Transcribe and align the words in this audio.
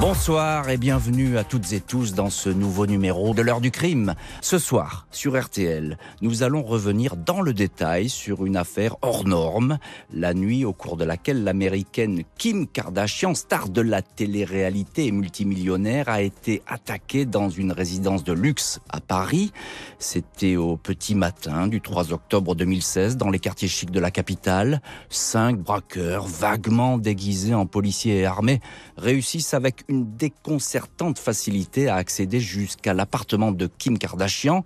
Bonsoir 0.00 0.70
et 0.70 0.78
bienvenue 0.78 1.36
à 1.36 1.44
toutes 1.44 1.74
et 1.74 1.80
tous 1.80 2.14
dans 2.14 2.30
ce 2.30 2.48
nouveau 2.48 2.86
numéro 2.86 3.34
de 3.34 3.42
l'heure 3.42 3.60
du 3.60 3.70
crime. 3.70 4.14
Ce 4.40 4.58
soir, 4.58 5.06
sur 5.10 5.38
RTL, 5.38 5.98
nous 6.22 6.42
allons 6.42 6.62
revenir 6.62 7.16
dans 7.18 7.42
le 7.42 7.52
détail 7.52 8.08
sur 8.08 8.46
une 8.46 8.56
affaire 8.56 8.96
hors 9.02 9.26
norme, 9.26 9.78
la 10.10 10.32
nuit 10.32 10.64
au 10.64 10.72
cours 10.72 10.96
de 10.96 11.04
laquelle 11.04 11.44
l'américaine 11.44 12.22
Kim 12.38 12.66
Kardashian, 12.66 13.34
star 13.34 13.68
de 13.68 13.82
la 13.82 14.00
télé-réalité 14.00 15.04
et 15.04 15.12
multimillionnaire, 15.12 16.08
a 16.08 16.22
été 16.22 16.62
attaquée 16.66 17.26
dans 17.26 17.50
une 17.50 17.70
résidence 17.70 18.24
de 18.24 18.32
luxe 18.32 18.80
à 18.88 19.00
Paris. 19.00 19.52
C'était 19.98 20.56
au 20.56 20.78
petit 20.78 21.14
matin 21.14 21.66
du 21.66 21.82
3 21.82 22.14
octobre 22.14 22.54
2016 22.54 23.18
dans 23.18 23.28
les 23.28 23.38
quartiers 23.38 23.68
chics 23.68 23.90
de 23.90 24.00
la 24.00 24.10
capitale. 24.10 24.80
Cinq 25.10 25.58
braqueurs, 25.58 26.26
vaguement 26.26 26.96
déguisés 26.96 27.54
en 27.54 27.66
policiers 27.66 28.20
et 28.20 28.24
armés, 28.24 28.62
réussissent 28.96 29.52
avec 29.52 29.84
une 29.90 30.16
déconcertante 30.16 31.18
facilité 31.18 31.88
à 31.88 31.96
accéder 31.96 32.40
jusqu'à 32.40 32.94
l'appartement 32.94 33.50
de 33.50 33.68
Kim 33.78 33.98
Kardashian, 33.98 34.64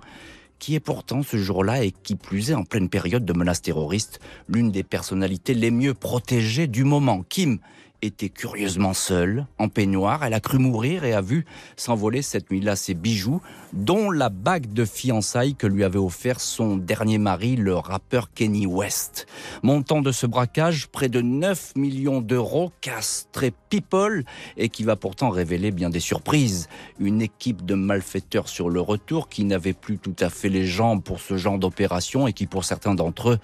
qui 0.58 0.74
est 0.74 0.80
pourtant 0.80 1.22
ce 1.22 1.38
jour-là 1.38 1.82
et 1.82 1.90
qui 1.90 2.14
plus 2.14 2.50
est 2.50 2.54
en 2.54 2.64
pleine 2.64 2.88
période 2.88 3.24
de 3.24 3.32
menaces 3.32 3.62
terroristes, 3.62 4.20
l'une 4.48 4.70
des 4.70 4.82
personnalités 4.82 5.54
les 5.54 5.70
mieux 5.70 5.94
protégées 5.94 6.66
du 6.66 6.84
moment. 6.84 7.24
Kim 7.28 7.58
était 8.04 8.28
curieusement 8.28 8.94
seule, 8.94 9.46
en 9.58 9.68
peignoir. 9.68 10.24
Elle 10.24 10.34
a 10.34 10.40
cru 10.40 10.58
mourir 10.58 11.04
et 11.04 11.14
a 11.14 11.20
vu 11.20 11.44
s'envoler 11.76 12.22
cette 12.22 12.50
nuit-là 12.50 12.76
ses 12.76 12.94
bijoux, 12.94 13.40
dont 13.72 14.10
la 14.10 14.28
bague 14.28 14.72
de 14.72 14.84
fiançailles 14.84 15.54
que 15.54 15.66
lui 15.66 15.84
avait 15.84 15.98
offert 15.98 16.40
son 16.40 16.76
dernier 16.76 17.18
mari, 17.18 17.56
le 17.56 17.74
rappeur 17.74 18.32
Kenny 18.32 18.66
West. 18.66 19.26
Montant 19.62 20.02
de 20.02 20.12
ce 20.12 20.26
braquage, 20.26 20.88
près 20.88 21.08
de 21.08 21.20
9 21.20 21.76
millions 21.76 22.20
d'euros, 22.20 22.72
casse 22.80 23.28
très 23.32 23.52
people, 23.70 24.24
et 24.56 24.68
qui 24.68 24.84
va 24.84 24.96
pourtant 24.96 25.30
révéler 25.30 25.70
bien 25.70 25.90
des 25.90 26.00
surprises. 26.00 26.68
Une 27.00 27.22
équipe 27.22 27.64
de 27.64 27.74
malfaiteurs 27.74 28.48
sur 28.48 28.70
le 28.70 28.80
retour 28.80 29.28
qui 29.28 29.44
n'avait 29.44 29.72
plus 29.72 29.98
tout 29.98 30.16
à 30.20 30.30
fait 30.30 30.48
les 30.48 30.66
jambes 30.66 31.02
pour 31.02 31.20
ce 31.20 31.36
genre 31.36 31.58
d'opération 31.58 32.26
et 32.26 32.32
qui 32.32 32.46
pour 32.46 32.64
certains 32.64 32.94
d'entre 32.94 33.30
eux 33.30 33.38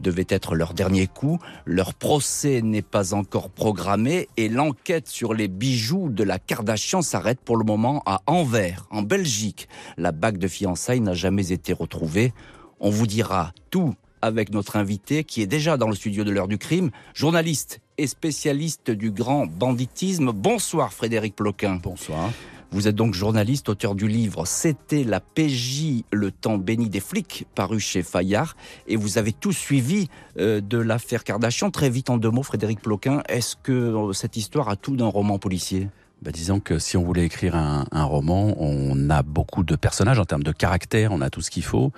devait 0.00 0.26
être 0.28 0.54
leur 0.54 0.74
dernier 0.74 1.06
coup. 1.06 1.38
Leur 1.64 1.94
procès 1.94 2.62
n'est 2.62 2.82
pas 2.82 3.14
encore 3.14 3.50
programmé 3.50 4.01
et 4.06 4.48
l'enquête 4.48 5.08
sur 5.08 5.34
les 5.34 5.48
bijoux 5.48 6.08
de 6.08 6.24
la 6.24 6.38
Kardashian 6.38 7.02
s'arrête 7.02 7.40
pour 7.40 7.56
le 7.56 7.64
moment 7.64 8.02
à 8.06 8.22
Anvers, 8.26 8.86
en 8.90 9.02
Belgique. 9.02 9.68
La 9.96 10.12
bague 10.12 10.38
de 10.38 10.48
fiançailles 10.48 11.00
n'a 11.00 11.14
jamais 11.14 11.52
été 11.52 11.72
retrouvée. 11.72 12.32
On 12.80 12.90
vous 12.90 13.06
dira 13.06 13.52
tout 13.70 13.94
avec 14.20 14.50
notre 14.50 14.76
invité 14.76 15.24
qui 15.24 15.42
est 15.42 15.46
déjà 15.46 15.76
dans 15.76 15.88
le 15.88 15.94
studio 15.94 16.24
de 16.24 16.30
l'heure 16.30 16.48
du 16.48 16.58
crime, 16.58 16.90
journaliste 17.14 17.80
et 17.98 18.06
spécialiste 18.06 18.90
du 18.90 19.10
grand 19.10 19.46
banditisme. 19.46 20.32
Bonsoir 20.32 20.92
Frédéric 20.92 21.36
Ploquin. 21.36 21.76
Bonsoir. 21.82 22.30
Vous 22.72 22.88
êtes 22.88 22.94
donc 22.94 23.12
journaliste, 23.12 23.68
auteur 23.68 23.94
du 23.94 24.08
livre 24.08 24.46
C'était 24.46 25.04
la 25.04 25.20
PJ, 25.20 26.04
le 26.10 26.30
temps 26.30 26.56
béni 26.56 26.88
des 26.88 27.00
flics, 27.00 27.46
paru 27.54 27.78
chez 27.78 28.02
Fayard, 28.02 28.56
et 28.86 28.96
vous 28.96 29.18
avez 29.18 29.32
tout 29.34 29.52
suivi 29.52 30.08
euh, 30.38 30.62
de 30.62 30.78
l'affaire 30.78 31.22
Kardashian. 31.22 31.70
Très 31.70 31.90
vite 31.90 32.08
en 32.08 32.16
deux 32.16 32.30
mots, 32.30 32.42
Frédéric 32.42 32.80
Ploquin, 32.80 33.22
est-ce 33.28 33.56
que 33.62 33.72
euh, 33.72 34.12
cette 34.14 34.38
histoire 34.38 34.70
a 34.70 34.76
tout 34.76 34.96
d'un 34.96 35.08
roman 35.08 35.38
policier? 35.38 35.90
Bah, 36.22 36.30
disons 36.30 36.60
que 36.60 36.78
si 36.78 36.96
on 36.96 37.02
voulait 37.02 37.24
écrire 37.24 37.56
un, 37.56 37.84
un, 37.90 38.04
roman, 38.04 38.54
on 38.58 39.10
a 39.10 39.24
beaucoup 39.24 39.64
de 39.64 39.74
personnages 39.74 40.20
en 40.20 40.24
termes 40.24 40.44
de 40.44 40.52
caractère, 40.52 41.10
on 41.10 41.20
a 41.20 41.30
tout 41.30 41.40
ce 41.40 41.50
qu'il 41.50 41.64
faut. 41.64 41.92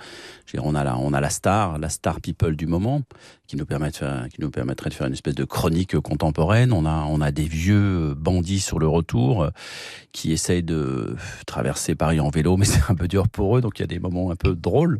on 0.57 0.73
a 0.73 0.83
la, 0.83 0.97
on 0.97 1.13
a 1.13 1.21
la 1.21 1.29
star, 1.29 1.77
la 1.77 1.89
star 1.89 2.19
people 2.21 2.55
du 2.55 2.65
moment, 2.65 3.03
qui 3.45 3.55
nous 3.55 3.67
permet 3.67 3.91
de 3.91 3.97
faire, 3.97 4.27
qui 4.29 4.41
nous 4.41 4.49
permettrait 4.49 4.89
de 4.89 4.95
faire 4.95 5.05
une 5.05 5.13
espèce 5.13 5.35
de 5.35 5.43
chronique 5.43 5.99
contemporaine. 5.99 6.73
On 6.73 6.87
a, 6.87 7.05
on 7.07 7.21
a 7.21 7.31
des 7.31 7.45
vieux 7.45 8.15
bandits 8.15 8.61
sur 8.61 8.79
le 8.79 8.87
retour 8.87 9.49
qui 10.11 10.31
essayent 10.31 10.63
de 10.63 11.15
traverser 11.45 11.93
Paris 11.93 12.19
en 12.19 12.29
vélo, 12.29 12.57
mais 12.57 12.65
c'est 12.65 12.89
un 12.89 12.95
peu 12.95 13.07
dur 13.07 13.29
pour 13.29 13.57
eux, 13.57 13.61
donc 13.61 13.77
il 13.77 13.83
y 13.83 13.85
a 13.85 13.87
des 13.87 13.99
moments 13.99 14.31
un 14.31 14.35
peu 14.35 14.55
drôles 14.55 14.99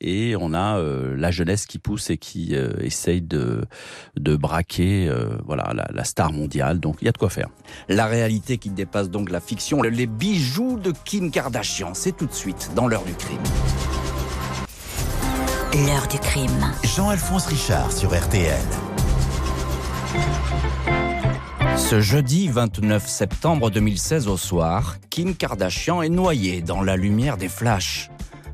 et 0.00 0.34
on 0.36 0.54
a 0.54 0.78
euh, 0.78 1.14
la 1.16 1.30
jeunesse 1.30 1.66
qui 1.66 1.78
pousse 1.78 2.10
et 2.10 2.18
qui 2.18 2.54
euh, 2.54 2.72
essaye 2.80 3.20
de, 3.20 3.64
de 4.16 4.36
braquer 4.36 5.08
euh, 5.08 5.36
voilà, 5.44 5.72
la, 5.74 5.88
la, 5.92 6.04
star 6.04 6.32
mondiale. 6.32 6.80
Donc 6.80 6.96
il 7.00 7.06
y 7.06 7.08
a 7.08 7.12
de 7.12 7.18
quoi 7.18 7.30
faire. 7.30 7.48
La 7.88 8.06
réalité 8.06 8.58
qui 8.58 8.70
dépasse 8.70 9.10
donc 9.10 9.30
la 9.30 9.40
fiction, 9.40 9.82
les 9.82 10.06
bijoux 10.06 10.78
de 10.78 10.92
Kim 11.04 11.30
Kardashian, 11.30 11.94
c'est 11.94 12.16
tout 12.16 12.26
de 12.26 12.32
suite 12.32 12.70
dans 12.74 12.88
l'heure 12.88 13.04
du 13.04 13.14
crime. 13.14 13.42
L'heure 15.72 16.08
du 16.08 16.18
crime. 16.18 16.72
Jean-Alphonse 16.82 17.46
Richard 17.46 17.92
sur 17.92 18.10
RTL. 18.10 18.58
Ce 21.76 22.00
jeudi 22.00 22.48
29 22.48 23.08
septembre 23.08 23.70
2016 23.70 24.28
au 24.28 24.36
soir, 24.36 24.96
Kim 25.10 25.34
Kardashian 25.34 26.02
est 26.02 26.08
noyée 26.08 26.60
dans 26.62 26.82
la 26.82 26.96
lumière 26.96 27.36
des 27.36 27.48
flashs. 27.48 28.10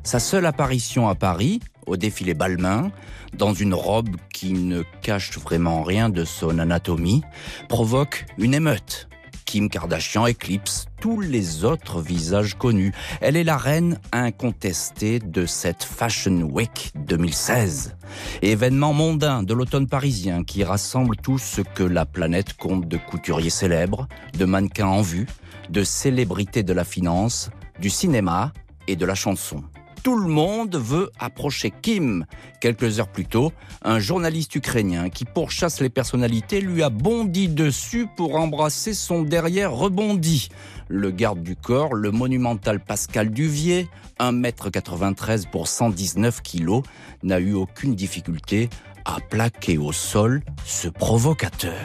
Sa 0.07 0.19
seule 0.19 0.45
apparition 0.45 1.09
à 1.09 1.15
Paris, 1.15 1.59
au 1.85 1.97
défilé 1.97 2.33
Balmain, 2.33 2.93
dans 3.33 3.53
une 3.53 3.73
robe 3.73 4.15
qui 4.33 4.53
ne 4.53 4.83
cache 5.01 5.37
vraiment 5.37 5.83
rien 5.83 6.07
de 6.07 6.23
son 6.23 6.59
anatomie, 6.59 7.23
provoque 7.67 8.25
une 8.37 8.53
émeute. 8.53 9.09
Kim 9.43 9.69
Kardashian 9.69 10.25
éclipse 10.25 10.85
tous 11.01 11.19
les 11.19 11.65
autres 11.65 11.99
visages 11.99 12.55
connus. 12.57 12.93
Elle 13.19 13.35
est 13.35 13.43
la 13.43 13.57
reine 13.57 13.99
incontestée 14.13 15.19
de 15.19 15.45
cette 15.45 15.83
Fashion 15.83 16.43
Week 16.43 16.93
2016. 16.95 17.97
Événement 18.41 18.93
mondain 18.93 19.43
de 19.43 19.53
l'automne 19.53 19.87
parisien 19.87 20.45
qui 20.45 20.63
rassemble 20.63 21.17
tout 21.17 21.37
ce 21.37 21.59
que 21.59 21.83
la 21.83 22.05
planète 22.05 22.53
compte 22.53 22.87
de 22.87 22.95
couturiers 22.95 23.49
célèbres, 23.49 24.07
de 24.37 24.45
mannequins 24.45 24.87
en 24.87 25.01
vue, 25.01 25.27
de 25.69 25.83
célébrités 25.83 26.63
de 26.63 26.71
la 26.71 26.85
finance, 26.85 27.49
du 27.81 27.89
cinéma 27.89 28.53
et 28.87 28.95
de 28.95 29.05
la 29.05 29.15
chanson 29.15 29.65
tout 30.07 30.17
le 30.17 30.29
monde 30.29 30.77
veut 30.77 31.11
approcher 31.19 31.69
Kim. 31.81 32.25
Quelques 32.61 33.01
heures 33.01 33.09
plus 33.09 33.25
tôt, 33.25 33.51
un 33.83 33.99
journaliste 33.99 34.55
ukrainien 34.55 35.09
qui 35.09 35.25
pourchasse 35.25 35.81
les 35.81 35.89
personnalités 35.89 36.61
lui 36.61 36.81
a 36.81 36.89
bondi 36.89 37.49
dessus 37.49 38.07
pour 38.15 38.37
embrasser 38.37 38.93
son 38.93 39.23
derrière 39.23 39.73
rebondi. 39.73 40.47
Le 40.87 41.11
garde 41.11 41.43
du 41.43 41.57
corps, 41.57 41.93
le 41.93 42.11
monumental 42.11 42.79
Pascal 42.79 43.31
Duvier, 43.31 43.89
1m93 44.21 45.49
pour 45.49 45.67
119 45.67 46.41
kg, 46.41 46.83
n'a 47.23 47.41
eu 47.41 47.51
aucune 47.51 47.93
difficulté 47.93 48.69
à 49.03 49.17
plaquer 49.19 49.77
au 49.77 49.91
sol 49.91 50.41
ce 50.63 50.87
provocateur. 50.87 51.83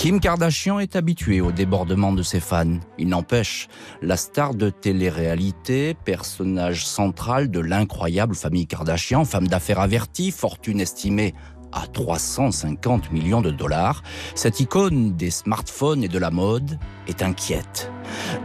Kim 0.00 0.18
Kardashian 0.18 0.78
est 0.78 0.96
habituée 0.96 1.42
au 1.42 1.52
débordement 1.52 2.14
de 2.14 2.22
ses 2.22 2.40
fans. 2.40 2.78
Il 2.96 3.08
n'empêche, 3.08 3.68
la 4.00 4.16
star 4.16 4.54
de 4.54 4.70
télé-réalité, 4.70 5.92
personnage 5.92 6.86
central 6.86 7.50
de 7.50 7.60
l'incroyable 7.60 8.34
famille 8.34 8.66
Kardashian, 8.66 9.26
femme 9.26 9.46
d'affaires 9.46 9.78
avertie, 9.78 10.30
fortune 10.30 10.80
estimée 10.80 11.34
à 11.70 11.86
350 11.86 13.12
millions 13.12 13.42
de 13.42 13.50
dollars, 13.50 14.02
cette 14.34 14.58
icône 14.60 15.16
des 15.16 15.30
smartphones 15.30 16.02
et 16.02 16.08
de 16.08 16.18
la 16.18 16.30
mode 16.30 16.78
est 17.06 17.22
inquiète. 17.22 17.92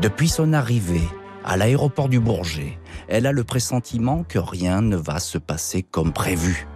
Depuis 0.01 0.27
son 0.27 0.51
arrivée 0.51 1.07
à 1.45 1.55
l'aéroport 1.55 2.09
du 2.09 2.19
Bourget, 2.19 2.77
elle 3.07 3.25
a 3.25 3.31
le 3.31 3.45
pressentiment 3.45 4.25
que 4.27 4.39
rien 4.39 4.81
ne 4.81 4.97
va 4.97 5.19
se 5.19 5.37
passer 5.37 5.83
comme 5.83 6.11
prévu. 6.11 6.67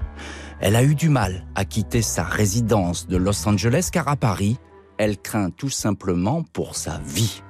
Elle 0.62 0.78
a 0.78 0.84
eu 0.84 0.96
du 0.96 1.10
mal 1.10 1.46
à 1.56 1.66
quitter 1.66 2.02
sa 2.02 2.24
résidence 2.24 3.08
de 3.08 3.18
Los 3.18 3.46
Angeles 3.46 3.90
car 3.92 4.08
à 4.08 4.16
Paris, 4.16 4.58
elle 5.00 5.18
craint 5.18 5.50
tout 5.50 5.70
simplement 5.70 6.44
pour 6.44 6.76
sa 6.76 7.00
vie. 7.00 7.42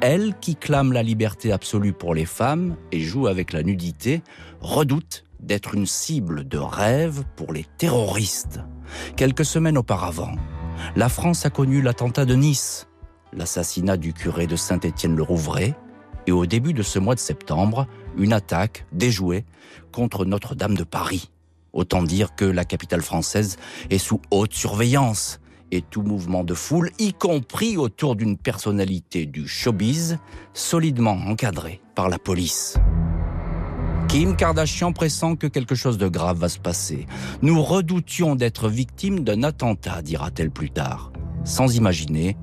Elle, 0.00 0.34
qui 0.38 0.54
clame 0.54 0.92
la 0.92 1.02
liberté 1.02 1.50
absolue 1.50 1.94
pour 1.94 2.14
les 2.14 2.26
femmes 2.26 2.76
et 2.92 3.00
joue 3.00 3.26
avec 3.26 3.54
la 3.54 3.62
nudité, 3.62 4.22
redoute 4.60 5.24
d'être 5.40 5.74
une 5.74 5.86
cible 5.86 6.46
de 6.46 6.58
rêve 6.58 7.24
pour 7.36 7.54
les 7.54 7.64
terroristes. 7.78 8.60
Quelques 9.16 9.46
semaines 9.46 9.78
auparavant, 9.78 10.36
la 10.94 11.08
France 11.08 11.46
a 11.46 11.50
connu 11.50 11.80
l'attentat 11.80 12.26
de 12.26 12.34
Nice, 12.34 12.86
l'assassinat 13.32 13.96
du 13.96 14.12
curé 14.12 14.46
de 14.46 14.56
Saint-Étienne-le-Rouvray, 14.56 15.74
et 16.26 16.32
au 16.32 16.44
début 16.44 16.74
de 16.74 16.82
ce 16.82 16.98
mois 16.98 17.14
de 17.14 17.20
septembre, 17.20 17.86
une 18.18 18.34
attaque 18.34 18.86
déjouée 18.92 19.46
contre 19.90 20.26
Notre-Dame 20.26 20.74
de 20.74 20.84
Paris. 20.84 21.30
Autant 21.72 22.02
dire 22.02 22.34
que 22.34 22.44
la 22.44 22.64
capitale 22.66 23.02
française 23.02 23.56
est 23.88 23.98
sous 23.98 24.20
haute 24.30 24.52
surveillance 24.52 25.40
et 25.70 25.82
tout 25.82 26.02
mouvement 26.02 26.44
de 26.44 26.54
foule, 26.54 26.90
y 26.98 27.12
compris 27.12 27.76
autour 27.76 28.16
d'une 28.16 28.36
personnalité 28.36 29.26
du 29.26 29.48
showbiz, 29.48 30.18
solidement 30.52 31.18
encadrée 31.26 31.80
par 31.94 32.08
la 32.08 32.18
police. 32.18 32.76
Kim 34.08 34.36
Kardashian 34.36 34.92
pressent 34.92 35.34
que 35.34 35.48
quelque 35.48 35.74
chose 35.74 35.98
de 35.98 36.06
grave 36.06 36.38
va 36.38 36.48
se 36.48 36.60
passer. 36.60 37.06
Nous 37.42 37.60
redoutions 37.60 38.36
d'être 38.36 38.68
victimes 38.68 39.24
d'un 39.24 39.42
attentat, 39.42 40.02
dira-t-elle 40.02 40.52
plus 40.52 40.70
tard, 40.70 41.10
sans 41.42 41.74
imaginer 41.74 42.36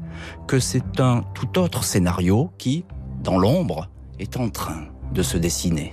que 0.48 0.60
c'est 0.60 1.00
un 1.00 1.24
tout 1.34 1.58
autre 1.58 1.84
scénario 1.84 2.52
qui, 2.58 2.84
dans 3.24 3.38
l'ombre, 3.38 3.90
est 4.20 4.38
en 4.38 4.50
train 4.50 4.88
de 5.14 5.24
se 5.24 5.38
dessiner. 5.38 5.92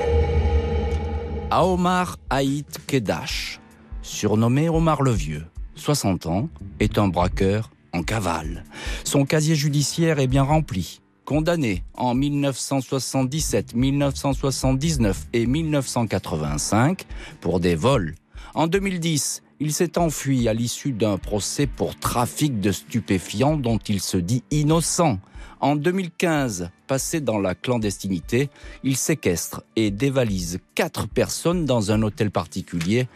Aomar 1.50 2.16
Haït 2.28 2.66
Kedash, 2.86 3.60
surnommé 4.02 4.68
Omar 4.68 5.02
le 5.02 5.12
Vieux, 5.12 5.46
60 5.78 6.26
ans, 6.26 6.48
est 6.80 6.98
un 6.98 7.08
braqueur 7.08 7.70
en 7.92 8.02
cavale. 8.02 8.64
Son 9.04 9.24
casier 9.24 9.54
judiciaire 9.54 10.18
est 10.18 10.26
bien 10.26 10.42
rempli. 10.42 11.00
Condamné 11.24 11.82
en 11.94 12.14
1977, 12.14 13.74
1979 13.74 15.26
et 15.32 15.46
1985 15.46 17.04
pour 17.40 17.60
des 17.60 17.74
vols. 17.74 18.14
En 18.54 18.66
2010, 18.66 19.42
il 19.60 19.72
s'est 19.72 19.98
enfui 19.98 20.48
à 20.48 20.54
l'issue 20.54 20.92
d'un 20.92 21.18
procès 21.18 21.66
pour 21.66 21.98
trafic 21.98 22.60
de 22.60 22.72
stupéfiants 22.72 23.56
dont 23.56 23.78
il 23.78 24.00
se 24.00 24.16
dit 24.16 24.42
innocent. 24.50 25.18
En 25.60 25.76
2015, 25.76 26.70
passé 26.86 27.20
dans 27.20 27.38
la 27.38 27.54
clandestinité, 27.54 28.48
il 28.84 28.96
séquestre 28.96 29.62
et 29.74 29.90
dévalise 29.90 30.60
quatre 30.74 31.08
personnes 31.08 31.64
dans 31.64 31.90
un 31.90 32.02
hôtel 32.02 32.30
particulier 32.30 33.08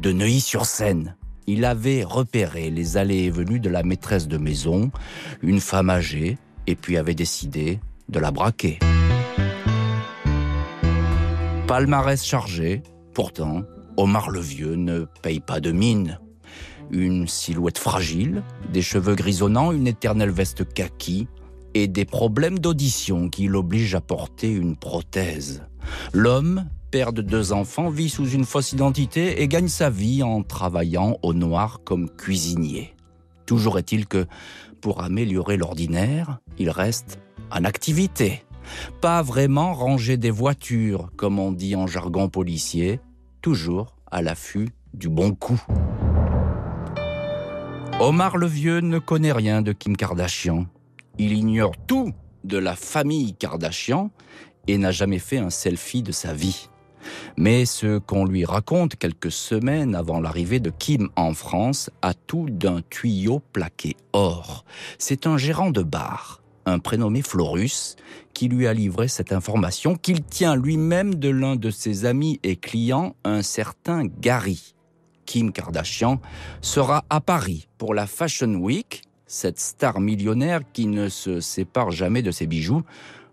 de 0.00 0.12
Neuilly-sur-Seine. 0.12 1.16
Il 1.50 1.64
avait 1.64 2.04
repéré 2.04 2.68
les 2.68 2.98
allées 2.98 3.22
et 3.22 3.30
venues 3.30 3.58
de 3.58 3.70
la 3.70 3.82
maîtresse 3.82 4.28
de 4.28 4.36
maison, 4.36 4.90
une 5.40 5.60
femme 5.60 5.88
âgée, 5.88 6.36
et 6.66 6.76
puis 6.76 6.98
avait 6.98 7.14
décidé 7.14 7.80
de 8.10 8.18
la 8.18 8.30
braquer. 8.30 8.78
Palmarès 11.66 12.22
chargé, 12.22 12.82
pourtant, 13.14 13.62
Omar 13.96 14.28
le 14.28 14.40
Vieux 14.40 14.74
ne 14.74 15.06
paye 15.22 15.40
pas 15.40 15.60
de 15.60 15.72
mine. 15.72 16.20
Une 16.90 17.26
silhouette 17.26 17.78
fragile, 17.78 18.42
des 18.70 18.82
cheveux 18.82 19.14
grisonnants, 19.14 19.72
une 19.72 19.86
éternelle 19.86 20.30
veste 20.30 20.70
kaki 20.70 21.28
et 21.72 21.88
des 21.88 22.04
problèmes 22.04 22.58
d'audition 22.58 23.30
qui 23.30 23.46
l'obligent 23.48 23.94
à 23.94 24.02
porter 24.02 24.52
une 24.52 24.76
prothèse. 24.76 25.62
L'homme, 26.12 26.66
père 26.90 27.12
de 27.12 27.22
deux 27.22 27.52
enfants, 27.52 27.90
vit 27.90 28.08
sous 28.08 28.28
une 28.28 28.44
fausse 28.44 28.72
identité 28.72 29.42
et 29.42 29.48
gagne 29.48 29.68
sa 29.68 29.90
vie 29.90 30.22
en 30.22 30.42
travaillant 30.42 31.18
au 31.22 31.34
noir 31.34 31.80
comme 31.84 32.08
cuisinier. 32.08 32.94
Toujours 33.46 33.78
est-il 33.78 34.06
que, 34.06 34.26
pour 34.80 35.02
améliorer 35.02 35.56
l'ordinaire, 35.56 36.38
il 36.58 36.70
reste 36.70 37.18
en 37.50 37.64
activité. 37.64 38.44
Pas 39.00 39.22
vraiment 39.22 39.72
ranger 39.72 40.16
des 40.16 40.30
voitures, 40.30 41.10
comme 41.16 41.38
on 41.38 41.52
dit 41.52 41.74
en 41.74 41.86
jargon 41.86 42.28
policier, 42.28 43.00
toujours 43.40 43.96
à 44.10 44.22
l'affût 44.22 44.68
du 44.94 45.08
bon 45.08 45.34
coup. 45.34 45.60
Omar 48.00 48.36
le 48.36 48.46
Vieux 48.46 48.80
ne 48.80 48.98
connaît 48.98 49.32
rien 49.32 49.62
de 49.62 49.72
Kim 49.72 49.96
Kardashian. 49.96 50.66
Il 51.18 51.32
ignore 51.32 51.72
tout 51.86 52.12
de 52.44 52.56
la 52.56 52.76
famille 52.76 53.34
Kardashian 53.34 54.10
et 54.68 54.78
n'a 54.78 54.92
jamais 54.92 55.18
fait 55.18 55.38
un 55.38 55.50
selfie 55.50 56.02
de 56.02 56.12
sa 56.12 56.32
vie. 56.32 56.68
Mais 57.36 57.64
ce 57.64 57.98
qu'on 57.98 58.24
lui 58.24 58.44
raconte 58.44 58.96
quelques 58.96 59.32
semaines 59.32 59.94
avant 59.94 60.20
l'arrivée 60.20 60.60
de 60.60 60.70
Kim 60.70 61.08
en 61.16 61.34
France 61.34 61.90
a 62.02 62.14
tout 62.14 62.48
d'un 62.50 62.80
tuyau 62.90 63.40
plaqué 63.52 63.96
or. 64.12 64.64
C'est 64.98 65.26
un 65.26 65.36
gérant 65.36 65.70
de 65.70 65.82
bar, 65.82 66.42
un 66.66 66.78
prénommé 66.78 67.22
Florus, 67.22 67.96
qui 68.34 68.48
lui 68.48 68.66
a 68.66 68.74
livré 68.74 69.08
cette 69.08 69.32
information 69.32 69.96
qu'il 69.96 70.22
tient 70.22 70.56
lui-même 70.56 71.14
de 71.14 71.28
l'un 71.28 71.56
de 71.56 71.70
ses 71.70 72.04
amis 72.04 72.40
et 72.42 72.56
clients, 72.56 73.16
un 73.24 73.42
certain 73.42 74.04
Gary. 74.04 74.74
Kim 75.26 75.52
Kardashian 75.52 76.20
sera 76.62 77.04
à 77.10 77.20
Paris 77.20 77.68
pour 77.76 77.94
la 77.94 78.06
Fashion 78.06 78.54
Week. 78.54 79.02
Cette 79.26 79.60
star 79.60 80.00
millionnaire 80.00 80.60
qui 80.72 80.86
ne 80.86 81.10
se 81.10 81.40
sépare 81.40 81.90
jamais 81.90 82.22
de 82.22 82.30
ses 82.30 82.46
bijoux 82.46 82.82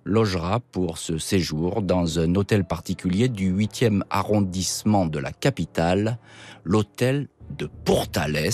logera 0.06 0.60
pour 0.60 1.00
ce 1.00 1.18
séjour 1.18 1.82
dans 1.82 2.20
un 2.20 2.36
hôtel 2.36 2.64
particulier 2.64 3.28
du 3.28 3.52
8e 3.52 4.04
arrondissement 4.10 5.08
de 5.08 5.20
la 5.20 5.32
capitale, 5.32 6.20
l'hôtel 6.64 7.28
de 7.58 7.68
Portales, 7.84 8.52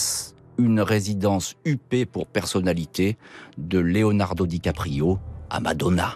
une 0.58 0.80
résidence 0.80 1.56
huppée 1.66 2.06
pour 2.06 2.26
personnalité 2.28 3.18
de 3.58 3.80
Leonardo 3.80 4.48
DiCaprio 4.48 5.20
à 5.50 5.60
Madonna. 5.60 6.16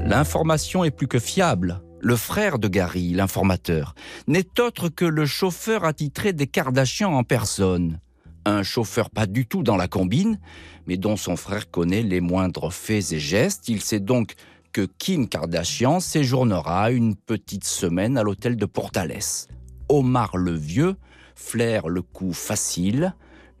L'information 0.00 0.84
est 0.84 0.90
plus 0.90 1.08
que 1.08 1.18
fiable. 1.18 1.80
Le 2.00 2.16
frère 2.16 2.58
de 2.58 2.68
Gary, 2.68 3.14
l'informateur, 3.14 3.94
n'est 4.26 4.60
autre 4.60 4.90
que 4.90 5.06
le 5.06 5.24
chauffeur 5.24 5.84
attitré 5.84 6.34
des 6.34 6.46
Kardashians 6.46 7.14
en 7.14 7.22
personne. 7.22 8.00
Un 8.46 8.62
chauffeur 8.62 9.10
pas 9.10 9.26
du 9.26 9.46
tout 9.46 9.62
dans 9.62 9.76
la 9.76 9.88
combine, 9.88 10.38
mais 10.86 10.96
dont 10.96 11.16
son 11.16 11.36
frère 11.36 11.70
connaît 11.70 12.02
les 12.02 12.20
moindres 12.20 12.72
faits 12.72 13.12
et 13.12 13.18
gestes. 13.18 13.68
Il 13.68 13.80
sait 13.80 14.00
donc 14.00 14.34
que 14.72 14.86
Kim 14.98 15.28
Kardashian 15.28 16.00
séjournera 16.00 16.90
une 16.90 17.16
petite 17.16 17.64
semaine 17.64 18.18
à 18.18 18.22
l'hôtel 18.22 18.56
de 18.56 18.66
Portales. 18.66 19.48
Omar 19.88 20.36
le 20.36 20.52
Vieux 20.52 20.96
flaire 21.34 21.88
le 21.88 22.02
coup 22.02 22.32
facile. 22.32 23.14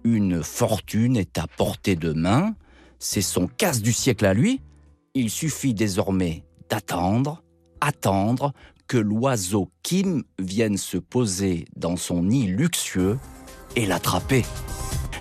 Une 0.04 0.42
fortune 0.42 1.16
est 1.16 1.38
à 1.38 1.46
portée 1.46 1.96
de 1.96 2.12
main. 2.12 2.54
C'est 2.98 3.22
son 3.22 3.46
casse 3.46 3.82
du 3.82 3.92
siècle 3.92 4.26
à 4.26 4.34
lui. 4.34 4.60
Il 5.14 5.30
suffit 5.30 5.74
désormais 5.74 6.44
d'attendre, 6.68 7.42
attendre 7.80 8.52
que 8.86 8.98
l'oiseau 8.98 9.70
Kim 9.82 10.24
vienne 10.38 10.76
se 10.76 10.98
poser 10.98 11.64
dans 11.76 11.96
son 11.96 12.24
nid 12.24 12.46
luxueux 12.46 13.18
et 13.76 13.86
l'attraper. 13.86 14.44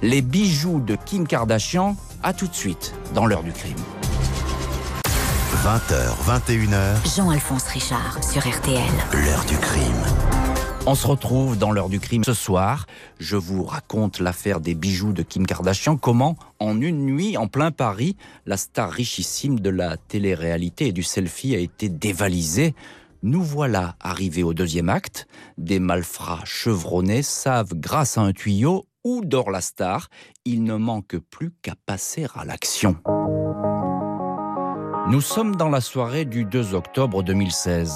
Les 0.01 0.21
bijoux 0.21 0.79
de 0.79 0.95
Kim 0.95 1.27
Kardashian, 1.27 1.95
à 2.23 2.33
tout 2.33 2.47
de 2.47 2.55
suite 2.55 2.93
dans 3.13 3.25
l'heure 3.25 3.43
du 3.43 3.51
crime. 3.51 3.77
20h, 5.63 6.11
21h. 6.27 7.15
Jean-Alphonse 7.15 7.63
Richard 7.67 8.23
sur 8.23 8.41
RTL. 8.41 8.81
L'heure 9.13 9.45
du 9.45 9.55
crime. 9.57 10.03
On 10.85 10.95
se 10.95 11.07
retrouve 11.07 11.57
dans 11.57 11.71
l'heure 11.71 11.87
du 11.87 12.01
crime 12.01 12.25
ce 12.25 12.33
soir. 12.33 12.87
Je 13.17 13.37
vous 13.37 13.63
raconte 13.63 14.19
l'affaire 14.19 14.59
des 14.59 14.75
bijoux 14.75 15.13
de 15.13 15.23
Kim 15.23 15.45
Kardashian. 15.45 15.95
Comment, 15.95 16.35
en 16.59 16.81
une 16.81 17.05
nuit, 17.05 17.37
en 17.37 17.47
plein 17.47 17.71
Paris, 17.71 18.17
la 18.45 18.57
star 18.57 18.91
richissime 18.91 19.61
de 19.61 19.69
la 19.69 19.95
télé-réalité 19.95 20.87
et 20.87 20.91
du 20.91 21.03
selfie 21.03 21.55
a 21.55 21.59
été 21.59 21.87
dévalisée. 21.87 22.75
Nous 23.25 23.41
voilà 23.41 23.95
arrivés 24.01 24.43
au 24.43 24.53
deuxième 24.53 24.89
acte. 24.89 25.27
Des 25.57 25.79
malfrats 25.79 26.41
chevronnés 26.43 27.21
savent, 27.21 27.73
grâce 27.73 28.17
à 28.17 28.21
un 28.21 28.33
tuyau, 28.33 28.85
où 29.05 29.21
dort 29.23 29.49
la 29.49 29.61
star. 29.61 30.09
Il 30.43 30.65
ne 30.65 30.75
manque 30.75 31.15
plus 31.31 31.53
qu'à 31.61 31.75
passer 31.85 32.27
à 32.35 32.43
l'action. 32.43 32.97
Nous 35.09 35.21
sommes 35.21 35.55
dans 35.55 35.69
la 35.69 35.79
soirée 35.79 36.25
du 36.25 36.43
2 36.43 36.73
octobre 36.73 37.23
2016. 37.23 37.93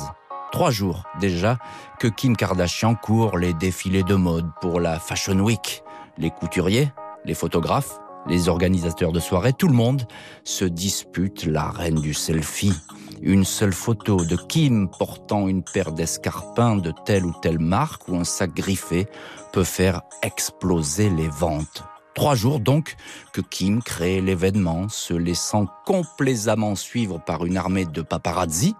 Trois 0.53 0.71
jours 0.71 1.03
déjà 1.19 1.57
que 1.99 2.07
Kim 2.07 2.37
Kardashian 2.37 2.95
court 2.95 3.37
les 3.37 3.53
défilés 3.53 4.03
de 4.03 4.15
mode 4.15 4.49
pour 4.61 4.79
la 4.79 4.97
Fashion 4.97 5.39
Week. 5.39 5.83
Les 6.17 6.29
couturiers, 6.29 6.89
les 7.25 7.33
photographes, 7.33 7.99
les 8.27 8.47
organisateurs 8.47 9.11
de 9.11 9.19
soirées, 9.19 9.51
tout 9.51 9.67
le 9.67 9.75
monde 9.75 10.07
se 10.45 10.63
dispute 10.63 11.45
la 11.45 11.69
reine 11.69 11.99
du 11.99 12.13
selfie. 12.13 12.71
Une 13.21 13.45
seule 13.45 13.73
photo 13.73 14.23
de 14.23 14.35
Kim 14.35 14.89
portant 14.89 15.47
une 15.47 15.63
paire 15.63 15.91
d'escarpins 15.91 16.75
de 16.75 16.93
telle 17.05 17.25
ou 17.25 17.33
telle 17.41 17.59
marque 17.59 18.07
ou 18.07 18.15
un 18.15 18.23
sac 18.23 18.53
griffé 18.53 19.07
peut 19.51 19.63
faire 19.63 20.01
exploser 20.21 21.09
les 21.09 21.27
ventes. 21.27 21.83
Trois 22.13 22.35
jours 22.35 22.59
donc 22.59 22.95
que 23.33 23.41
Kim 23.41 23.81
crée 23.81 24.21
l'événement, 24.21 24.89
se 24.89 25.13
laissant 25.13 25.67
complaisamment 25.85 26.75
suivre 26.75 27.19
par 27.23 27.45
une 27.45 27.57
armée 27.57 27.85
de 27.85 28.01
paparazzi 28.01 28.75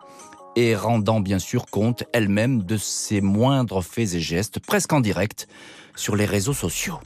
et 0.55 0.75
rendant 0.75 1.19
bien 1.19 1.39
sûr 1.39 1.67
compte 1.67 2.03
elle-même 2.13 2.63
de 2.63 2.77
ses 2.77 3.21
moindres 3.21 3.83
faits 3.83 4.15
et 4.15 4.19
gestes, 4.19 4.59
presque 4.59 4.91
en 4.91 5.01
direct, 5.01 5.47
sur 5.95 6.15
les 6.15 6.25
réseaux 6.25 6.53
sociaux. 6.53 6.99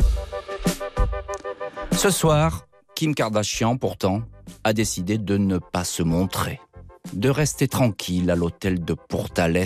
Ce 1.91 2.09
soir, 2.09 2.65
Kim 2.95 3.13
Kardashian, 3.13 3.77
pourtant, 3.77 4.21
a 4.63 4.73
décidé 4.73 5.17
de 5.17 5.37
ne 5.37 5.57
pas 5.57 5.83
se 5.83 6.01
montrer, 6.01 6.61
de 7.13 7.29
rester 7.29 7.67
tranquille 7.67 8.29
à 8.31 8.35
l'hôtel 8.35 8.83
de 8.83 8.93
Portales, 8.93 9.65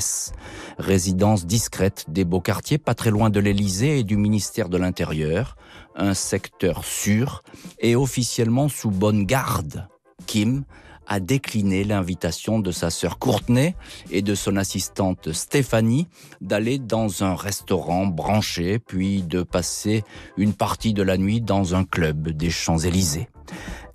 résidence 0.77 1.45
discrète 1.45 2.05
des 2.07 2.25
beaux 2.25 2.41
quartiers, 2.41 2.77
pas 2.77 2.95
très 2.95 3.11
loin 3.11 3.29
de 3.29 3.39
l'Élysée 3.39 3.99
et 3.99 4.03
du 4.03 4.17
ministère 4.17 4.69
de 4.69 4.77
l'Intérieur, 4.77 5.55
un 5.95 6.13
secteur 6.13 6.83
sûr 6.85 7.43
et 7.79 7.95
officiellement 7.95 8.69
sous 8.69 8.91
bonne 8.91 9.25
garde. 9.25 9.87
Kim 10.25 10.63
a 11.07 11.19
décliné 11.19 11.83
l'invitation 11.83 12.59
de 12.59 12.71
sa 12.71 12.89
sœur 12.89 13.19
Courtenay 13.19 13.75
et 14.11 14.21
de 14.21 14.33
son 14.35 14.57
assistante 14.57 15.31
Stéphanie 15.33 16.07
d'aller 16.41 16.79
dans 16.79 17.23
un 17.23 17.35
restaurant 17.35 18.07
branché, 18.07 18.79
puis 18.79 19.21
de 19.21 19.43
passer 19.43 20.03
une 20.37 20.53
partie 20.53 20.93
de 20.93 21.03
la 21.03 21.17
nuit 21.17 21.41
dans 21.41 21.75
un 21.75 21.83
club 21.83 22.29
des 22.29 22.49
Champs-Élysées. 22.49 23.29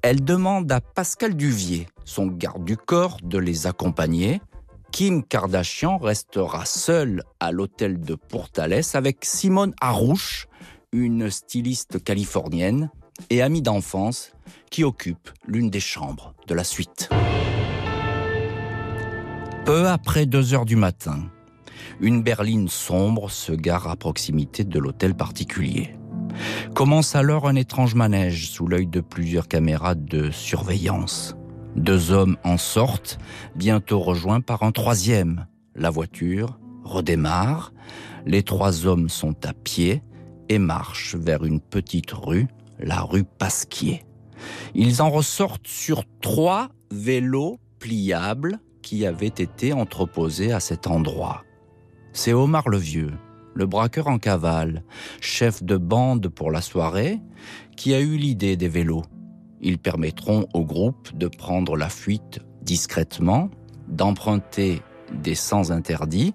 Elle 0.02 0.24
demande 0.24 0.70
à 0.72 0.80
Pascal 0.80 1.36
Duvier, 1.36 1.86
son 2.10 2.26
garde 2.26 2.64
du 2.64 2.76
corps, 2.76 3.18
de 3.22 3.38
les 3.38 3.68
accompagner. 3.68 4.40
Kim 4.90 5.22
Kardashian 5.22 5.96
restera 5.98 6.64
seule 6.64 7.22
à 7.38 7.52
l'hôtel 7.52 8.00
de 8.00 8.16
Portales 8.16 8.82
avec 8.94 9.24
Simone 9.24 9.72
Harouche, 9.80 10.48
une 10.90 11.30
styliste 11.30 12.02
californienne 12.02 12.90
et 13.30 13.42
amie 13.42 13.62
d'enfance 13.62 14.32
qui 14.70 14.82
occupe 14.82 15.30
l'une 15.46 15.70
des 15.70 15.78
chambres 15.78 16.34
de 16.48 16.54
la 16.54 16.64
suite. 16.64 17.10
Peu 19.64 19.86
après 19.86 20.26
2 20.26 20.54
heures 20.54 20.64
du 20.64 20.74
matin, 20.74 21.30
une 22.00 22.24
berline 22.24 22.68
sombre 22.68 23.30
se 23.30 23.52
gare 23.52 23.86
à 23.86 23.94
proximité 23.94 24.64
de 24.64 24.80
l'hôtel 24.80 25.14
particulier. 25.14 25.94
Commence 26.74 27.14
alors 27.14 27.46
un 27.46 27.54
étrange 27.54 27.94
manège 27.94 28.50
sous 28.50 28.66
l'œil 28.66 28.88
de 28.88 29.00
plusieurs 29.00 29.46
caméras 29.46 29.94
de 29.94 30.32
surveillance. 30.32 31.36
Deux 31.76 32.10
hommes 32.10 32.36
en 32.44 32.56
sortent, 32.56 33.18
bientôt 33.54 34.00
rejoints 34.00 34.40
par 34.40 34.62
un 34.62 34.72
troisième. 34.72 35.46
La 35.74 35.90
voiture 35.90 36.58
redémarre. 36.84 37.72
Les 38.26 38.42
trois 38.42 38.86
hommes 38.86 39.08
sont 39.08 39.46
à 39.46 39.52
pied 39.52 40.02
et 40.48 40.58
marchent 40.58 41.14
vers 41.14 41.44
une 41.44 41.60
petite 41.60 42.10
rue, 42.10 42.48
la 42.78 43.00
rue 43.00 43.24
Pasquier. 43.24 44.04
Ils 44.74 45.00
en 45.00 45.10
ressortent 45.10 45.68
sur 45.68 46.04
trois 46.20 46.68
vélos 46.90 47.58
pliables 47.78 48.58
qui 48.82 49.06
avaient 49.06 49.26
été 49.26 49.72
entreposés 49.72 50.52
à 50.52 50.60
cet 50.60 50.86
endroit. 50.86 51.44
C'est 52.12 52.32
Omar 52.32 52.68
le 52.68 52.78
Vieux, 52.78 53.12
le 53.54 53.66
braqueur 53.66 54.08
en 54.08 54.18
cavale, 54.18 54.82
chef 55.20 55.62
de 55.62 55.76
bande 55.76 56.28
pour 56.28 56.50
la 56.50 56.60
soirée, 56.60 57.20
qui 57.76 57.94
a 57.94 58.00
eu 58.00 58.16
l'idée 58.16 58.56
des 58.56 58.68
vélos. 58.68 59.04
Ils 59.60 59.78
permettront 59.78 60.46
au 60.54 60.64
groupe 60.64 61.16
de 61.16 61.28
prendre 61.28 61.76
la 61.76 61.88
fuite 61.88 62.40
discrètement, 62.62 63.50
d'emprunter 63.88 64.82
des 65.12 65.34
sens 65.34 65.70
interdits 65.70 66.34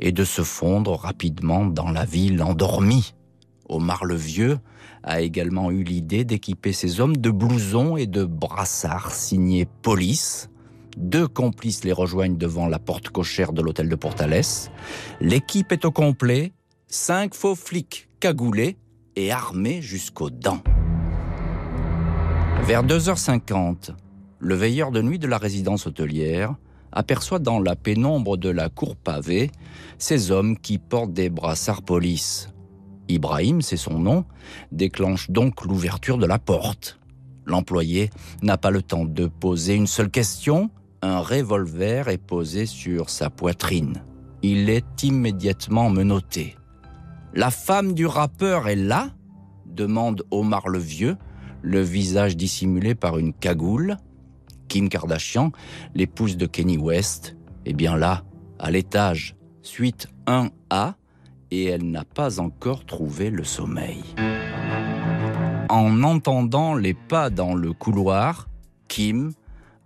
et 0.00 0.12
de 0.12 0.24
se 0.24 0.42
fondre 0.42 0.94
rapidement 0.94 1.64
dans 1.66 1.90
la 1.90 2.04
ville 2.04 2.42
endormie. 2.42 3.14
Omar 3.68 4.04
le 4.04 4.14
Vieux 4.14 4.58
a 5.02 5.20
également 5.20 5.70
eu 5.70 5.82
l'idée 5.82 6.24
d'équiper 6.24 6.72
ses 6.72 7.00
hommes 7.00 7.16
de 7.16 7.30
blousons 7.30 7.96
et 7.96 8.06
de 8.06 8.24
brassards 8.24 9.12
signés 9.12 9.66
police. 9.82 10.50
Deux 10.96 11.26
complices 11.26 11.84
les 11.84 11.92
rejoignent 11.92 12.36
devant 12.36 12.66
la 12.66 12.78
porte 12.78 13.08
cochère 13.08 13.52
de 13.52 13.62
l'hôtel 13.62 13.88
de 13.88 13.96
Portales. 13.96 14.42
L'équipe 15.20 15.72
est 15.72 15.84
au 15.84 15.90
complet, 15.90 16.52
cinq 16.86 17.34
faux 17.34 17.54
flics 17.54 18.08
cagoulés 18.20 18.76
et 19.16 19.32
armés 19.32 19.82
jusqu'aux 19.82 20.30
dents. 20.30 20.62
Vers 22.62 22.84
2h50, 22.84 23.90
le 24.38 24.54
veilleur 24.54 24.90
de 24.90 25.02
nuit 25.02 25.18
de 25.18 25.26
la 25.26 25.38
résidence 25.38 25.86
hôtelière 25.86 26.54
aperçoit 26.92 27.38
dans 27.38 27.60
la 27.60 27.76
pénombre 27.76 28.36
de 28.36 28.48
la 28.48 28.68
cour 28.68 28.96
pavée 28.96 29.50
ces 29.98 30.30
hommes 30.30 30.56
qui 30.56 30.78
portent 30.78 31.12
des 31.12 31.28
brassards 31.28 31.82
police. 31.82 32.48
Ibrahim, 33.08 33.60
c'est 33.60 33.76
son 33.76 33.98
nom, 33.98 34.24
déclenche 34.72 35.30
donc 35.30 35.64
l'ouverture 35.64 36.18
de 36.18 36.26
la 36.26 36.38
porte. 36.38 36.98
L'employé 37.44 38.10
n'a 38.42 38.56
pas 38.56 38.70
le 38.70 38.80
temps 38.80 39.04
de 39.04 39.26
poser 39.26 39.74
une 39.74 39.86
seule 39.86 40.10
question, 40.10 40.70
un 41.02 41.18
revolver 41.20 42.08
est 42.08 42.18
posé 42.18 42.64
sur 42.64 43.10
sa 43.10 43.28
poitrine. 43.28 44.02
Il 44.42 44.70
est 44.70 45.02
immédiatement 45.02 45.90
menotté. 45.90 46.56
La 47.34 47.50
femme 47.50 47.92
du 47.94 48.06
rappeur 48.06 48.68
est 48.68 48.76
là? 48.76 49.10
demande 49.66 50.22
Omar 50.30 50.68
le 50.68 50.78
Vieux, 50.78 51.16
le 51.64 51.80
visage 51.80 52.36
dissimulé 52.36 52.94
par 52.94 53.18
une 53.18 53.32
cagoule. 53.32 53.96
Kim 54.68 54.88
Kardashian, 54.88 55.50
l'épouse 55.94 56.36
de 56.36 56.46
Kenny 56.46 56.76
West, 56.76 57.36
est 57.64 57.72
bien 57.72 57.96
là, 57.96 58.22
à 58.58 58.70
l'étage, 58.70 59.34
suite 59.62 60.08
1A, 60.26 60.94
et 61.50 61.64
elle 61.64 61.90
n'a 61.90 62.04
pas 62.04 62.38
encore 62.38 62.84
trouvé 62.84 63.30
le 63.30 63.44
sommeil. 63.44 64.02
En 65.70 66.02
entendant 66.02 66.74
les 66.74 66.94
pas 66.94 67.30
dans 67.30 67.54
le 67.54 67.72
couloir, 67.72 68.48
Kim 68.86 69.32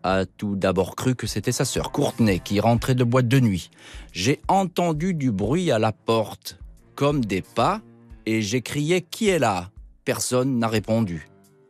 a 0.03 0.27
tout 0.27 0.57
d'abord 0.57 0.97
cru 0.97 1.15
que 1.15 1.27
c'était 1.27 1.53
sa 1.53 1.65
sœur 1.65 1.93
Courtenay 1.93 2.41
qui 2.41 2.59
rentrait 2.59 2.95
de 2.97 3.05
boîte 3.05 3.29
de 3.29 3.39
nuit. 3.39 3.71
J'ai 4.13 4.41
entendu 4.49 5.15
du 5.15 5.31
bruit 5.31 5.71
à 5.71 5.79
la 5.79 5.93
porte, 5.93 6.59
comme 6.97 7.25
des 7.25 7.43
pas, 7.43 7.83
et 8.27 8.43
j'ai 8.43 8.63
crié 8.63 9.01
Qui 9.01 9.29
est 9.29 9.39
là? 9.39 9.71
Personne 10.05 10.59
n'a 10.59 10.69
répondu 10.69 11.29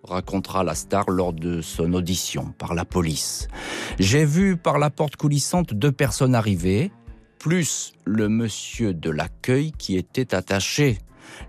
racontera 0.08 0.64
la 0.64 0.74
star 0.74 1.08
lors 1.10 1.32
de 1.32 1.60
son 1.60 1.92
audition 1.94 2.52
par 2.58 2.74
la 2.74 2.84
police. 2.84 3.48
J'ai 3.98 4.24
vu 4.24 4.56
par 4.56 4.78
la 4.78 4.90
porte 4.90 5.16
coulissante 5.16 5.74
deux 5.74 5.92
personnes 5.92 6.34
arriver, 6.34 6.90
plus 7.38 7.92
le 8.04 8.28
monsieur 8.28 8.94
de 8.94 9.10
l'accueil 9.10 9.72
qui 9.72 9.96
était 9.96 10.34
attaché. 10.34 10.98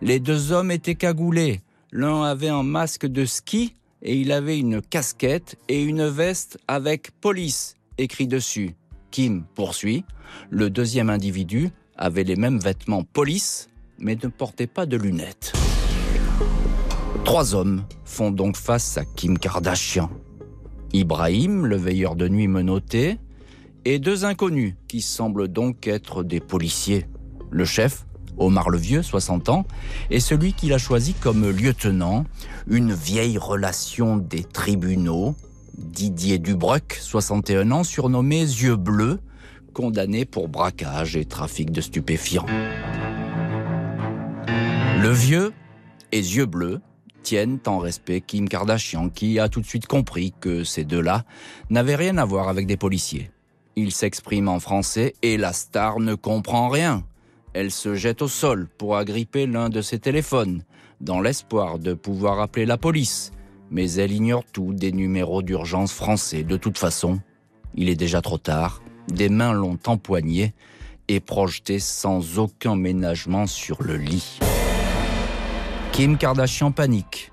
Les 0.02 0.20
deux 0.20 0.52
hommes 0.52 0.72
étaient 0.72 0.96
cagoulés. 0.96 1.62
L'un 1.92 2.24
avait 2.24 2.50
un 2.50 2.64
masque 2.64 3.06
de 3.06 3.26
ski 3.26 3.74
et 4.02 4.16
il 4.16 4.32
avait 4.32 4.60
une 4.60 4.82
casquette 4.82 5.58
et 5.68 5.82
une 5.82 6.08
veste 6.08 6.60
avec 6.68 7.12
police 7.20 7.76
écrit 7.98 8.28
dessus. 8.28 8.76
Kim 9.12 9.44
poursuit. 9.56 10.06
Le 10.50 10.70
deuxième 10.70 11.10
individu 11.10 11.72
avait 11.98 12.24
les 12.24 12.36
mêmes 12.36 12.60
vêtements 12.60 13.04
police 13.04 13.70
mais 13.98 14.16
ne 14.16 14.30
portait 14.30 14.68
pas 14.68 14.86
de 14.86 14.98
lunettes. 14.98 15.54
Trois 17.30 17.54
hommes 17.54 17.84
font 18.06 18.32
donc 18.32 18.58
face 18.58 18.98
à 18.98 19.06
Kim 19.06 19.38
Kardashian. 19.38 20.10
Ibrahim, 20.94 21.68
le 21.68 21.76
veilleur 21.76 22.16
de 22.16 22.28
nuit 22.28 22.48
menotté, 22.48 23.20
et 23.86 24.00
deux 24.00 24.26
inconnus 24.26 24.74
qui 24.88 25.02
semblent 25.02 25.48
donc 25.48 25.86
être 25.86 26.24
des 26.24 26.40
policiers. 26.40 27.06
Le 27.52 27.66
chef, 27.66 28.08
Omar 28.40 28.72
le 28.72 28.80
Vieux, 28.80 29.04
60 29.04 29.50
ans, 29.50 29.68
et 30.10 30.20
celui 30.20 30.54
qu'il 30.54 30.74
a 30.74 30.80
choisi 30.80 31.14
comme 31.14 31.48
lieutenant, 31.48 32.26
une 32.66 32.94
vieille 32.94 33.38
relation 33.38 34.18
des 34.18 34.44
tribunaux, 34.44 35.36
Didier 35.78 36.40
Dubruck, 36.40 36.98
61 37.00 37.70
ans, 37.70 37.84
surnommé 37.84 38.40
Yeux 38.40 38.76
Bleus, 38.76 39.20
condamné 39.76 40.26
pour 40.26 40.48
braquage 40.48 41.16
et 41.16 41.26
trafic 41.26 41.70
de 41.70 41.82
stupéfiants. 41.82 42.48
Le 44.48 45.12
vieux 45.12 45.54
et 46.12 46.18
Yeux 46.18 46.48
Bleus 46.48 46.82
tiennent 47.24 47.60
en 47.66 47.80
respect 47.80 48.22
Kim 48.22 48.48
Kardashian, 48.50 49.10
qui 49.10 49.40
a 49.40 49.50
tout 49.50 49.62
de 49.62 49.66
suite 49.66 49.88
compris 49.88 50.34
que 50.40 50.64
ces 50.64 50.84
deux-là 50.84 51.24
n'avaient 51.70 51.96
rien 51.96 52.18
à 52.18 52.26
voir 52.26 52.50
avec 52.50 52.68
des 52.68 52.78
policiers. 52.78 53.32
Il 53.76 53.92
s'exprime 53.92 54.48
en 54.48 54.60
français 54.60 55.14
et 55.22 55.38
la 55.38 55.54
star 55.54 56.00
ne 56.00 56.16
comprend 56.16 56.70
rien. 56.70 57.04
Elle 57.54 57.72
se 57.72 57.96
jette 57.96 58.22
au 58.22 58.28
sol 58.28 58.68
pour 58.78 58.98
agripper 58.98 59.48
l'un 59.48 59.70
de 59.70 59.82
ses 59.82 60.00
téléphones, 60.00 60.64
dans 61.02 61.22
l'espoir 61.22 61.80
de 61.80 61.94
pouvoir 61.94 62.40
appeler 62.40 62.66
la 62.66 62.78
police. 62.78 63.32
Mais 63.72 63.94
elle 63.94 64.12
ignore 64.12 64.44
tout 64.46 64.74
des 64.74 64.92
numéros 64.92 65.42
d'urgence 65.42 65.94
français. 65.94 66.44
De 66.44 66.58
toute 66.58 66.78
façon, 66.78 67.20
il 67.76 67.90
est 67.90 67.96
déjà 67.96 68.22
trop 68.22 68.38
tard. 68.38 68.82
Des 69.08 69.30
mains 69.30 69.54
l'ont 69.54 69.80
empoigné 69.86 70.54
et 71.08 71.20
projeté 71.20 71.80
sans 71.80 72.38
aucun 72.38 72.76
ménagement 72.76 73.48
sur 73.48 73.82
le 73.82 73.98
lit. 73.98 74.40
Kim 75.92 76.18
Kardashian 76.18 76.72
panique 76.72 77.32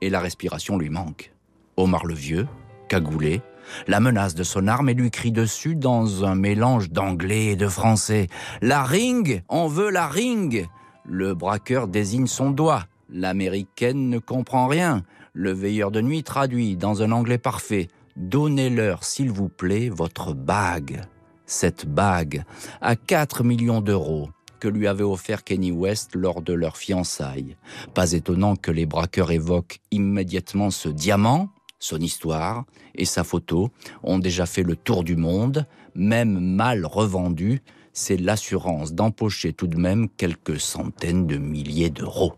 et 0.00 0.10
la 0.10 0.20
respiration 0.20 0.76
lui 0.76 0.90
manque. 0.90 1.32
Omar 1.76 2.04
le 2.04 2.14
Vieux, 2.14 2.48
cagoulé, 2.88 3.42
la 3.86 4.00
menace 4.00 4.34
de 4.34 4.42
son 4.42 4.66
arme 4.66 4.88
et 4.88 4.94
lui 4.94 5.10
crie 5.10 5.32
dessus 5.32 5.76
dans 5.76 6.24
un 6.24 6.34
mélange 6.34 6.90
d'anglais 6.90 7.46
et 7.46 7.56
de 7.56 7.68
français. 7.68 8.26
La 8.60 8.82
ring 8.82 9.42
On 9.48 9.68
veut 9.68 9.90
la 9.90 10.08
ring 10.08 10.68
Le 11.04 11.34
braqueur 11.34 11.88
désigne 11.88 12.26
son 12.26 12.50
doigt. 12.50 12.84
L'américaine 13.08 14.08
ne 14.08 14.18
comprend 14.18 14.66
rien. 14.66 15.02
Le 15.32 15.52
veilleur 15.52 15.90
de 15.90 16.00
nuit 16.00 16.24
traduit 16.24 16.76
dans 16.76 17.02
un 17.02 17.12
anglais 17.12 17.38
parfait. 17.38 17.88
Donnez-leur, 18.16 19.04
s'il 19.04 19.30
vous 19.30 19.48
plaît, 19.48 19.88
votre 19.88 20.34
bague. 20.34 21.02
Cette 21.46 21.86
bague, 21.86 22.44
à 22.80 22.96
4 22.96 23.44
millions 23.44 23.80
d'euros, 23.80 24.30
lui 24.68 24.86
avait 24.86 25.04
offert 25.04 25.44
Kenny 25.44 25.72
West 25.72 26.14
lors 26.14 26.42
de 26.42 26.52
leur 26.52 26.76
fiançailles. 26.76 27.56
Pas 27.94 28.12
étonnant 28.12 28.56
que 28.56 28.70
les 28.70 28.86
braqueurs 28.86 29.30
évoquent 29.30 29.80
immédiatement 29.90 30.70
ce 30.70 30.88
diamant, 30.88 31.50
son 31.78 31.98
histoire 31.98 32.64
et 32.94 33.04
sa 33.04 33.24
photo 33.24 33.70
ont 34.02 34.18
déjà 34.18 34.46
fait 34.46 34.62
le 34.62 34.76
tour 34.76 35.04
du 35.04 35.16
monde, 35.16 35.66
même 35.94 36.38
mal 36.38 36.86
revendus, 36.86 37.60
c'est 37.92 38.16
l'assurance 38.16 38.94
d'empocher 38.94 39.52
tout 39.52 39.66
de 39.66 39.76
même 39.76 40.08
quelques 40.08 40.60
centaines 40.60 41.26
de 41.26 41.36
milliers 41.36 41.90
d'euros. 41.90 42.34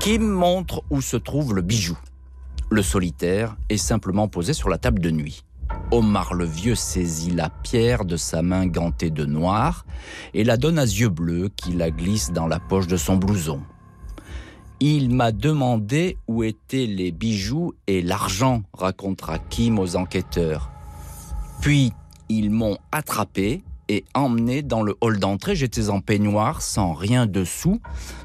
Kim 0.00 0.26
montre 0.26 0.82
où 0.90 1.00
se 1.00 1.16
trouve 1.16 1.54
le 1.54 1.62
bijou. 1.62 1.98
Le 2.70 2.82
solitaire 2.82 3.56
est 3.68 3.76
simplement 3.76 4.28
posé 4.28 4.52
sur 4.52 4.68
la 4.68 4.78
table 4.78 5.00
de 5.00 5.10
nuit. 5.10 5.44
Omar 5.92 6.34
le 6.34 6.44
Vieux 6.44 6.76
saisit 6.76 7.32
la 7.32 7.50
pierre 7.50 8.04
de 8.04 8.16
sa 8.16 8.42
main 8.42 8.66
gantée 8.66 9.10
de 9.10 9.24
noir 9.24 9.84
et 10.34 10.44
la 10.44 10.56
donne 10.56 10.78
à 10.78 10.84
yeux 10.84 11.08
bleus 11.08 11.50
qui 11.56 11.72
la 11.72 11.90
glisse 11.90 12.30
dans 12.30 12.46
la 12.46 12.60
poche 12.60 12.86
de 12.86 12.96
son 12.96 13.16
blouson. 13.16 13.60
Il 14.78 15.10
m'a 15.10 15.32
demandé 15.32 16.16
où 16.28 16.44
étaient 16.44 16.86
les 16.86 17.10
bijoux 17.10 17.74
et 17.86 18.02
l'argent, 18.02 18.62
racontera 18.72 19.38
Kim 19.38 19.78
aux 19.78 19.96
enquêteurs. 19.96 20.70
Puis, 21.60 21.92
ils 22.28 22.50
m'ont 22.50 22.78
attrapé 22.92 23.64
et 23.88 24.04
emmené 24.14 24.62
dans 24.62 24.82
le 24.82 24.96
hall 25.00 25.18
d'entrée. 25.18 25.56
J'étais 25.56 25.90
en 25.90 26.00
peignoir, 26.00 26.62
sans 26.62 26.94
rien 26.94 27.26
dessous. 27.26 27.80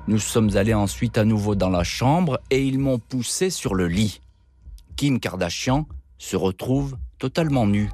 Nous 0.07 0.19
sommes 0.19 0.55
allés 0.55 0.75
ensuite 0.75 1.17
à 1.17 1.25
nouveau 1.25 1.55
dans 1.55 1.71
la 1.71 1.83
chambre 1.83 2.39
et 2.51 2.63
ils 2.63 2.77
m'ont 2.77 2.99
poussé 2.99 3.49
sur 3.49 3.73
le 3.73 3.87
lit. 3.87 4.21
Kim 4.95 5.19
Kardashian 5.19 5.87
se 6.19 6.37
retrouve 6.37 6.95
totalement 7.25 7.65
nu, 7.65 7.89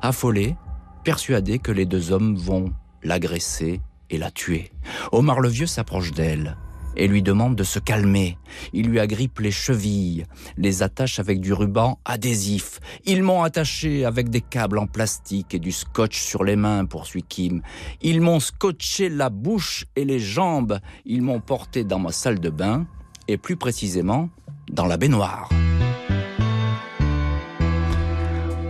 affolé, 0.00 0.56
persuadé 1.04 1.58
que 1.58 1.70
les 1.70 1.84
deux 1.84 2.12
hommes 2.12 2.34
vont 2.34 2.72
l'agresser 3.02 3.82
et 4.08 4.16
la 4.16 4.30
tuer. 4.30 4.72
Omar 5.12 5.40
le 5.40 5.50
Vieux 5.50 5.66
s'approche 5.66 6.12
d'elle 6.12 6.56
et 6.96 7.06
lui 7.06 7.22
demande 7.22 7.56
de 7.56 7.62
se 7.62 7.78
calmer. 7.78 8.38
Il 8.72 8.86
lui 8.86 8.98
agrippe 8.98 9.40
les 9.40 9.50
chevilles, 9.50 10.24
les 10.56 10.82
attache 10.82 11.18
avec 11.18 11.40
du 11.40 11.52
ruban 11.52 11.98
adhésif. 12.06 12.80
Ils 13.04 13.22
m'ont 13.22 13.42
attaché 13.42 14.06
avec 14.06 14.30
des 14.30 14.40
câbles 14.40 14.78
en 14.78 14.86
plastique 14.86 15.52
et 15.52 15.58
du 15.58 15.72
scotch 15.72 16.18
sur 16.18 16.42
les 16.42 16.56
mains, 16.56 16.86
poursuit 16.86 17.22
Kim. 17.22 17.60
Ils 18.00 18.22
m'ont 18.22 18.40
scotché 18.40 19.10
la 19.10 19.28
bouche 19.28 19.84
et 19.94 20.06
les 20.06 20.20
jambes. 20.20 20.80
Ils 21.04 21.20
m'ont 21.20 21.40
porté 21.40 21.84
dans 21.84 21.98
ma 21.98 22.12
salle 22.12 22.40
de 22.40 22.48
bain 22.48 22.86
et 23.28 23.36
plus 23.36 23.56
précisément 23.56 24.30
dans 24.72 24.86
la 24.86 24.96
baignoire. 24.96 25.50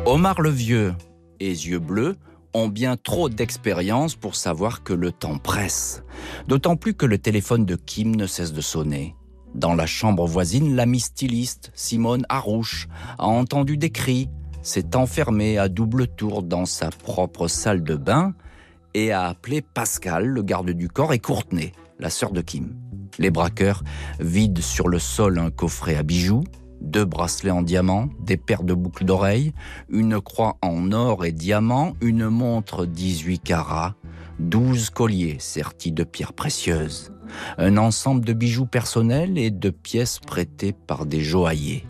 Omar 0.07 0.41
le 0.41 0.51
Vieux 0.51 0.95
et 1.41 1.51
yeux 1.51 1.79
bleus 1.79 2.17
ont 2.55 2.69
bien 2.69 2.97
trop 2.97 3.29
d'expérience 3.29 4.17
pour 4.17 4.35
savoir 4.35 4.83
que 4.83 4.93
le 4.93 5.13
temps 5.13 5.39
presse. 5.39 6.03
D'autant 6.49 6.77
plus 6.77 6.95
que 6.95 7.07
le 7.07 7.19
téléphone 7.19 7.65
de 7.67 7.77
Kim 7.77 8.17
ne 8.17 8.27
cesse 8.27 8.53
de 8.53 8.61
sonner. 8.61 9.15
Dans 9.55 9.75
la 9.75 9.87
chambre 9.87 10.27
voisine, 10.27 10.75
l'amie 10.75 11.01
styliste, 11.01 11.71
Simone 11.75 12.25
Harouche, 12.29 12.89
a 13.19 13.27
entendu 13.27 13.77
des 13.77 13.91
cris, 13.91 14.29
s'est 14.63 14.97
enfermée 14.97 15.59
à 15.59 15.69
double 15.69 16.07
tour 16.07 16.43
dans 16.43 16.67
sa 16.67 16.91
propre 16.91 17.47
salle 17.47 17.83
de 17.83 17.95
bain 17.95 18.35
et 18.95 19.13
a 19.13 19.27
appelé 19.27 19.61
Pascal, 19.61 20.27
le 20.27 20.43
garde 20.43 20.71
du 20.71 20.89
corps, 20.89 21.13
et 21.13 21.19
Courtenay, 21.19 21.73
la 21.99 22.11
sœur 22.11 22.33
de 22.33 22.41
Kim. 22.41 22.75
Les 23.19 23.31
braqueurs 23.31 23.83
vident 24.19 24.63
sur 24.63 24.89
le 24.89 24.99
sol 24.99 25.39
un 25.39 25.51
coffret 25.51 25.97
à 25.97 26.03
bijoux, 26.03 26.45
deux 26.81 27.05
bracelets 27.05 27.51
en 27.51 27.63
diamant, 27.63 28.09
des 28.21 28.37
paires 28.37 28.63
de 28.63 28.75
boucles 28.75 29.05
d'oreilles, 29.05 29.53
une 29.89 30.21
croix 30.21 30.57
en 30.63 30.93
or 30.93 31.25
et 31.25 31.33
diamant, 31.33 31.95
une 32.01 32.29
montre 32.29 32.87
18 32.87 33.39
carats, 33.41 33.95
12 34.39 34.91
colliers 34.91 35.37
sertis 35.39 35.93
de 35.93 36.05
pierres 36.05 36.33
précieuses, 36.33 37.13
un 37.59 37.77
ensemble 37.77 38.25
de 38.25 38.33
bijoux 38.33 38.67
personnels 38.67 39.39
et 39.39 39.51
de 39.51 39.71
pièces 39.71 40.19
prêtées 40.19 40.73
par 40.73 41.07
des 41.07 41.21
joailliers. 41.21 41.87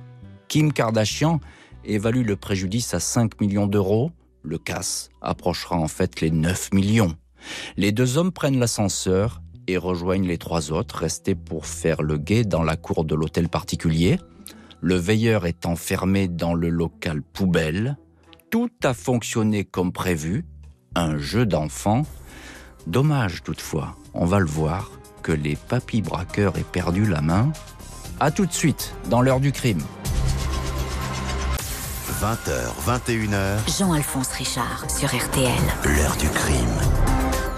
Kim 0.48 0.72
Kardashian 0.72 1.40
évalue 1.84 2.26
le 2.26 2.36
préjudice 2.36 2.92
à 2.94 3.00
5 3.00 3.40
millions 3.40 3.66
d'euros. 3.66 4.10
Le 4.42 4.58
casse 4.58 5.10
approchera 5.20 5.76
en 5.76 5.88
fait 5.88 6.20
les 6.20 6.30
9 6.30 6.72
millions. 6.72 7.14
Les 7.76 7.92
deux 7.92 8.18
hommes 8.18 8.32
prennent 8.32 8.58
l'ascenseur 8.58 9.42
et 9.66 9.76
rejoignent 9.76 10.26
les 10.26 10.38
trois 10.38 10.72
autres 10.72 10.96
restés 10.96 11.34
pour 11.34 11.66
faire 11.66 12.02
le 12.02 12.18
guet 12.18 12.44
dans 12.44 12.62
la 12.62 12.76
cour 12.76 13.04
de 13.04 13.14
l'hôtel 13.14 13.48
particulier. 13.48 14.18
Le 14.82 14.94
veilleur 14.94 15.46
est 15.46 15.66
enfermé 15.66 16.26
dans 16.26 16.54
le 16.54 16.70
local 16.70 17.22
poubelle. 17.22 17.98
Tout 18.50 18.70
a 18.82 18.94
fonctionné 18.94 19.64
comme 19.64 19.92
prévu. 19.92 20.46
Un 20.94 21.18
jeu 21.18 21.44
d'enfant. 21.44 22.06
Dommage 22.86 23.42
toutefois, 23.42 23.96
on 24.14 24.24
va 24.24 24.38
le 24.38 24.46
voir, 24.46 24.90
que 25.22 25.32
les 25.32 25.54
papis 25.54 26.00
braqueurs 26.00 26.56
aient 26.56 26.64
perdu 26.64 27.04
la 27.04 27.20
main. 27.20 27.52
A 28.20 28.30
tout 28.30 28.46
de 28.46 28.52
suite, 28.52 28.94
dans 29.10 29.20
l'heure 29.20 29.40
du 29.40 29.52
crime. 29.52 29.82
20h, 32.20 32.50
21h. 32.86 33.78
Jean-Alphonse 33.78 34.32
Richard 34.32 34.90
sur 34.90 35.08
RTL. 35.08 35.52
L'heure 35.84 36.16
du 36.16 36.28
crime. 36.28 37.09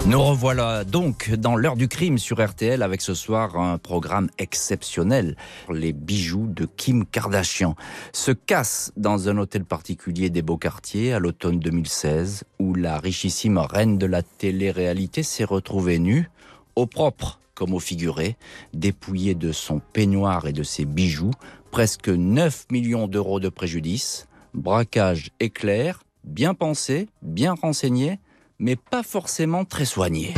Nous 0.05 0.21
revoilà 0.21 0.83
donc 0.83 1.31
dans 1.31 1.55
l'heure 1.55 1.77
du 1.77 1.87
crime 1.87 2.17
sur 2.17 2.45
RTL 2.45 2.83
avec 2.83 3.01
ce 3.01 3.13
soir 3.13 3.57
un 3.57 3.77
programme 3.77 4.29
exceptionnel. 4.37 5.37
Les 5.71 5.93
bijoux 5.93 6.47
de 6.47 6.65
Kim 6.65 7.05
Kardashian 7.05 7.75
se 8.11 8.31
cassent 8.31 8.91
dans 8.97 9.29
un 9.29 9.37
hôtel 9.37 9.63
particulier 9.63 10.29
des 10.29 10.41
Beaux 10.41 10.57
Quartiers 10.57 11.13
à 11.13 11.19
l'automne 11.19 11.57
2016 11.57 12.43
où 12.59 12.75
la 12.75 12.99
richissime 12.99 13.57
reine 13.57 13.97
de 13.97 14.05
la 14.05 14.23
télé-réalité 14.23 15.23
s'est 15.23 15.45
retrouvée 15.45 15.99
nue, 15.99 16.29
au 16.75 16.85
propre 16.85 17.39
comme 17.55 17.73
au 17.73 17.79
figuré, 17.79 18.35
dépouillée 18.73 19.35
de 19.35 19.53
son 19.53 19.79
peignoir 19.79 20.47
et 20.47 20.53
de 20.53 20.63
ses 20.63 20.83
bijoux, 20.83 21.31
presque 21.71 22.09
9 22.09 22.65
millions 22.71 23.07
d'euros 23.07 23.39
de 23.39 23.47
préjudice, 23.49 24.27
braquage 24.53 25.31
éclair, 25.39 26.03
bien 26.23 26.55
pensé, 26.55 27.07
bien 27.21 27.53
renseigné, 27.53 28.19
mais 28.63 28.77
pas 28.77 29.03
forcément 29.03 29.65
très 29.65 29.83
soigné. 29.83 30.33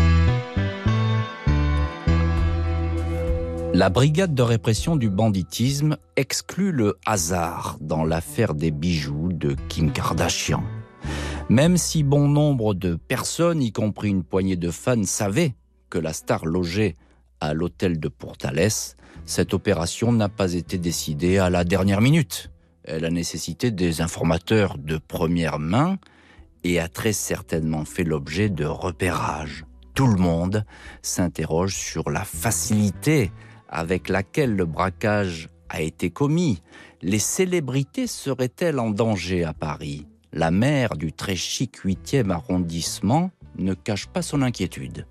La 3.75 3.89
brigade 3.89 4.33
de 4.33 4.41
répression 4.41 4.95
du 4.95 5.11
banditisme 5.11 5.97
exclut 6.15 6.71
le 6.71 6.95
hasard 7.05 7.77
dans 7.81 8.03
l'affaire 8.03 8.55
des 8.55 8.71
bijoux 8.71 9.29
de 9.31 9.55
Kim 9.69 9.91
Kardashian. 9.91 10.63
Même 11.49 11.77
si 11.77 12.01
bon 12.01 12.27
nombre 12.27 12.73
de 12.73 12.95
personnes, 12.95 13.61
y 13.61 13.71
compris 13.71 14.09
une 14.09 14.23
poignée 14.23 14.55
de 14.55 14.71
fans, 14.71 15.03
savaient 15.03 15.53
que 15.91 15.99
la 15.99 16.11
star 16.11 16.45
logeait 16.45 16.95
à 17.39 17.53
l'hôtel 17.53 17.99
de 17.99 18.07
Portales, 18.07 18.71
cette 19.25 19.53
opération 19.53 20.11
n'a 20.11 20.29
pas 20.29 20.53
été 20.53 20.79
décidée 20.79 21.37
à 21.37 21.51
la 21.51 21.63
dernière 21.63 22.01
minute. 22.01 22.49
Elle 22.85 23.05
a 23.05 23.11
nécessité 23.11 23.69
des 23.69 24.01
informateurs 24.01 24.79
de 24.79 24.97
première 24.97 25.59
main 25.59 25.99
et 26.65 26.79
a 26.79 26.87
très 26.87 27.13
certainement 27.13 27.85
fait 27.85 28.03
l'objet 28.03 28.49
de 28.49 28.65
repérages. 28.65 29.65
Tout 29.93 30.07
le 30.07 30.17
monde 30.17 30.65
s'interroge 31.03 31.75
sur 31.75 32.09
la 32.09 32.25
facilité 32.25 33.31
avec 33.69 34.09
laquelle 34.09 34.55
le 34.55 34.65
braquage 34.65 35.49
a 35.69 35.81
été 35.81 36.09
commis. 36.09 36.63
Les 37.03 37.19
célébrités 37.19 38.07
seraient-elles 38.07 38.79
en 38.79 38.89
danger 38.89 39.43
à 39.43 39.53
Paris? 39.53 40.07
La 40.33 40.49
maire 40.49 40.97
du 40.97 41.13
très 41.13 41.35
chic 41.35 41.85
8e 41.85 42.31
arrondissement 42.31 43.29
ne 43.59 43.75
cache 43.75 44.07
pas 44.07 44.23
son 44.23 44.41
inquiétude. 44.41 45.05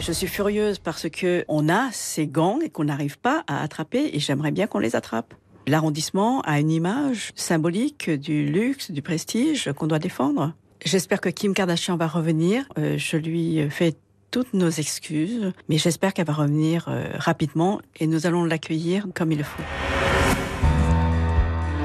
Je 0.00 0.12
suis 0.12 0.26
furieuse 0.26 0.78
parce 0.78 1.10
que 1.10 1.44
on 1.48 1.68
a 1.68 1.90
ces 1.92 2.26
gangs 2.26 2.70
qu'on 2.72 2.84
n'arrive 2.84 3.18
pas 3.18 3.44
à 3.46 3.62
attraper 3.62 4.10
et 4.14 4.20
j'aimerais 4.20 4.52
bien 4.52 4.66
qu'on 4.66 4.78
les 4.78 4.96
attrape. 4.96 5.34
L'arrondissement 5.68 6.40
a 6.42 6.60
une 6.60 6.70
image 6.70 7.32
symbolique 7.34 8.08
du 8.08 8.46
luxe, 8.46 8.90
du 8.90 9.02
prestige 9.02 9.70
qu'on 9.76 9.86
doit 9.86 9.98
défendre. 9.98 10.54
J'espère 10.82 11.20
que 11.20 11.28
Kim 11.28 11.52
Kardashian 11.52 11.98
va 11.98 12.06
revenir. 12.06 12.66
Euh, 12.78 12.96
je 12.96 13.18
lui 13.18 13.68
fais 13.68 13.94
toutes 14.30 14.54
nos 14.54 14.70
excuses, 14.70 15.52
mais 15.68 15.76
j'espère 15.76 16.14
qu'elle 16.14 16.24
va 16.24 16.32
revenir 16.32 16.86
euh, 16.88 17.04
rapidement 17.16 17.82
et 18.00 18.06
nous 18.06 18.26
allons 18.26 18.44
l'accueillir 18.44 19.08
comme 19.14 19.30
il 19.30 19.38
le 19.38 19.44
faut. 19.44 19.62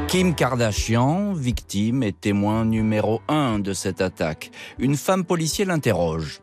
Kim 0.07 0.33
Kardashian, 0.33 1.33
victime 1.33 2.03
et 2.03 2.13
témoin 2.13 2.63
numéro 2.63 3.19
un 3.27 3.59
de 3.59 3.73
cette 3.73 3.99
attaque. 3.99 4.51
Une 4.79 4.95
femme 4.95 5.25
policière 5.25 5.67
l'interroge. 5.67 6.39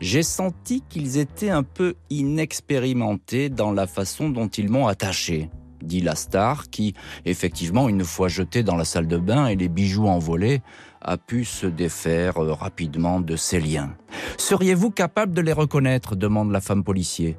J'ai 0.00 0.24
senti 0.24 0.82
qu'ils 0.88 1.18
étaient 1.18 1.50
un 1.50 1.62
peu 1.62 1.94
inexpérimentés 2.10 3.48
dans 3.48 3.70
la 3.70 3.86
façon 3.86 4.28
dont 4.28 4.48
ils 4.48 4.68
m'ont 4.68 4.88
attaché 4.88 5.50
dit 5.82 6.00
la 6.00 6.14
star, 6.14 6.70
qui, 6.70 6.94
effectivement, 7.24 7.88
une 7.88 8.04
fois 8.04 8.28
jetée 8.28 8.62
dans 8.62 8.76
la 8.76 8.84
salle 8.84 9.06
de 9.06 9.16
bain 9.16 9.46
et 9.46 9.56
les 9.56 9.68
bijoux 9.68 10.06
envolés, 10.06 10.62
a 11.00 11.16
pu 11.16 11.44
se 11.44 11.66
défaire 11.66 12.38
euh, 12.38 12.52
rapidement 12.52 13.20
de 13.20 13.36
ses 13.36 13.60
liens. 13.60 13.94
Seriez-vous 14.36 14.90
capable 14.90 15.32
de 15.32 15.40
les 15.40 15.52
reconnaître? 15.52 16.16
demande 16.16 16.50
la 16.50 16.60
femme 16.60 16.84
policier. 16.84 17.36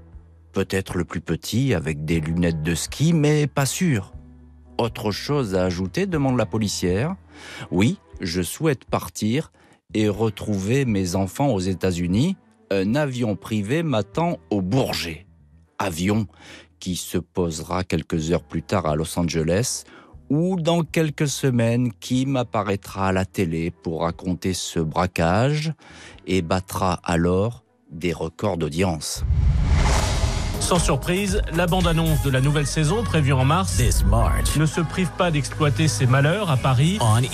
Peut-être 0.53 0.97
le 0.97 1.05
plus 1.05 1.21
petit, 1.21 1.73
avec 1.73 2.05
des 2.05 2.19
lunettes 2.19 2.63
de 2.63 2.75
ski, 2.75 3.13
mais 3.13 3.47
pas 3.47 3.65
sûr. 3.65 4.13
Autre 4.77 5.11
chose 5.11 5.55
à 5.55 5.65
ajouter? 5.65 6.05
demande 6.05 6.37
la 6.37 6.45
policière. 6.45 7.15
Oui, 7.71 7.99
je 8.21 8.41
souhaite 8.41 8.85
partir 8.85 9.51
et 9.93 10.07
retrouver 10.07 10.85
mes 10.85 11.15
enfants 11.15 11.49
aux 11.49 11.59
États-Unis. 11.59 12.37
Un 12.71 12.95
avion 12.95 13.35
privé 13.35 13.83
m'attend 13.83 14.37
au 14.49 14.61
Bourget. 14.61 15.25
Avion 15.79 16.27
qui 16.79 16.95
se 16.95 17.17
posera 17.17 17.83
quelques 17.83 18.31
heures 18.31 18.43
plus 18.43 18.63
tard 18.63 18.85
à 18.85 18.95
Los 18.95 19.17
Angeles, 19.19 19.83
ou 20.29 20.59
dans 20.59 20.83
quelques 20.83 21.27
semaines, 21.27 21.91
Kim 21.99 22.35
apparaîtra 22.35 23.07
à 23.07 23.11
la 23.11 23.25
télé 23.25 23.71
pour 23.71 24.01
raconter 24.01 24.53
ce 24.53 24.79
braquage 24.79 25.73
et 26.27 26.41
battra 26.41 26.99
alors 27.03 27.63
des 27.89 28.13
records 28.13 28.57
d'audience. 28.57 29.23
Sans 30.59 30.79
surprise, 30.79 31.41
la 31.53 31.65
bande-annonce 31.65 32.21
de 32.21 32.29
la 32.29 32.41
nouvelle 32.41 32.67
saison 32.67 33.03
prévue 33.03 33.33
en 33.33 33.45
mars 33.45 33.81
ne 34.57 34.65
se 34.65 34.81
prive 34.81 35.09
pas 35.17 35.31
d'exploiter 35.31 35.87
ses 35.87 36.05
malheurs 36.05 36.51
à 36.51 36.57
Paris. 36.57 36.99
On 37.01 37.19
E. 37.19 37.25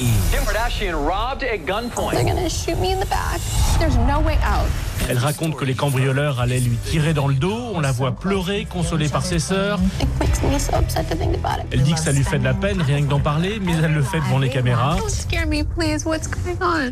Elle 5.09 5.17
raconte 5.17 5.55
que 5.55 5.65
les 5.65 5.75
cambrioleurs 5.75 6.39
allaient 6.39 6.59
lui 6.59 6.77
tirer 6.77 7.13
dans 7.13 7.27
le 7.27 7.35
dos, 7.35 7.71
on 7.73 7.79
la 7.79 7.91
voit 7.91 8.13
pleurer, 8.13 8.65
consolée 8.65 9.09
par 9.09 9.25
ses 9.25 9.39
sœurs. 9.39 9.79
Elle 11.71 11.83
dit 11.83 11.93
que 11.93 11.99
ça 11.99 12.11
lui 12.11 12.23
fait 12.23 12.39
de 12.39 12.43
la 12.43 12.53
peine 12.53 12.81
rien 12.81 13.01
que 13.01 13.07
d'en 13.07 13.19
parler, 13.19 13.59
mais 13.61 13.73
elle 13.83 13.93
le 13.93 14.01
fait 14.01 14.19
devant 14.19 14.39
les 14.39 14.49
caméras. 14.49 14.97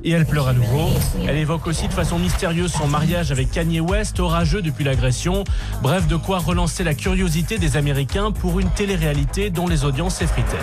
Et 0.03 0.11
elle 0.11 0.25
pleure 0.25 0.47
à 0.47 0.53
nouveau. 0.53 0.89
Elle 1.27 1.37
évoque 1.37 1.65
aussi 1.67 1.87
de 1.87 1.93
façon 1.93 2.19
mystérieuse 2.19 2.73
son 2.73 2.87
mariage 2.87 3.31
avec 3.31 3.51
Kanye 3.51 3.79
West, 3.79 4.19
orageux 4.19 4.61
depuis 4.61 4.83
l'agression. 4.83 5.43
Bref, 5.81 6.07
de 6.07 6.15
quoi 6.23 6.39
relancer 6.39 6.83
la 6.83 6.93
curiosité 6.93 7.57
des 7.57 7.75
Américains 7.75 8.31
pour 8.31 8.59
une 8.59 8.69
télé-réalité 8.69 9.49
dont 9.49 9.67
les 9.67 9.83
audiences 9.83 10.15
s'effritaient. 10.15 10.57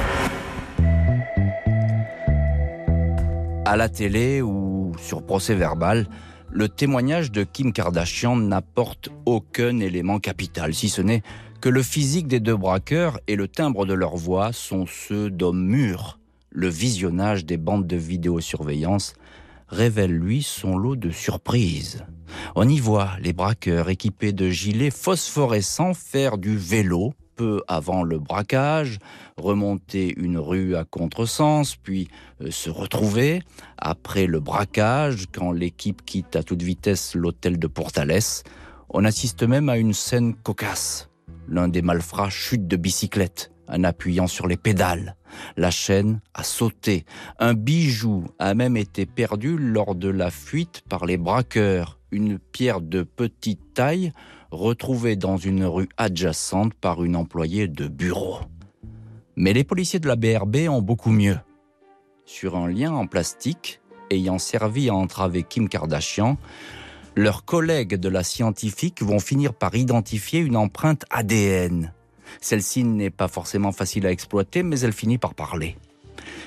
À 3.66 3.76
la 3.76 3.88
télé 3.88 4.40
ou 4.40 4.92
sur 4.98 5.24
procès 5.24 5.54
verbal, 5.54 6.06
le 6.50 6.68
témoignage 6.68 7.30
de 7.30 7.44
Kim 7.44 7.72
Kardashian 7.72 8.36
n'apporte 8.36 9.10
aucun 9.26 9.78
élément 9.80 10.18
capital, 10.18 10.74
si 10.74 10.88
ce 10.88 11.02
n'est 11.02 11.22
que 11.60 11.68
le 11.68 11.82
physique 11.82 12.26
des 12.26 12.40
deux 12.40 12.56
braqueurs 12.56 13.20
et 13.28 13.36
le 13.36 13.46
timbre 13.46 13.84
de 13.84 13.92
leur 13.92 14.16
voix 14.16 14.52
sont 14.52 14.86
ceux 14.86 15.30
d'hommes 15.30 15.64
mûrs. 15.64 16.18
Le 16.50 16.68
visionnage 16.68 17.44
des 17.44 17.58
bandes 17.58 17.86
de 17.86 17.96
vidéosurveillance 17.96 19.12
révèle 19.68 20.12
lui 20.12 20.42
son 20.42 20.76
lot 20.76 20.96
de 20.96 21.10
surprises. 21.10 22.04
On 22.54 22.68
y 22.68 22.78
voit 22.78 23.10
les 23.20 23.32
braqueurs 23.32 23.88
équipés 23.88 24.32
de 24.32 24.48
gilets 24.48 24.90
phosphorescents 24.90 25.94
faire 25.94 26.38
du 26.38 26.56
vélo 26.56 27.14
peu 27.40 27.62
avant 27.68 28.02
le 28.02 28.18
braquage, 28.18 28.98
remonter 29.38 30.12
une 30.18 30.36
rue 30.36 30.76
à 30.76 30.84
contresens, 30.84 31.74
puis 31.74 32.08
euh, 32.42 32.50
se 32.50 32.68
retrouver 32.68 33.40
après 33.78 34.26
le 34.26 34.40
braquage, 34.40 35.24
quand 35.32 35.50
l'équipe 35.50 36.04
quitte 36.04 36.36
à 36.36 36.42
toute 36.42 36.60
vitesse 36.60 37.14
l'hôtel 37.14 37.58
de 37.58 37.66
Portales. 37.66 38.42
On 38.90 39.06
assiste 39.06 39.42
même 39.42 39.70
à 39.70 39.78
une 39.78 39.94
scène 39.94 40.34
cocasse. 40.34 41.08
L'un 41.48 41.68
des 41.68 41.80
malfrats 41.80 42.28
chute 42.28 42.68
de 42.68 42.76
bicyclette 42.76 43.50
en 43.68 43.84
appuyant 43.84 44.26
sur 44.26 44.46
les 44.46 44.58
pédales. 44.58 45.16
La 45.56 45.70
chaîne 45.70 46.20
a 46.34 46.42
sauté. 46.42 47.04
Un 47.38 47.54
bijou 47.54 48.26
a 48.38 48.52
même 48.54 48.76
été 48.76 49.06
perdu 49.06 49.56
lors 49.56 49.94
de 49.94 50.08
la 50.08 50.30
fuite 50.30 50.82
par 50.88 51.06
les 51.06 51.16
braqueurs. 51.16 51.99
Une 52.12 52.38
pierre 52.38 52.80
de 52.80 53.02
petite 53.02 53.74
taille 53.74 54.12
retrouvée 54.50 55.16
dans 55.16 55.36
une 55.36 55.64
rue 55.64 55.88
adjacente 55.96 56.74
par 56.74 57.04
une 57.04 57.16
employée 57.16 57.68
de 57.68 57.86
bureau. 57.86 58.38
Mais 59.36 59.52
les 59.52 59.64
policiers 59.64 60.00
de 60.00 60.08
la 60.08 60.16
BRB 60.16 60.68
ont 60.68 60.82
beaucoup 60.82 61.12
mieux. 61.12 61.38
Sur 62.24 62.56
un 62.56 62.68
lien 62.68 62.92
en 62.92 63.06
plastique 63.06 63.80
ayant 64.10 64.38
servi 64.38 64.88
à 64.88 64.94
entraver 64.94 65.44
Kim 65.44 65.68
Kardashian, 65.68 66.36
leurs 67.16 67.44
collègues 67.44 67.96
de 67.96 68.08
la 68.08 68.22
scientifique 68.22 69.02
vont 69.02 69.20
finir 69.20 69.54
par 69.54 69.74
identifier 69.74 70.40
une 70.40 70.56
empreinte 70.56 71.04
ADN. 71.10 71.92
Celle-ci 72.40 72.84
n'est 72.84 73.10
pas 73.10 73.28
forcément 73.28 73.72
facile 73.72 74.06
à 74.06 74.12
exploiter, 74.12 74.62
mais 74.62 74.80
elle 74.80 74.92
finit 74.92 75.18
par 75.18 75.34
parler. 75.34 75.76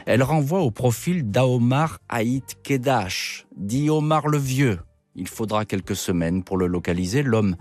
Elle 0.06 0.24
renvoie 0.24 0.62
au 0.62 0.72
profil 0.72 1.30
d'Aomar 1.32 2.00
Haït 2.10 2.58
Kedash, 2.64 3.46
dit 3.56 3.90
Omar 3.90 4.28
le 4.28 4.38
Vieux. 4.38 4.80
Il 5.16 5.28
faudra 5.28 5.66
quelques 5.66 5.96
semaines 5.96 6.44
pour 6.44 6.58
le 6.58 6.68
localiser. 6.68 7.24
L'homme 7.24 7.56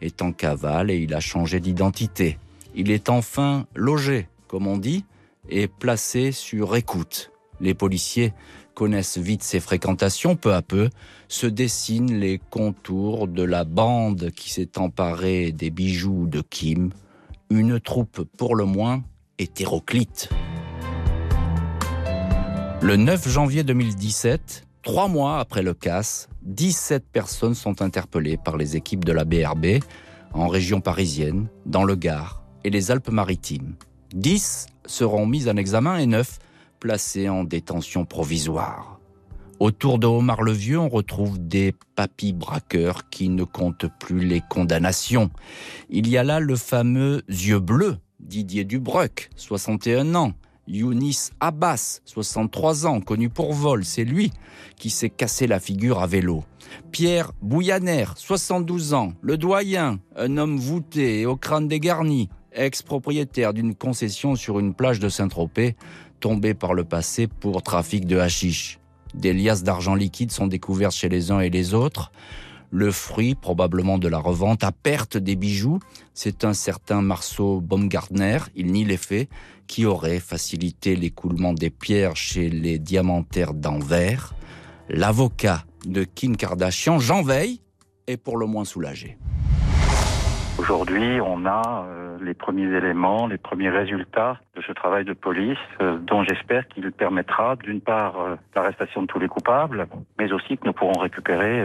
est 0.00 0.22
en 0.22 0.32
cavale 0.32 0.90
et 0.90 0.98
il 0.98 1.14
a 1.14 1.20
changé 1.20 1.60
d'identité. 1.60 2.38
Il 2.74 2.90
est 2.90 3.08
enfin 3.08 3.66
logé, 3.74 4.28
comme 4.48 4.66
on 4.66 4.76
dit, 4.76 5.04
et 5.48 5.68
placé 5.68 6.32
sur 6.32 6.74
écoute. 6.76 7.30
Les 7.60 7.74
policiers 7.74 8.34
connaissent 8.74 9.18
vite 9.18 9.42
ses 9.42 9.60
fréquentations, 9.60 10.36
peu 10.36 10.52
à 10.52 10.62
peu 10.62 10.90
se 11.28 11.46
dessinent 11.46 12.18
les 12.18 12.38
contours 12.50 13.26
de 13.26 13.42
la 13.42 13.64
bande 13.64 14.30
qui 14.30 14.50
s'est 14.50 14.78
emparée 14.78 15.52
des 15.52 15.70
bijoux 15.70 16.26
de 16.26 16.40
Kim, 16.42 16.90
une 17.50 17.80
troupe 17.80 18.22
pour 18.36 18.54
le 18.54 18.64
moins 18.64 19.02
hétéroclite. 19.38 20.28
Le 22.82 22.96
9 22.96 23.28
janvier 23.28 23.64
2017, 23.64 24.66
trois 24.82 25.08
mois 25.08 25.38
après 25.40 25.62
le 25.62 25.74
casse, 25.74 26.28
17 26.46 27.04
personnes 27.12 27.54
sont 27.54 27.82
interpellées 27.82 28.36
par 28.36 28.56
les 28.56 28.76
équipes 28.76 29.04
de 29.04 29.10
la 29.10 29.24
BRB 29.24 29.82
en 30.32 30.46
région 30.46 30.80
parisienne, 30.80 31.48
dans 31.64 31.82
le 31.82 31.96
Gard 31.96 32.42
et 32.62 32.70
les 32.70 32.92
Alpes-Maritimes. 32.92 33.74
10 34.14 34.66
seront 34.86 35.26
mises 35.26 35.48
en 35.48 35.56
examen 35.56 35.98
et 35.98 36.06
9 36.06 36.38
placés 36.78 37.28
en 37.28 37.42
détention 37.42 38.04
provisoire. 38.04 39.00
Autour 39.58 39.98
de 39.98 40.06
Omar 40.06 40.42
le 40.42 40.52
Vieux, 40.52 40.78
on 40.78 40.88
retrouve 40.88 41.38
des 41.38 41.74
papis 41.96 42.32
braqueurs 42.32 43.08
qui 43.08 43.28
ne 43.28 43.42
comptent 43.42 43.90
plus 43.98 44.20
les 44.20 44.42
condamnations. 44.48 45.30
Il 45.90 46.08
y 46.08 46.16
a 46.16 46.22
là 46.22 46.38
le 46.38 46.54
fameux 46.54 47.22
yeux 47.28 47.58
bleus, 47.58 47.96
Didier 48.20 48.64
Dubruck, 48.64 49.30
61 49.36 50.14
ans, 50.14 50.32
Younis 50.68 51.30
Abbas, 51.40 52.00
63 52.04 52.86
ans, 52.86 53.00
connu 53.00 53.28
pour 53.28 53.52
vol, 53.52 53.84
c'est 53.84 54.04
lui 54.04 54.32
qui 54.76 54.90
s'est 54.90 55.10
cassé 55.10 55.46
la 55.46 55.60
figure 55.60 56.00
à 56.00 56.06
vélo. 56.06 56.44
Pierre 56.90 57.32
Bouyaner, 57.42 58.06
72 58.16 58.94
ans, 58.94 59.12
le 59.22 59.36
doyen, 59.36 60.00
un 60.16 60.36
homme 60.36 60.58
voûté 60.58 61.20
et 61.20 61.26
au 61.26 61.36
crâne 61.36 61.68
dégarni, 61.68 62.28
ex-propriétaire 62.52 63.54
d'une 63.54 63.74
concession 63.74 64.34
sur 64.34 64.58
une 64.58 64.74
plage 64.74 64.98
de 64.98 65.08
Saint-Tropez, 65.08 65.76
tombé 66.20 66.54
par 66.54 66.74
le 66.74 66.84
passé 66.84 67.26
pour 67.26 67.62
trafic 67.62 68.06
de 68.06 68.18
hashish. 68.18 68.80
Des 69.14 69.32
liasses 69.32 69.62
d'argent 69.62 69.94
liquide 69.94 70.32
sont 70.32 70.46
découvertes 70.46 70.94
chez 70.94 71.08
les 71.08 71.30
uns 71.30 71.40
et 71.40 71.50
les 71.50 71.74
autres. 71.74 72.10
Le 72.70 72.90
fruit, 72.90 73.34
probablement 73.34 73.98
de 73.98 74.08
la 74.08 74.18
revente 74.18 74.64
à 74.64 74.72
perte 74.72 75.16
des 75.16 75.36
bijoux, 75.36 75.78
c'est 76.14 76.44
un 76.44 76.52
certain 76.52 77.00
Marceau 77.00 77.60
Baumgartner, 77.60 78.38
il 78.54 78.72
nie 78.72 78.84
les 78.84 78.96
faits, 78.96 79.28
qui 79.66 79.86
aurait 79.86 80.20
facilité 80.20 80.96
l'écoulement 80.96 81.52
des 81.52 81.70
pierres 81.70 82.16
chez 82.16 82.48
les 82.48 82.78
diamantaires 82.78 83.54
d'Anvers. 83.54 84.34
L'avocat 84.88 85.64
de 85.84 86.04
Kim 86.04 86.36
Kardashian, 86.36 86.98
Jean 86.98 87.22
Veil, 87.22 87.60
est 88.06 88.16
pour 88.16 88.36
le 88.36 88.46
moins 88.46 88.64
soulagé. 88.64 89.18
Aujourd'hui, 90.58 91.20
on 91.20 91.44
a 91.44 91.86
euh, 91.88 92.05
les 92.20 92.34
premiers 92.34 92.74
éléments, 92.76 93.26
les 93.26 93.38
premiers 93.38 93.70
résultats 93.70 94.38
de 94.56 94.62
ce 94.62 94.72
travail 94.72 95.04
de 95.04 95.12
police, 95.12 95.58
euh, 95.80 95.98
dont 95.98 96.22
j'espère 96.22 96.66
qu'il 96.68 96.90
permettra 96.92 97.56
d'une 97.56 97.80
part 97.80 98.20
euh, 98.20 98.36
l'arrestation 98.54 99.02
de 99.02 99.06
tous 99.06 99.18
les 99.18 99.28
coupables, 99.28 99.86
mais 100.18 100.32
aussi 100.32 100.56
que 100.56 100.66
nous 100.66 100.72
pourrons 100.72 100.98
récupérer 100.98 101.62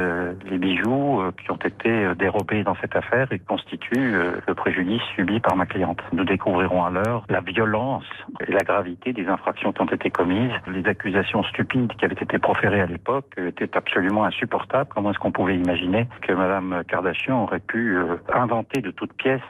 les 0.50 0.58
bijoux 0.58 1.22
qui 1.42 1.52
ont 1.52 1.58
été 1.58 2.14
dérobés 2.16 2.64
dans 2.64 2.76
cette 2.76 2.96
affaire 2.96 3.32
et 3.32 3.40
constituent 3.40 4.14
le 4.48 4.54
préjudice 4.54 5.02
subi 5.16 5.40
par 5.40 5.56
ma 5.56 5.66
cliente. 5.66 6.00
Nous 6.12 6.26
découvrirons 6.26 6.84
alors 6.84 7.26
la 7.30 7.42
violence 7.42 8.06
et 8.46 8.52
la 8.52 8.60
gravité 8.60 9.14
des 9.14 9.28
infractions 9.28 9.72
qui 9.72 9.82
ont 9.82 9.86
été 9.86 10.10
commises. 10.10 10.52
Les 10.68 10.86
accusations 10.86 11.44
stupides 11.44 11.94
qui 11.94 12.06
avaient 12.06 12.14
été 12.14 12.40
proférées 12.40 12.82
à 12.82 12.86
l'époque 12.86 13.26
étaient 13.38 13.76
absolument 13.78 14.26
insupportables. 14.26 14.90
Comment 14.94 15.12
est-ce 15.12 15.20
qu'on 15.20 15.32
pouvait 15.32 15.56
imaginer 15.56 16.08
que 16.22 16.34
Madame 16.34 16.84
Kardashian 16.88 17.44
aurait 17.44 17.60
pu 17.60 17.98
inventer 18.34 18.82
de 18.82 18.92
toutes 18.92 19.14
pièces 19.14 19.42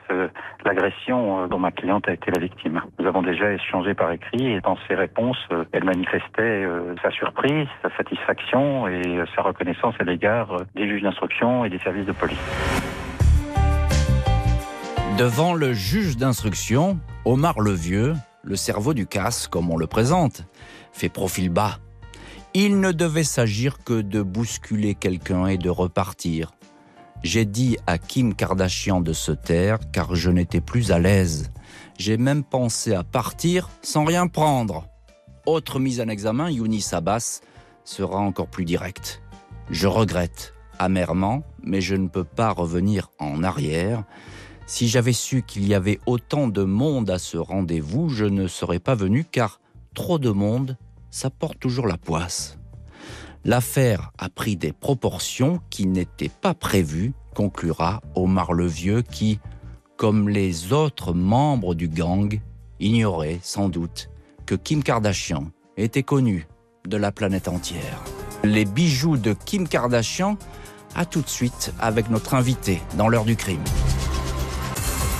l'agression 0.66 0.91
dont 1.50 1.60
ma 1.60 1.72
cliente 1.72 2.08
a 2.08 2.14
été 2.14 2.32
la 2.32 2.40
victime 2.40 2.82
Nous 3.00 3.06
avons 3.06 3.22
déjà 3.22 3.52
échangé 3.52 3.94
par 3.94 4.12
écrit 4.12 4.54
et 4.54 4.62
dans 4.62 4.78
ses 4.88 4.96
réponses, 4.96 5.38
euh, 5.52 5.66
elle 5.72 5.84
manifestait 5.84 6.42
euh, 6.42 6.96
sa 7.02 7.12
surprise, 7.12 7.68
sa 7.82 7.96
satisfaction 7.98 8.88
et 8.88 9.02
euh, 9.06 9.26
sa 9.36 9.42
reconnaissance 9.42 9.96
à 10.00 10.04
l'égard 10.04 10.64
des 10.76 10.88
juges 10.88 11.02
d'instruction 11.02 11.66
et 11.66 11.70
des 11.70 11.80
services 11.80 12.06
de 12.06 12.12
police. 12.12 12.38
Devant 15.18 15.54
le 15.54 15.74
juge 15.74 16.18
d'instruction, 16.18 16.98
Omar 17.26 17.60
le 17.60 17.72
Vieux, 17.72 18.14
le 18.44 18.56
cerveau 18.56 18.94
du 18.94 19.06
casse, 19.06 19.48
comme 19.48 19.70
on 19.70 19.78
le 19.78 19.88
présente, 19.88 20.44
fait 20.94 21.10
profil 21.10 21.50
bas. 21.50 21.78
Il 22.54 22.80
ne 22.80 22.92
devait 22.92 23.24
s'agir 23.24 23.84
que 23.84 24.02
de 24.02 24.22
bousculer 24.22 24.96
quelqu'un 24.96 25.48
et 25.48 25.58
de 25.58 25.70
repartir. 25.70 26.52
J'ai 27.24 27.46
dit 27.46 27.78
à 27.86 28.00
Kim 28.00 28.34
Kardashian 28.34 29.00
de 29.00 29.14
se 29.14 29.32
taire 29.32 29.78
car 29.92 30.16
je 30.16 30.32
n'étais 30.32 30.62
plus 30.62 30.92
à 30.92 30.98
l'aise. 30.98 31.52
J'ai 32.00 32.18
même 32.18 32.44
pensé 32.44 32.96
à 32.96 33.04
partir 33.04 33.70
sans 33.84 34.06
rien 34.06 34.28
prendre. 34.28 34.88
Autre 35.46 35.80
mise 35.80 36.02
en 36.02 36.08
examen, 36.08 36.50
Younis 36.50 36.88
Abbas 36.94 37.42
sera 37.84 38.18
encore 38.18 38.48
plus 38.48 38.66
direct. 38.66 39.22
Je 39.70 39.88
regrette 39.88 40.54
amèrement, 40.80 41.44
mais 41.64 41.80
je 41.80 41.96
ne 41.96 42.08
peux 42.08 42.24
pas 42.24 42.50
revenir 42.52 43.12
en 43.20 43.44
arrière. 43.44 44.04
Si 44.66 44.88
j'avais 44.88 45.14
su 45.14 45.44
qu'il 45.44 45.68
y 45.68 45.76
avait 45.76 46.00
autant 46.08 46.48
de 46.48 46.64
monde 46.64 47.10
à 47.12 47.20
ce 47.20 47.38
rendez-vous, 47.38 48.10
je 48.10 48.26
ne 48.26 48.48
serais 48.48 48.80
pas 48.80 48.96
venu 48.96 49.26
car 49.26 49.60
trop 49.94 50.18
de 50.18 50.32
monde, 50.32 50.78
ça 51.12 51.30
porte 51.30 51.60
toujours 51.60 51.86
la 51.86 51.98
poisse. 51.98 52.58
L'affaire 53.44 54.12
a 54.20 54.30
pris 54.30 54.56
des 54.56 54.72
proportions 54.72 55.62
qui 55.72 55.88
n'étaient 55.88 56.30
pas 56.30 56.54
prévues, 56.54 57.14
conclura 57.34 58.02
Omar 58.16 58.54
le 58.54 58.68
Vieux 58.68 59.02
qui, 59.02 59.40
comme 59.98 60.30
les 60.30 60.74
autres 60.74 61.14
membres 61.14 61.74
du 61.74 61.88
gang, 61.88 62.40
ignorait 62.80 63.40
sans 63.42 63.68
doute 63.68 64.10
que 64.46 64.54
Kim 64.54 64.84
Kardashian 64.84 65.46
était 65.76 66.04
connu 66.04 66.48
de 66.88 66.98
la 66.98 67.12
planète 67.12 67.48
entière. 67.48 68.04
Les 68.44 68.66
bijoux 68.66 69.18
de 69.18 69.34
Kim 69.34 69.68
Kardashian, 69.68 70.38
à 70.96 71.06
tout 71.06 71.22
de 71.22 71.30
suite 71.30 71.74
avec 71.80 72.10
notre 72.10 72.36
invité 72.36 72.82
dans 72.96 73.08
l'heure 73.08 73.26
du 73.26 73.36
crime. 73.36 73.64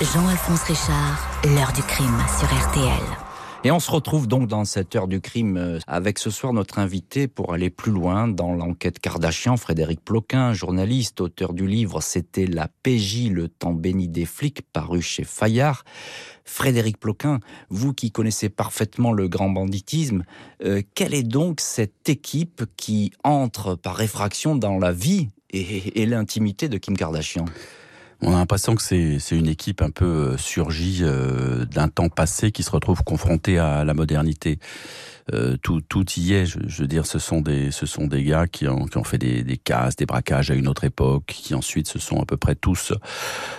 Jean-Alphonse 0.00 0.62
Richard, 0.62 1.28
l'heure 1.44 1.72
du 1.72 1.82
crime 1.82 2.18
sur 2.38 2.46
RTL. 2.46 3.21
Et 3.64 3.70
on 3.70 3.78
se 3.78 3.92
retrouve 3.92 4.26
donc 4.26 4.48
dans 4.48 4.64
cette 4.64 4.96
heure 4.96 5.06
du 5.06 5.20
crime 5.20 5.56
euh, 5.56 5.78
avec 5.86 6.18
ce 6.18 6.30
soir 6.30 6.52
notre 6.52 6.80
invité 6.80 7.28
pour 7.28 7.52
aller 7.54 7.70
plus 7.70 7.92
loin 7.92 8.26
dans 8.26 8.54
l'enquête 8.54 8.98
Kardashian, 8.98 9.56
Frédéric 9.56 10.04
Ploquin, 10.04 10.52
journaliste, 10.52 11.20
auteur 11.20 11.52
du 11.52 11.68
livre 11.68 12.00
C'était 12.00 12.46
la 12.46 12.66
PJ, 12.82 13.28
le 13.30 13.46
temps 13.46 13.72
béni 13.72 14.08
des 14.08 14.24
flics, 14.24 14.62
paru 14.72 15.00
chez 15.00 15.22
Fayard. 15.22 15.84
Frédéric 16.44 16.98
Ploquin, 16.98 17.38
vous 17.68 17.92
qui 17.92 18.10
connaissez 18.10 18.48
parfaitement 18.48 19.12
le 19.12 19.28
grand 19.28 19.48
banditisme, 19.48 20.24
euh, 20.64 20.82
quelle 20.96 21.14
est 21.14 21.22
donc 21.22 21.60
cette 21.60 22.08
équipe 22.08 22.64
qui 22.76 23.12
entre 23.22 23.76
par 23.76 23.94
réfraction 23.94 24.56
dans 24.56 24.80
la 24.80 24.90
vie 24.90 25.28
et, 25.50 26.02
et 26.02 26.06
l'intimité 26.06 26.68
de 26.68 26.78
Kim 26.78 26.96
Kardashian? 26.96 27.44
On 28.22 28.34
a 28.34 28.38
l'impression 28.38 28.74
que 28.74 28.82
c'est 28.82 29.36
une 29.36 29.48
équipe 29.48 29.82
un 29.82 29.90
peu 29.90 30.04
euh, 30.04 30.36
surgie 30.36 31.00
euh, 31.02 31.64
d'un 31.66 31.88
temps 31.88 32.08
passé 32.08 32.52
qui 32.52 32.62
se 32.62 32.70
retrouve 32.70 33.02
confrontée 33.02 33.58
à 33.58 33.84
la 33.84 33.94
modernité. 33.94 34.58
Euh, 35.32 35.56
tout, 35.56 35.80
tout 35.80 36.04
y 36.16 36.32
est. 36.32 36.46
Je, 36.46 36.82
veux 36.82 36.88
dire, 36.88 37.06
ce 37.06 37.18
sont 37.18 37.40
des, 37.40 37.70
ce 37.70 37.86
sont 37.86 38.06
des 38.06 38.24
gars 38.24 38.46
qui 38.46 38.66
ont, 38.66 38.86
qui 38.86 38.98
ont 38.98 39.04
fait 39.04 39.18
des, 39.18 39.44
des 39.44 39.56
casses, 39.56 39.96
des 39.96 40.06
braquages 40.06 40.50
à 40.50 40.54
une 40.54 40.66
autre 40.66 40.84
époque, 40.84 41.26
qui 41.26 41.54
ensuite 41.54 41.88
se 41.88 41.98
sont 41.98 42.20
à 42.20 42.26
peu 42.26 42.36
près 42.36 42.54
tous 42.54 42.92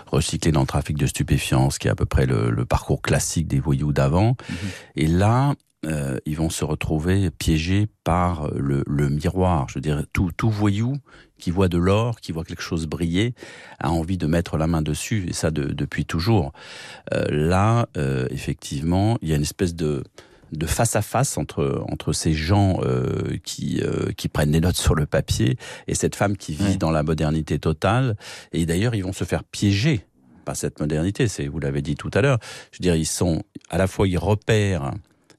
recyclés 0.08 0.52
dans 0.52 0.62
le 0.62 0.67
trafic 0.67 0.97
de 0.97 1.08
stupéfiants, 1.08 1.69
ce 1.69 1.80
qui 1.80 1.88
est 1.88 1.91
à 1.91 1.95
peu 1.95 2.06
près 2.06 2.26
le, 2.26 2.49
le 2.49 2.65
parcours 2.65 3.02
classique 3.02 3.47
des 3.47 3.60
voyous 3.60 3.93
d'avant. 3.93 4.36
Mhm. 4.49 4.56
Et 4.97 5.08
là, 5.08 5.56
euh, 5.86 6.17
ils 6.26 6.38
vont 6.38 6.50
se 6.50 6.63
retrouver 6.63 7.30
piégés 7.32 7.88
par 8.04 8.50
le, 8.56 8.84
le, 8.88 9.10
miroir. 9.10 9.67
Je 9.69 9.76
veux 9.76 9.82
dire, 9.82 10.04
tout, 10.13 10.32
tout 10.36 10.50
voyou 10.50 10.98
qui 11.38 11.52
voit 11.52 11.67
de 11.67 11.78
l'or, 11.78 12.22
qui 12.22 12.32
voit 12.32 12.43
quelque 12.43 12.62
chose 12.62 12.88
briller, 12.88 13.34
a 13.80 13.91
envie 13.91 14.17
de 14.17 14.28
mettre 14.28 14.58
la 14.58 14.67
main 14.67 14.82
dessus, 14.82 15.26
et 15.28 15.34
ça 15.34 15.52
de, 15.52 15.65
depuis 15.65 16.06
toujours. 16.06 16.54
Euh, 17.13 17.26
là, 17.30 17.88
euh, 17.98 18.28
effectivement, 18.32 19.17
il 19.22 19.30
y 19.30 19.34
a 19.34 19.36
une 19.36 19.41
espèce 19.41 19.76
de 19.76 20.04
de 20.54 20.65
face 20.65 20.96
à 20.96 21.02
face 21.02 21.38
entre 21.38 21.84
entre 21.89 22.13
ces 22.13 22.34
gens 22.34 22.80
euh, 22.84 23.38
qui 23.43 23.82
euh, 23.82 24.12
qui 24.15 24.30
prennent 24.30 24.52
des 24.52 24.62
notes 24.62 24.76
sur 24.78 24.96
le 24.96 25.06
papier 25.06 25.58
et 25.88 25.96
cette 25.96 26.15
femme 26.15 26.38
qui 26.38 26.54
vit 26.54 26.78
dans 26.78 26.91
la 26.91 27.04
modernité 27.04 27.60
totale 27.60 28.15
et 28.52 28.65
d'ailleurs 28.65 28.96
ils 28.96 29.04
vont 29.04 29.13
se 29.13 29.24
faire 29.24 29.43
piéger 29.43 30.06
par 30.46 30.56
cette 30.56 30.80
modernité 30.80 31.28
c'est 31.28 31.48
vous 31.48 31.60
l'avez 31.60 31.82
dit 31.82 31.96
tout 31.96 32.12
à 32.13 32.22
l'heure 32.22 32.38
je 32.72 32.78
veux 32.78 32.84
dire 32.84 32.96
ils 32.96 33.06
sont 33.06 33.43
à 33.69 33.78
la 33.78 33.88
fois 33.88 34.08
ils 34.08 34.17
repèrent 34.17 34.91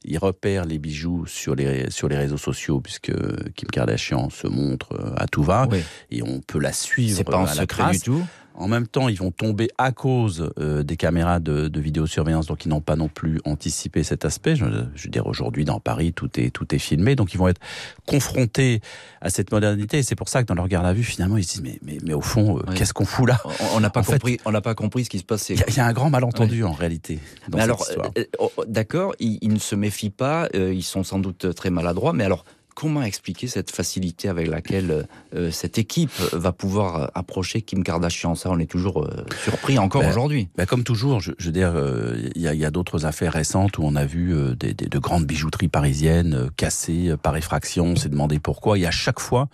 il 0.05 0.19
repère 0.19 0.65
les 0.65 0.79
bijoux 0.79 1.27
sur 1.27 1.55
les 1.55 1.91
sur 1.91 2.09
les 2.09 2.17
réseaux 2.17 2.39
sociaux 2.39 2.81
puisque 2.81 3.13
Kim 3.55 3.69
Kardashian 3.71 4.31
se 4.31 4.47
montre 4.47 4.93
euh, 4.95 5.15
à 5.17 5.27
tout 5.27 5.43
va. 5.43 5.67
Et 6.11 6.23
on 6.23 6.41
peut 6.41 6.59
la 6.59 6.73
suivre 6.73 7.23
pas 7.25 7.39
en 7.39 7.45
à 7.45 7.55
secret 7.55 7.83
la 7.85 7.91
du 7.93 8.01
tout. 8.01 8.25
En 8.57 8.69
même 8.69 8.87
temps, 8.87 9.09
ils 9.09 9.19
vont 9.19 9.33
tomber 9.33 9.69
à 9.79 9.91
cause 9.91 10.51
euh, 10.61 10.85
des 10.85 10.97
caméras 10.97 11.41
de, 11.41 11.67
de, 11.67 11.81
vidéosurveillance, 11.81 12.47
donc 12.47 12.65
ils 12.65 12.69
n'ont 12.69 12.81
pas 12.81 12.95
non 12.95 13.09
plus 13.09 13.41
anticipé 13.45 14.05
cet 14.05 14.25
aspect. 14.25 14.55
Je, 14.55 14.65
je 14.95 15.05
veux 15.05 15.11
dire, 15.11 15.27
aujourd'hui, 15.27 15.65
dans 15.65 15.81
Paris, 15.81 16.13
tout 16.13 16.31
est 16.39 16.51
tout 16.51 16.73
est 16.73 16.79
filmé, 16.79 17.17
donc 17.17 17.35
ils 17.35 17.37
vont 17.39 17.49
être 17.49 17.61
confrontés 18.07 18.81
à 19.21 19.29
cette 19.31 19.51
modernité. 19.51 19.99
Et 19.99 20.03
c'est 20.05 20.15
pour 20.15 20.29
ça 20.29 20.43
que 20.43 20.47
dans 20.47 20.55
leur 20.55 20.69
garde 20.69 20.87
à 20.87 20.93
vue, 20.93 21.03
finalement, 21.03 21.37
ils 21.37 21.43
se 21.43 21.55
disent 21.55 21.63
mais 21.63 21.81
mais, 21.83 21.99
mais 22.05 22.15
au 22.15 22.21
fond, 22.21 22.59
euh, 22.59 22.73
qu'est-ce 22.75 22.95
qu'on 22.95 23.05
fout 23.05 23.29
là 23.29 23.41
On 23.75 23.81
n'a 23.81 23.91
pas 23.91 24.05
compris. 24.05 24.35
Fait, 24.35 24.41
on 24.45 24.53
n'a 24.53 24.61
pas 24.61 24.77
compris 24.77 25.05
ce 25.05 25.11
qui 25.11 25.19
se 25.19 25.25
passait. 25.25 25.55
Il 25.55 25.75
y, 25.75 25.77
y, 25.77 25.81
a 25.81 25.87
un 25.87 25.93
grand 25.93 26.11
malentendu 26.11 26.63
en 26.63 26.73
réalité. 26.73 27.19
Dans 27.49 27.59
mais 27.59 27.65
cette 27.65 27.71
alors, 27.99 28.13
euh, 28.17 28.25
oh, 28.39 28.53
d'accord, 28.69 29.15
ils, 29.19 29.39
ils, 29.43 29.53
ne 29.53 29.59
se 29.59 29.75
méfient 29.75 30.11
pas. 30.11 30.49
Ils 30.55 30.85
sont 30.85 31.03
sans 31.03 31.19
doute 31.19 31.55
très 31.57 31.71
maladroits. 31.71 32.13
Mais 32.13 32.25
alors, 32.25 32.45
comment 32.75 33.03
expliquer 33.03 33.47
cette 33.47 33.71
facilité 33.71 34.29
avec 34.29 34.49
laquelle 34.49 35.07
euh, 35.35 35.51
cette 35.51 35.79
équipe 35.79 36.13
va 36.33 36.53
pouvoir 36.53 37.11
approcher 37.15 37.63
Kim 37.63 37.83
Kardashian? 37.83 38.35
Ça, 38.35 38.51
on 38.51 38.59
est 38.59 38.71
toujours 38.71 39.05
euh, 39.05 39.25
surpris 39.43 39.79
encore 39.79 40.03
ben, 40.03 40.11
aujourd'hui. 40.11 40.49
Ben 40.57 40.67
comme 40.67 40.85
toujours, 40.85 41.21
je, 41.21 41.33
je 41.39 41.47
veux 41.47 41.53
dire, 41.53 41.71
il 41.71 42.47
euh, 42.47 42.55
y 42.55 42.65
a, 42.65 42.69
a 42.69 42.71
d'autres 42.71 43.07
affaires 43.07 43.33
récentes 43.33 43.79
où 43.79 43.83
on 43.85 43.95
a 43.97 44.05
vu 44.05 44.35
euh, 44.35 44.55
des, 44.55 44.75
des, 44.75 44.87
de 44.87 44.99
grandes 44.99 45.25
bijouteries 45.25 45.69
parisiennes 45.69 46.35
euh, 46.35 46.49
cassées 46.57 47.15
par 47.23 47.37
effraction. 47.37 47.87
On 47.87 47.97
s'est 47.97 48.09
demandé 48.09 48.41
pourquoi. 48.41 48.79
Et 48.79 48.87
à 48.87 48.91
chaque 48.91 49.21
fois, 49.21 49.49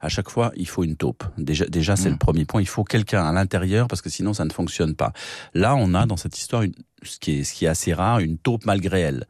à 0.00 0.08
chaque 0.08 0.28
fois, 0.28 0.52
il 0.56 0.68
faut 0.68 0.84
une 0.84 0.96
taupe. 0.96 1.24
Déjà, 1.38 1.66
déjà 1.66 1.96
c'est 1.96 2.08
mmh. 2.08 2.12
le 2.12 2.18
premier 2.18 2.44
point. 2.44 2.60
Il 2.60 2.68
faut 2.68 2.84
quelqu'un 2.84 3.24
à 3.24 3.32
l'intérieur 3.32 3.88
parce 3.88 4.02
que 4.02 4.10
sinon, 4.10 4.34
ça 4.34 4.44
ne 4.44 4.52
fonctionne 4.52 4.94
pas. 4.94 5.12
Là, 5.54 5.74
on 5.76 5.94
a 5.94 6.06
dans 6.06 6.16
cette 6.16 6.36
histoire 6.38 6.62
une, 6.62 6.74
ce 7.02 7.18
qui 7.18 7.40
est, 7.40 7.44
ce 7.44 7.54
qui 7.54 7.64
est 7.66 7.68
assez 7.68 7.92
rare, 7.92 8.20
une 8.20 8.38
taupe 8.38 8.64
malgré 8.64 9.00
elle 9.00 9.26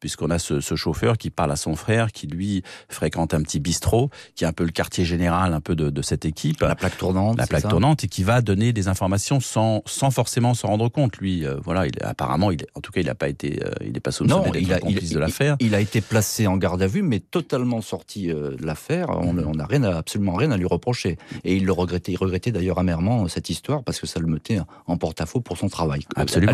puisqu'on 0.00 0.30
a 0.30 0.38
ce, 0.38 0.60
ce, 0.60 0.76
chauffeur 0.76 1.18
qui 1.18 1.30
parle 1.30 1.52
à 1.52 1.56
son 1.56 1.74
frère, 1.74 2.12
qui 2.12 2.26
lui 2.26 2.62
fréquente 2.88 3.34
un 3.34 3.42
petit 3.42 3.60
bistrot, 3.60 4.10
qui 4.34 4.44
est 4.44 4.46
un 4.46 4.52
peu 4.52 4.64
le 4.64 4.70
quartier 4.70 5.04
général 5.04 5.54
un 5.54 5.60
peu 5.60 5.74
de, 5.74 5.90
de 5.90 6.02
cette 6.02 6.24
équipe. 6.24 6.60
La 6.60 6.74
plaque 6.74 6.96
tournante. 6.96 7.38
La 7.38 7.46
plaque 7.46 7.62
ça 7.62 7.68
tournante, 7.68 8.04
et 8.04 8.08
qui 8.08 8.22
va 8.22 8.40
donner 8.40 8.72
des 8.72 8.88
informations 8.88 9.40
sans, 9.40 9.82
sans 9.86 10.10
forcément 10.10 10.54
s'en 10.54 10.68
rendre 10.68 10.88
compte. 10.88 11.16
Lui, 11.18 11.44
euh, 11.44 11.56
voilà, 11.64 11.86
il, 11.86 11.92
apparemment, 12.02 12.50
il, 12.50 12.64
en 12.74 12.80
tout 12.80 12.92
cas, 12.92 13.00
il 13.00 13.06
n'a 13.06 13.14
pas 13.14 13.28
été, 13.28 13.60
euh, 13.64 13.70
il 13.84 13.92
n'est 13.92 14.00
pas 14.00 14.12
soupçonné 14.12 14.50
d'être 14.50 14.80
complice 14.80 15.10
il, 15.10 15.14
de 15.14 15.18
l'affaire. 15.18 15.56
Il, 15.60 15.68
il, 15.68 15.74
a 15.74 15.80
été 15.80 16.00
placé 16.00 16.46
en 16.46 16.56
garde 16.56 16.82
à 16.82 16.86
vue, 16.86 17.02
mais 17.02 17.20
totalement 17.20 17.80
sorti 17.80 18.30
euh, 18.30 18.56
de 18.56 18.64
l'affaire. 18.64 19.10
On 19.10 19.34
n'a 19.34 19.66
rien, 19.66 19.82
à, 19.82 19.96
absolument 19.96 20.34
rien 20.34 20.50
à 20.50 20.56
lui 20.56 20.66
reprocher. 20.66 21.18
Et 21.44 21.56
il 21.56 21.64
le 21.64 21.72
regrettait, 21.72 22.12
il 22.12 22.16
regrettait 22.16 22.52
d'ailleurs 22.52 22.78
amèrement 22.78 23.26
cette 23.28 23.50
histoire 23.50 23.82
parce 23.82 24.00
que 24.00 24.06
ça 24.06 24.20
le 24.20 24.26
mettait 24.26 24.58
en 24.86 24.96
porte-à-faux 24.96 25.40
pour 25.40 25.56
son 25.56 25.68
travail. 25.68 26.04
Absolument. 26.14 26.52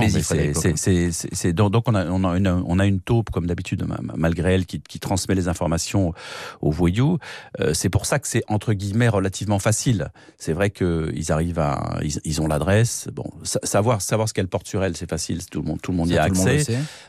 C'est 0.55 1.53
donc 1.53 1.89
on 1.89 1.95
a, 1.95 2.07
on 2.07 2.25
a 2.25 2.37
une, 2.37 2.49
on 2.49 2.79
a 2.79 2.87
une 2.87 3.01
taupe 3.01 3.31
comme 3.31 3.47
d'habitude 3.47 3.87
malgré 4.17 4.55
elle, 4.55 4.67
qui, 4.67 4.81
qui, 4.81 5.01
transmet 5.01 5.35
les 5.35 5.49
informations 5.49 6.13
aux 6.61 6.71
voyous. 6.71 7.19
Euh, 7.61 7.75
c'est 7.75 7.89
pour 7.89 8.07
ça 8.07 8.19
que 8.19 8.29
c'est 8.29 8.43
entre 8.49 8.73
guillemets 8.73 9.09
relativement 9.09 9.59
facile. 9.59 10.11
C'est 10.39 10.53
vrai 10.53 10.71
qu'ils 10.71 11.33
arrivent 11.33 11.59
à, 11.59 11.99
ils, 12.03 12.21
ils 12.25 12.41
ont 12.41 12.47
l'adresse. 12.47 13.09
Bon, 13.13 13.25
savoir 13.43 14.01
savoir 14.01 14.29
ce 14.29 14.35
qu'elle 14.35 14.49
porte 14.49 14.67
sur 14.67 14.83
elle, 14.85 14.97
c'est 14.97 15.09
facile. 15.09 15.45
Tout 15.47 15.61
le 15.63 15.69
monde, 15.69 15.81
tout 15.81 15.91
le 15.91 15.97
monde 15.97 16.09
ça, 16.09 16.15
y 16.15 16.19
a 16.19 16.23
accès. 16.23 16.65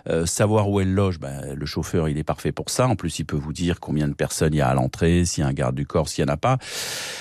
Euh, 0.09 0.25
savoir 0.25 0.69
où 0.69 0.79
elle 0.79 0.93
loge, 0.93 1.19
ben, 1.19 1.53
le 1.53 1.65
chauffeur, 1.65 2.09
il 2.09 2.17
est 2.17 2.23
parfait 2.23 2.51
pour 2.51 2.69
ça. 2.69 2.87
En 2.87 2.95
plus, 2.95 3.19
il 3.19 3.25
peut 3.25 3.37
vous 3.37 3.53
dire 3.53 3.79
combien 3.79 4.07
de 4.07 4.13
personnes 4.13 4.53
il 4.53 4.57
y 4.57 4.61
a 4.61 4.67
à 4.67 4.73
l'entrée, 4.73 5.25
s'il 5.25 5.43
y 5.43 5.45
a 5.45 5.49
un 5.49 5.53
garde 5.53 5.75
du 5.75 5.85
corps, 5.85 6.09
s'il 6.09 6.25
y 6.25 6.29
en 6.29 6.33
a 6.33 6.37
pas. 6.37 6.57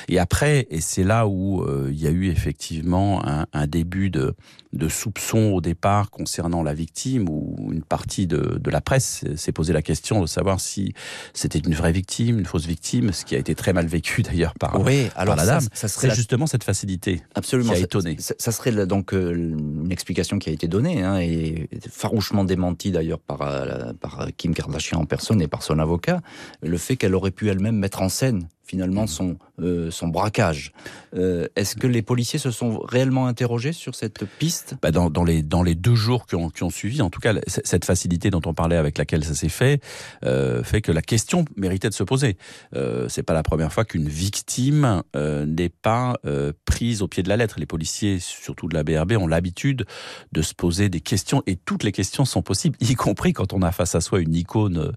Et 0.08 0.18
après, 0.18 0.66
et 0.70 0.80
c'est 0.80 1.04
là 1.04 1.26
où 1.26 1.62
euh, 1.62 1.90
il 1.90 2.00
y 2.00 2.06
a 2.06 2.10
eu 2.10 2.28
effectivement 2.28 3.26
un, 3.26 3.46
un 3.52 3.66
début 3.66 4.10
de 4.10 4.34
de 4.74 4.88
soupçons 4.88 5.52
au 5.52 5.60
départ 5.60 6.10
concernant 6.14 6.62
la 6.62 6.72
victime 6.72 7.28
ou 7.28 7.70
une 7.72 7.82
partie 7.82 8.26
de, 8.26 8.58
de 8.58 8.70
la 8.70 8.80
presse 8.80 9.24
s'est 9.36 9.52
posé 9.52 9.72
la 9.72 9.82
question 9.82 10.22
de 10.22 10.26
savoir 10.26 10.60
si 10.60 10.94
c'était 11.34 11.58
une 11.58 11.74
vraie 11.74 11.92
victime, 11.92 12.38
une 12.38 12.46
fausse 12.46 12.66
victime, 12.66 13.12
ce 13.12 13.24
qui 13.24 13.34
a 13.34 13.38
été 13.38 13.54
très 13.54 13.72
mal 13.72 13.86
vécu 13.86 14.22
d'ailleurs 14.22 14.54
par, 14.54 14.80
oui, 14.80 15.08
par 15.08 15.22
alors 15.22 15.36
la 15.36 15.46
dame. 15.46 15.60
Ça, 15.60 15.68
ça 15.74 15.88
serait 15.88 16.08
la... 16.08 16.14
justement 16.14 16.46
cette 16.46 16.64
facilité 16.64 17.22
Absolument, 17.34 17.70
qui 17.72 17.76
a 17.76 17.80
ça, 17.80 17.84
étonné. 17.84 18.16
Ça, 18.18 18.34
ça 18.38 18.52
serait 18.52 18.86
donc 18.86 19.12
euh, 19.12 19.34
une 19.34 19.92
explication 19.92 20.38
qui 20.38 20.48
a 20.48 20.52
été 20.52 20.68
donnée 20.68 21.02
hein, 21.02 21.18
et 21.18 21.68
farouchement 21.90 22.44
démentie 22.44 22.90
d'ailleurs 22.90 23.20
par, 23.20 23.42
euh, 23.42 23.92
par 24.00 24.28
Kim 24.36 24.54
Kardashian 24.54 25.00
en 25.00 25.06
personne 25.06 25.42
et 25.42 25.48
par 25.48 25.62
son 25.62 25.78
avocat, 25.78 26.20
le 26.62 26.78
fait 26.78 26.96
qu'elle 26.96 27.14
aurait 27.14 27.30
pu 27.30 27.48
elle-même 27.50 27.76
mettre 27.76 28.02
en 28.02 28.08
scène 28.08 28.48
finalement 28.64 29.06
son, 29.06 29.36
euh, 29.60 29.90
son 29.90 30.08
braquage. 30.08 30.72
Euh, 31.14 31.46
Est-ce 31.54 31.76
que 31.76 31.86
les 31.86 32.02
policiers 32.02 32.38
se 32.38 32.50
sont 32.50 32.78
réellement 32.78 33.26
interrogés 33.26 33.72
sur 33.72 33.94
cette 33.94 34.24
piste? 34.38 34.74
Bah 34.82 34.90
dans, 34.90 35.10
dans, 35.10 35.24
les, 35.24 35.42
dans 35.42 35.62
les 35.62 35.74
deux 35.74 35.94
jours 35.94 36.26
qui 36.26 36.34
ont, 36.34 36.50
qui 36.50 36.62
ont 36.62 36.70
suivi, 36.70 37.02
en 37.02 37.10
tout 37.10 37.20
cas, 37.20 37.34
cette 37.46 37.84
facilité 37.84 38.30
dont 38.30 38.40
on 38.46 38.54
parlait 38.54 38.76
avec 38.76 38.98
laquelle 38.98 39.24
ça 39.24 39.34
s'est 39.34 39.48
fait, 39.48 39.80
euh, 40.24 40.62
fait 40.64 40.80
que 40.80 40.92
la 40.92 41.02
question 41.02 41.44
méritait 41.56 41.88
de 41.88 41.94
se 41.94 42.02
poser. 42.04 42.36
Euh, 42.74 43.06
C'est 43.08 43.22
pas 43.22 43.34
la 43.34 43.42
première 43.42 43.72
fois 43.72 43.84
qu'une 43.84 44.08
victime 44.08 45.02
euh, 45.14 45.46
n'est 45.46 45.68
pas 45.68 46.16
euh, 46.24 46.52
prise 46.64 47.02
au 47.02 47.08
pied 47.08 47.22
de 47.22 47.28
la 47.28 47.36
lettre. 47.36 47.56
Les 47.58 47.66
policiers, 47.66 48.18
surtout 48.18 48.68
de 48.68 48.74
la 48.74 48.82
BRB, 48.82 49.12
ont 49.12 49.26
l'habitude 49.26 49.84
de 50.32 50.42
se 50.42 50.54
poser 50.54 50.88
des 50.88 51.00
questions 51.00 51.42
et 51.46 51.56
toutes 51.56 51.82
les 51.84 51.92
questions 51.92 52.24
sont 52.24 52.42
possibles, 52.42 52.76
y 52.80 52.94
compris 52.94 53.32
quand 53.32 53.52
on 53.52 53.62
a 53.62 53.72
face 53.72 53.94
à 53.94 54.00
soi 54.00 54.20
une 54.20 54.34
icône 54.34 54.92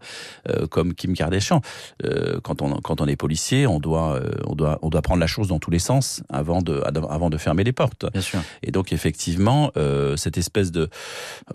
comme 0.70 0.94
Kim 0.94 1.14
Kardashian. 1.14 1.62
Quand, 2.44 2.62
on, 2.62 2.80
quand 2.82 3.02
on 3.02 3.08
est 3.08 3.16
policier, 3.16 3.57
on 3.66 3.80
doit, 3.80 4.16
euh, 4.16 4.32
on 4.46 4.56
doit, 4.56 4.78
on 4.82 4.90
doit 4.90 5.02
prendre 5.02 5.20
la 5.20 5.28
chose 5.28 5.48
dans 5.48 5.60
tous 5.60 5.72
les 5.72 5.80
sens 5.80 6.22
avant 6.30 6.62
de, 6.62 6.84
avant 7.10 7.30
de 7.30 7.38
fermer 7.38 7.64
les 7.64 7.72
portes. 7.72 8.06
Bien 8.12 8.22
sûr. 8.22 8.40
Et 8.62 8.72
donc 8.72 8.92
effectivement, 8.94 9.72
euh, 9.78 10.16
cette 10.18 10.38
espèce 10.38 10.72
de, 10.72 10.90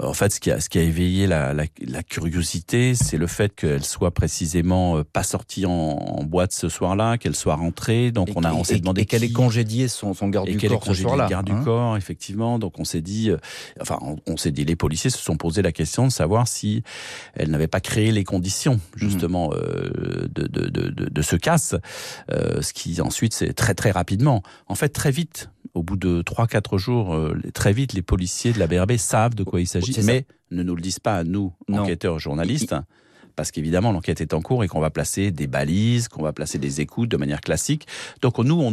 en 0.00 0.14
fait, 0.14 0.32
ce 0.32 0.40
qui 0.40 0.50
a, 0.50 0.60
ce 0.60 0.68
qui 0.68 0.78
a 0.78 0.82
éveillé 0.82 1.26
la, 1.26 1.54
la, 1.54 1.64
la 1.86 2.02
curiosité, 2.02 2.94
c'est 2.94 3.18
le 3.18 3.26
fait 3.26 3.54
qu'elle 3.54 3.84
soit 3.84 4.10
précisément 4.10 4.96
euh, 4.96 5.04
pas 5.04 5.22
sortie 5.22 5.66
en, 5.66 5.70
en 5.70 6.24
boîte 6.24 6.52
ce 6.52 6.68
soir-là, 6.68 7.18
qu'elle 7.18 7.36
soit 7.36 7.56
rentrée. 7.56 8.10
Donc 8.10 8.30
et 8.30 8.32
on 8.34 8.42
a, 8.44 8.52
on 8.52 8.64
s'est 8.64 8.78
demandé 8.78 9.02
et 9.02 9.04
qu'elle 9.06 9.24
ait 9.24 9.30
congédié 9.32 9.88
son, 9.88 10.14
son 10.14 10.28
garde 10.28 10.48
et 10.48 10.54
du 10.54 10.68
corps 10.68 10.84
ce 10.84 10.94
soir-là. 10.94 11.28
garde 11.28 11.50
hein 11.50 11.58
du 11.58 11.64
corps, 11.64 11.96
effectivement. 11.96 12.58
Donc 12.58 12.78
on 12.78 12.84
s'est 12.84 13.02
dit, 13.02 13.30
euh, 13.30 13.36
enfin, 13.80 13.98
on, 14.02 14.16
on 14.26 14.36
s'est 14.36 14.50
dit, 14.50 14.64
les 14.64 14.76
policiers 14.76 15.10
se 15.10 15.18
sont 15.18 15.36
posé 15.36 15.62
la 15.62 15.72
question 15.72 16.06
de 16.06 16.12
savoir 16.12 16.48
si 16.48 16.82
elle 17.34 17.50
n'avait 17.50 17.68
pas 17.68 17.80
créé 17.80 18.12
les 18.12 18.24
conditions 18.24 18.80
justement 18.96 19.50
mmh. 19.50 19.54
euh, 19.54 20.28
de, 20.34 20.46
de, 20.46 20.68
de, 20.68 21.08
de, 21.10 21.22
ce 21.22 21.36
casse. 21.36 21.74
Ce 22.28 22.72
qui 22.72 23.00
ensuite, 23.00 23.34
c'est 23.34 23.52
très 23.52 23.74
très 23.74 23.90
rapidement. 23.90 24.42
En 24.66 24.74
fait, 24.74 24.88
très 24.90 25.10
vite, 25.10 25.50
au 25.74 25.82
bout 25.82 25.96
de 25.96 26.22
3-4 26.22 26.78
jours, 26.78 27.16
très 27.54 27.72
vite, 27.72 27.92
les 27.92 28.02
policiers 28.02 28.52
de 28.52 28.58
la 28.58 28.66
BRB 28.66 28.96
savent 28.96 29.34
de 29.34 29.44
quoi 29.44 29.60
il 29.60 29.66
s'agit, 29.66 29.96
mais 30.04 30.26
ne 30.50 30.62
nous 30.62 30.74
le 30.74 30.82
disent 30.82 30.98
pas 30.98 31.16
à 31.16 31.24
nous, 31.24 31.52
enquêteurs, 31.70 32.18
journalistes 32.18 32.74
parce 33.36 33.50
qu'évidemment 33.50 33.92
l'enquête 33.92 34.20
est 34.20 34.34
en 34.34 34.42
cours 34.42 34.64
et 34.64 34.68
qu'on 34.68 34.80
va 34.80 34.90
placer 34.90 35.30
des 35.30 35.46
balises, 35.46 36.08
qu'on 36.08 36.22
va 36.22 36.32
placer 36.32 36.58
des 36.58 36.80
écoutes 36.80 37.08
de 37.08 37.16
manière 37.16 37.40
classique. 37.40 37.86
Donc 38.20 38.38
nous, 38.38 38.60
on 38.60 38.70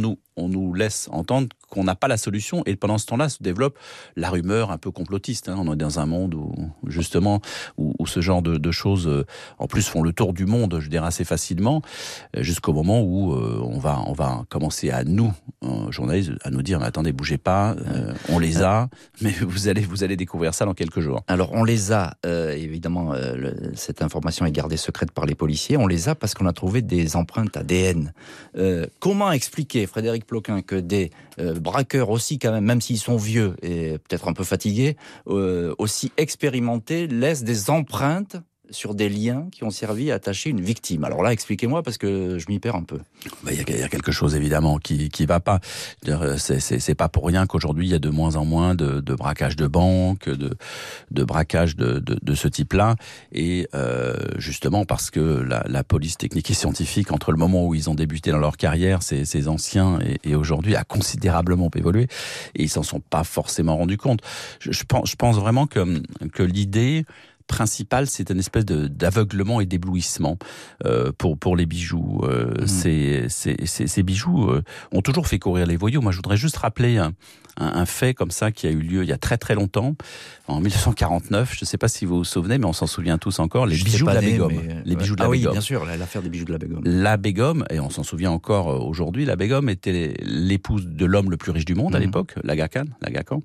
nous, 0.48 0.74
laisse 0.74 1.08
entendre 1.12 1.48
qu'on 1.68 1.84
n'a 1.84 1.94
pas 1.94 2.08
la 2.08 2.16
solution. 2.16 2.62
Et 2.66 2.76
pendant 2.76 2.98
ce 2.98 3.06
temps-là 3.06 3.28
se 3.28 3.42
développe 3.42 3.78
la 4.16 4.30
rumeur 4.30 4.70
un 4.70 4.78
peu 4.78 4.90
complotiste. 4.90 5.48
Hein. 5.48 5.56
On 5.58 5.72
est 5.72 5.76
dans 5.76 6.00
un 6.00 6.06
monde 6.06 6.34
où, 6.34 6.52
justement, 6.86 7.40
où, 7.76 8.06
ce 8.06 8.20
genre 8.20 8.42
de, 8.42 8.70
choses, 8.70 9.06
euh, 9.06 9.24
en 9.58 9.66
plus, 9.66 9.86
font 9.88 10.02
le 10.02 10.12
tour 10.12 10.32
du 10.32 10.46
monde, 10.46 10.78
je 10.80 10.88
dirais 10.88 11.06
assez 11.06 11.24
facilement, 11.24 11.82
euh, 12.36 12.42
jusqu'au 12.42 12.72
moment 12.72 13.02
où 13.02 13.32
euh, 13.32 13.60
on 13.62 13.78
va, 13.78 14.02
on 14.06 14.12
va 14.12 14.44
commencer 14.48 14.90
à 14.90 15.04
nous, 15.04 15.32
journalistes, 15.90 16.32
à 16.42 16.50
nous 16.50 16.62
dire, 16.62 16.80
mais 16.80 16.86
attendez, 16.86 17.12
bougez 17.12 17.38
pas, 17.38 17.76
on 18.28 18.38
les 18.38 18.62
a, 18.62 18.88
mais 19.20 19.30
vous 19.40 19.68
allez, 19.68 19.82
vous 19.82 20.02
allez 20.04 20.16
découvrir 20.16 20.54
ça 20.54 20.64
dans 20.64 20.74
quelques 20.74 21.00
jours. 21.00 21.22
Alors, 21.28 21.52
on 21.52 21.64
les 21.64 21.92
a, 21.92 22.14
évidemment, 22.24 23.12
cette 23.74 24.02
information 24.02 24.46
est 24.50 24.52
gardée 24.52 24.76
secrète 24.76 25.12
par 25.12 25.26
les 25.26 25.34
policiers, 25.34 25.76
on 25.76 25.86
les 25.86 26.08
a 26.08 26.14
parce 26.14 26.34
qu'on 26.34 26.46
a 26.46 26.52
trouvé 26.52 26.82
des 26.82 27.16
empreintes 27.16 27.56
ADN. 27.56 28.12
comment 28.98 29.32
expliquer, 29.32 29.86
Frédéric 29.86 30.26
Ploquin, 30.26 30.62
que 30.62 30.76
des 30.76 31.10
braqueurs 31.38 32.10
aussi 32.10 32.38
quand 32.38 32.52
même, 32.52 32.64
même 32.64 32.80
s'ils 32.80 32.98
sont 32.98 33.16
vieux 33.16 33.54
et 33.62 33.98
peut-être 33.98 34.28
un 34.28 34.32
peu 34.32 34.44
fatigués, 34.44 34.96
euh, 35.28 35.74
aussi 35.78 36.12
expérimentés, 36.16 37.06
laissent 37.06 37.44
des 37.44 37.70
empreintes 37.70 38.36
sur 38.70 38.94
des 38.94 39.08
liens 39.08 39.46
qui 39.52 39.64
ont 39.64 39.70
servi 39.70 40.10
à 40.10 40.14
attacher 40.14 40.50
une 40.50 40.60
victime. 40.60 41.04
Alors 41.04 41.22
là, 41.22 41.32
expliquez-moi 41.32 41.82
parce 41.82 41.98
que 41.98 42.38
je 42.38 42.46
m'y 42.48 42.58
perds 42.58 42.76
un 42.76 42.82
peu. 42.82 42.98
Bah, 43.42 43.52
il 43.52 43.58
y, 43.58 43.82
a 43.82 43.88
quelque 43.88 44.12
chose 44.12 44.34
évidemment 44.34 44.78
qui 44.78 45.08
qui 45.08 45.26
va 45.26 45.40
pas. 45.40 45.60
C'est 46.38 46.94
pas 46.94 47.08
pour 47.08 47.26
rien 47.26 47.46
qu'aujourd'hui 47.46 47.86
il 47.86 47.90
y 47.90 47.94
a 47.94 47.98
de 47.98 48.10
moins 48.10 48.36
en 48.36 48.44
moins 48.44 48.74
de, 48.74 49.00
de 49.00 49.14
braquages 49.14 49.56
de 49.56 49.66
banques, 49.66 50.28
de 50.28 50.56
de 51.10 51.24
braquages 51.24 51.76
de, 51.76 51.98
de, 51.98 52.18
de 52.20 52.34
ce 52.34 52.48
type-là, 52.48 52.96
et 53.32 53.68
euh, 53.74 54.16
justement 54.38 54.84
parce 54.84 55.10
que 55.10 55.20
la, 55.20 55.64
la, 55.68 55.84
police 55.84 56.16
technique 56.16 56.50
et 56.50 56.54
scientifique 56.54 57.12
entre 57.12 57.32
le 57.32 57.38
moment 57.38 57.66
où 57.66 57.74
ils 57.74 57.90
ont 57.90 57.94
débuté 57.94 58.30
dans 58.30 58.38
leur 58.38 58.56
carrière, 58.56 59.02
ces, 59.02 59.24
ces 59.24 59.48
anciens 59.48 59.98
et, 60.00 60.30
et 60.30 60.34
aujourd'hui 60.34 60.76
a 60.76 60.84
considérablement 60.84 61.70
évolué, 61.74 62.06
et 62.54 62.62
ils 62.62 62.68
s'en 62.68 62.82
sont 62.82 63.00
pas 63.00 63.24
forcément 63.24 63.76
rendus 63.76 63.98
compte. 63.98 64.20
Je, 64.60 64.72
je 64.72 64.84
pense 64.84 65.10
je 65.10 65.16
pense 65.16 65.36
vraiment 65.36 65.66
que 65.66 66.02
que 66.32 66.42
l'idée 66.42 67.04
principal, 67.50 68.06
c'est 68.06 68.30
une 68.30 68.38
espèce 68.38 68.64
d'aveuglement 68.64 69.60
et 69.60 69.66
d'éblouissement 69.66 70.38
euh, 70.86 71.10
pour 71.18 71.36
pour 71.36 71.56
les 71.56 71.66
bijoux. 71.66 72.20
Euh, 72.22 72.62
mmh. 72.62 72.66
ces, 72.68 73.26
ces, 73.28 74.02
bijoux 74.04 74.48
euh, 74.48 74.62
ont 74.92 75.02
toujours 75.02 75.26
fait 75.26 75.40
courir 75.40 75.66
les 75.66 75.76
voyous. 75.76 76.00
Moi, 76.00 76.12
je 76.12 76.16
voudrais 76.16 76.36
juste 76.36 76.56
rappeler 76.58 76.98
un, 76.98 77.12
un, 77.56 77.84
fait 77.86 78.14
comme 78.14 78.30
ça 78.30 78.52
qui 78.52 78.68
a 78.68 78.70
eu 78.70 78.78
lieu 78.78 79.02
il 79.02 79.08
y 79.08 79.12
a 79.12 79.18
très 79.18 79.36
très 79.36 79.56
longtemps, 79.56 79.96
en 80.46 80.60
1949. 80.60 81.54
Je 81.54 81.64
ne 81.64 81.66
sais 81.66 81.76
pas 81.76 81.88
si 81.88 82.04
vous 82.04 82.18
vous 82.18 82.24
souvenez, 82.24 82.56
mais 82.58 82.66
on 82.66 82.72
s'en 82.72 82.86
souvient 82.86 83.18
tous 83.18 83.40
encore. 83.40 83.66
Les 83.66 83.76
bijoux 83.76 84.06
de 84.06 84.12
la 84.12 84.20
Begum. 84.20 84.52
Les 84.84 84.94
bijoux 84.94 85.16
de 85.16 85.20
la 85.20 85.26
ah 85.26 85.30
oui, 85.30 85.44
bien 85.50 85.60
sûr, 85.60 85.84
l'affaire 85.84 86.22
des 86.22 86.28
bijoux 86.28 86.46
de 86.46 86.52
la 86.52 86.58
Begum. 86.58 86.82
La 86.84 87.16
Begum, 87.16 87.64
et 87.68 87.80
on 87.80 87.90
s'en 87.90 88.04
souvient 88.04 88.30
encore 88.30 88.86
aujourd'hui, 88.86 89.24
la 89.24 89.34
Begum 89.34 89.68
était 89.68 90.14
l'épouse 90.22 90.86
de 90.86 91.04
l'homme 91.04 91.32
le 91.32 91.36
plus 91.36 91.50
riche 91.50 91.64
du 91.64 91.74
monde 91.74 91.96
à 91.96 91.98
mmh. 91.98 92.02
l'époque, 92.02 92.34
l'Aga 92.44 92.68
Khan, 92.68 92.84
l'Aga 93.02 93.24
Khan 93.24 93.42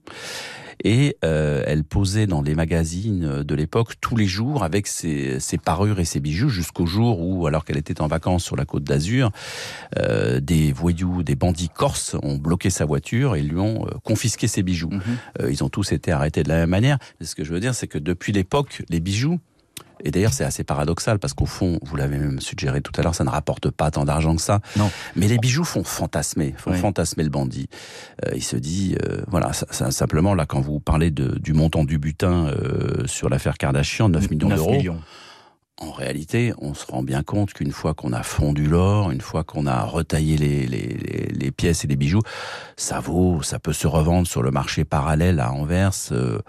et 0.83 1.17
euh, 1.23 1.63
elle 1.65 1.83
posait 1.83 2.27
dans 2.27 2.41
les 2.41 2.55
magazines 2.55 3.43
de 3.43 3.55
l'époque 3.55 3.93
tous 4.01 4.15
les 4.15 4.27
jours 4.27 4.63
avec 4.63 4.87
ses, 4.87 5.39
ses 5.39 5.57
parures 5.57 5.99
et 5.99 6.05
ses 6.05 6.19
bijoux 6.19 6.49
jusqu'au 6.49 6.85
jour 6.85 7.19
où, 7.21 7.47
alors 7.47 7.65
qu'elle 7.65 7.77
était 7.77 8.01
en 8.01 8.07
vacances 8.07 8.43
sur 8.43 8.55
la 8.55 8.65
côte 8.65 8.83
d'Azur, 8.83 9.31
euh, 9.97 10.39
des 10.39 10.71
voyous, 10.71 11.23
des 11.23 11.35
bandits 11.35 11.69
corses 11.69 12.15
ont 12.21 12.37
bloqué 12.37 12.69
sa 12.69 12.85
voiture 12.85 13.35
et 13.35 13.41
lui 13.41 13.59
ont 13.59 13.85
euh, 13.85 13.91
confisqué 14.03 14.47
ses 14.47 14.63
bijoux. 14.63 14.89
Mhm. 14.89 15.01
Euh, 15.41 15.51
ils 15.51 15.63
ont 15.63 15.69
tous 15.69 15.91
été 15.91 16.11
arrêtés 16.11 16.43
de 16.43 16.49
la 16.49 16.55
même 16.57 16.69
manière. 16.69 16.97
ce 17.21 17.35
que 17.35 17.43
je 17.43 17.53
veux 17.53 17.59
dire, 17.59 17.75
c'est 17.75 17.87
que 17.87 17.97
depuis 17.97 18.31
l'époque, 18.31 18.83
les 18.89 18.99
bijoux 18.99 19.39
et 20.03 20.11
d'ailleurs, 20.11 20.33
c'est 20.33 20.43
assez 20.43 20.63
paradoxal 20.63 21.19
parce 21.19 21.33
qu'au 21.33 21.45
fond, 21.45 21.79
vous 21.83 21.95
l'avez 21.95 22.17
même 22.17 22.39
suggéré 22.39 22.81
tout 22.81 22.91
à 22.97 23.01
l'heure, 23.03 23.15
ça 23.15 23.23
ne 23.23 23.29
rapporte 23.29 23.69
pas 23.69 23.91
tant 23.91 24.05
d'argent 24.05 24.35
que 24.35 24.41
ça. 24.41 24.59
Non. 24.77 24.89
Mais 25.15 25.27
les 25.27 25.37
bijoux 25.37 25.63
font 25.63 25.83
fantasmer, 25.83 26.53
font 26.57 26.73
fantasmer 26.73 27.23
le 27.23 27.29
bandit. 27.29 27.67
Euh, 28.25 28.31
il 28.35 28.43
se 28.43 28.55
dit, 28.57 28.95
euh, 29.03 29.21
voilà, 29.27 29.53
ça, 29.53 29.91
simplement 29.91 30.35
là, 30.35 30.45
quand 30.45 30.61
vous 30.61 30.79
parlez 30.79 31.11
de, 31.11 31.37
du 31.39 31.53
montant 31.53 31.83
du 31.83 31.97
butin 31.97 32.47
euh, 32.47 33.05
sur 33.07 33.29
l'affaire 33.29 33.57
Kardashian, 33.57 34.09
9 34.09 34.29
millions 34.31 34.49
d'euros. 34.49 34.75
En 35.77 35.91
réalité, 35.91 36.53
on 36.59 36.73
se 36.73 36.85
rend 36.85 37.03
bien 37.03 37.21
compte 37.21 37.51
qu'une 37.51 37.73
fois 37.73 37.93
qu'on 37.93 38.13
a 38.13 38.23
fondu 38.23 38.65
l'or, 38.65 39.11
une 39.11 39.19
fois 39.19 39.43
qu'on 39.43 39.67
a 39.67 39.83
retaillé 39.83 40.37
les, 40.37 40.65
les, 40.67 41.27
les, 41.29 41.51
pièces 41.51 41.83
et 41.83 41.87
les 41.87 41.97
bijoux, 41.97 42.21
ça 42.77 43.01
vaut, 43.01 43.41
ça 43.41 43.59
peut 43.59 43.73
se 43.73 43.85
revendre 43.85 44.25
sur 44.25 44.41
le 44.41 44.51
marché 44.51 44.85
parallèle 44.85 45.41
à 45.41 45.51
Anvers. 45.51 45.91
Euh, 46.13 46.39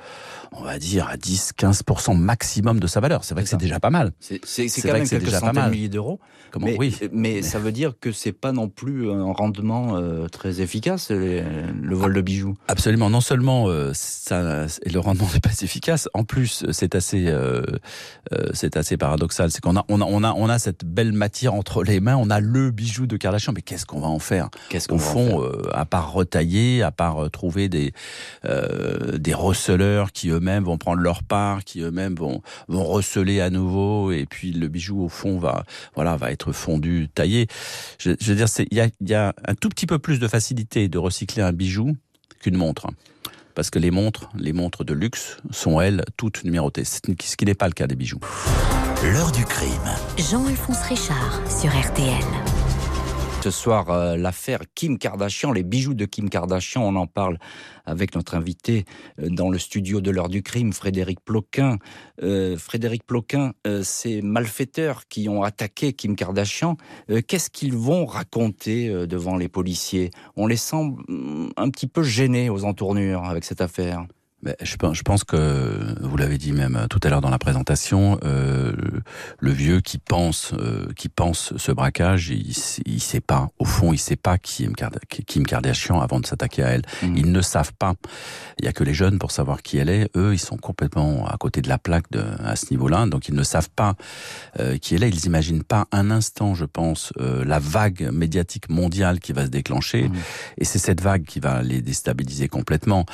on 0.52 0.62
va 0.62 0.78
dire, 0.78 1.08
à 1.08 1.16
10-15% 1.16 2.16
maximum 2.16 2.80
de 2.80 2.86
sa 2.86 3.00
valeur. 3.00 3.24
C'est 3.24 3.34
vrai 3.34 3.42
que 3.42 3.48
c'est 3.48 3.56
déjà 3.56 3.80
pas 3.80 3.90
mal. 3.90 4.12
C'est 4.20 4.38
quand 4.82 4.92
même 4.92 5.08
quelques 5.08 5.30
centaines 5.30 5.66
de 5.66 5.70
milliers 5.70 5.88
d'euros. 5.88 6.20
Comment? 6.50 6.66
Mais, 6.66 6.76
Oui. 6.78 6.96
Mais 7.12 7.42
ça 7.42 7.58
veut 7.58 7.72
dire 7.72 7.94
que 8.00 8.12
c'est 8.12 8.32
pas 8.32 8.52
non 8.52 8.68
plus 8.68 9.10
un 9.10 9.32
rendement 9.32 9.96
euh, 9.96 10.28
très 10.28 10.60
efficace, 10.60 11.10
le, 11.10 11.42
vol 11.94 12.14
de 12.14 12.20
bijoux. 12.20 12.54
Absolument. 12.68 13.10
Non 13.10 13.20
seulement 13.20 13.68
euh, 13.68 13.90
ça, 13.94 14.66
le 14.84 14.98
rendement 14.98 15.28
n'est 15.34 15.40
pas 15.40 15.60
efficace, 15.62 16.08
en 16.14 16.24
plus 16.24 16.64
c'est 16.70 16.94
assez, 16.94 17.26
euh, 17.26 17.62
c'est 18.52 18.76
assez 18.76 18.96
paradoxal. 18.96 19.15
C'est 19.50 19.60
qu'on 19.60 19.76
a, 19.76 19.84
on 19.88 20.00
a, 20.00 20.04
on 20.04 20.22
a, 20.22 20.32
on 20.32 20.48
a 20.48 20.58
cette 20.58 20.84
belle 20.84 21.12
matière 21.12 21.54
entre 21.54 21.82
les 21.82 22.00
mains. 22.00 22.16
On 22.16 22.30
a 22.30 22.38
le 22.40 22.70
bijou 22.70 23.06
de 23.06 23.16
Kardashian, 23.16 23.52
mais 23.52 23.62
qu'est-ce 23.62 23.86
qu'on 23.86 24.00
va 24.00 24.08
en 24.08 24.18
faire? 24.20 24.48
Qu'est-ce 24.68 24.92
Au 24.92 24.98
fond, 24.98 25.42
à 25.72 25.84
part 25.84 26.12
retailler, 26.12 26.82
à 26.82 26.92
part 26.92 27.30
trouver 27.30 27.68
des 27.68 27.92
des 28.44 29.34
receleurs 29.34 30.12
qui 30.12 30.30
eux 30.30 30.36
eux-mêmes 30.36 30.64
vont 30.64 30.78
prendre 30.78 31.00
leur 31.00 31.22
part, 31.22 31.64
qui 31.64 31.80
eux-mêmes 31.80 32.14
vont, 32.14 32.42
vont 32.68 32.84
receler 32.84 33.40
à 33.40 33.50
nouveau, 33.50 34.12
et 34.12 34.26
puis 34.26 34.52
le 34.52 34.68
bijou 34.68 35.02
au 35.02 35.08
fond 35.08 35.38
va, 35.38 35.64
voilà, 35.94 36.16
va 36.16 36.30
être 36.30 36.52
fondu, 36.52 37.08
taillé. 37.12 37.46
Je, 37.98 38.12
je 38.20 38.32
veux 38.32 38.36
dire, 38.36 38.46
il 38.70 38.76
y 38.76 38.80
a, 38.80 38.88
y 39.00 39.14
a 39.14 39.34
un 39.46 39.54
tout 39.54 39.68
petit 39.68 39.86
peu 39.86 39.98
plus 39.98 40.18
de 40.18 40.28
facilité 40.28 40.88
de 40.88 40.98
recycler 40.98 41.42
un 41.42 41.52
bijou 41.52 41.96
qu'une 42.40 42.56
montre 42.56 42.88
parce 43.54 43.70
que 43.70 43.78
les 43.78 43.90
montres, 43.90 44.28
les 44.36 44.52
montres 44.52 44.84
de 44.84 44.92
luxe 44.92 45.38
sont 45.50 45.80
elles 45.80 46.04
toutes 46.18 46.44
numérotées, 46.44 46.84
ce 46.84 47.00
qui 47.00 47.44
n'est 47.46 47.54
pas 47.54 47.68
le 47.68 47.72
cas 47.72 47.86
des 47.86 47.96
bijoux. 47.96 48.20
L'heure 49.04 49.30
du 49.30 49.44
crime. 49.44 49.90
Jean-Alphonse 50.16 50.80
Richard 50.84 51.42
sur 51.50 51.68
RTL 51.70 52.24
ce 53.42 53.50
soir 53.52 53.90
euh, 53.90 54.16
l'affaire 54.16 54.62
Kim 54.74 54.98
Kardashian, 54.98 55.52
les 55.52 55.62
bijoux 55.62 55.94
de 55.94 56.04
Kim 56.04 56.28
Kardashian. 56.28 56.82
On 56.82 56.96
en 56.96 57.06
parle 57.06 57.38
avec 57.84 58.16
notre 58.16 58.34
invité 58.34 58.86
euh, 59.20 59.28
dans 59.28 59.50
le 59.50 59.58
studio 59.58 60.00
de 60.00 60.10
l'heure 60.10 60.28
du 60.28 60.42
crime, 60.42 60.72
Frédéric 60.72 61.20
Ploquin. 61.20 61.76
Euh, 62.24 62.56
Frédéric 62.56 63.06
Ploquin, 63.06 63.52
ces 63.82 64.20
malfaiteurs 64.20 65.06
qui 65.06 65.28
ont 65.28 65.44
attaqué 65.44 65.92
Kim 65.92 66.16
Kardashian, 66.16 66.76
qu'est-ce 67.28 67.50
qu'ils 67.50 67.76
vont 67.76 68.04
raconter 68.04 68.88
devant 69.06 69.36
les 69.36 69.48
policiers? 69.48 70.10
On 70.34 70.48
les 70.48 70.56
sent 70.56 70.94
mm, 71.06 71.50
un 71.56 71.70
petit 71.70 71.86
peu 71.86 72.02
gênés 72.02 72.50
aux 72.50 72.64
entournures 72.64 73.26
avec 73.26 73.44
cette 73.44 73.60
affaire 73.60 74.06
je, 74.62 74.76
pense, 74.76 74.96
je 74.96 75.02
pense 75.02 75.24
que 75.24 75.94
vous 76.00 76.16
l'avez 76.16 76.38
dit 76.38 76.52
même 76.52 76.86
tout 76.90 77.00
à 77.02 77.08
l'heure 77.08 77.20
dans 77.20 77.30
la 77.30 77.38
présentation, 77.38 78.18
euh, 78.24 78.72
le 79.38 79.50
vieux 79.50 79.80
qui 79.80 79.98
pense, 79.98 80.52
euh, 80.54 80.86
qui 80.96 81.08
pense 81.08 81.56
ce 81.56 81.72
braquage, 81.72 82.28
il, 82.28 82.54
il 82.86 83.00
sait 83.00 83.20
pas. 83.20 83.48
Au 83.58 83.64
fond, 83.64 83.92
il 83.92 83.98
sait 83.98 84.16
pas 84.16 84.38
qui 84.38 84.64
est 84.64 85.24
Kim 85.26 85.46
Kardashian 85.46 86.00
avant 86.00 86.20
de 86.20 86.26
s'attaquer 86.26 86.62
à 86.62 86.68
elle. 86.68 86.82
Mm. 87.02 87.16
Ils 87.16 87.32
ne 87.32 87.40
savent 87.40 87.72
pas. 87.72 87.94
Il 88.58 88.64
y 88.64 88.68
a 88.68 88.72
que 88.72 88.84
les 88.84 88.94
jeunes 88.94 89.18
pour 89.18 89.30
savoir 89.30 89.62
qui 89.62 89.78
elle 89.78 89.88
est. 89.88 90.10
Eux, 90.16 90.34
ils 90.34 90.38
sont 90.38 90.56
complètement 90.56 91.26
à 91.26 91.36
côté 91.36 91.60
de 91.62 91.68
la 91.68 91.78
plaque 91.78 92.10
de, 92.10 92.22
à 92.44 92.56
ce 92.56 92.66
niveau-là, 92.70 93.06
donc 93.06 93.28
ils 93.28 93.34
ne 93.34 93.42
savent 93.42 93.70
pas 93.74 93.94
euh, 94.60 94.78
qui 94.78 94.94
elle 94.94 95.02
est. 95.02 95.10
Ils 95.10 95.26
imaginent 95.26 95.64
pas 95.64 95.86
un 95.92 96.10
instant, 96.10 96.54
je 96.54 96.64
pense, 96.64 97.12
euh, 97.20 97.44
la 97.44 97.58
vague 97.58 98.10
médiatique 98.12 98.68
mondiale 98.68 99.20
qui 99.20 99.32
va 99.32 99.44
se 99.44 99.50
déclencher. 99.50 100.08
Mm. 100.08 100.14
Et 100.58 100.64
c'est 100.64 100.78
cette 100.78 101.00
vague 101.00 101.24
qui 101.24 101.40
va 101.40 101.62
les 101.62 101.80
déstabiliser 101.80 102.48
complètement. 102.48 103.06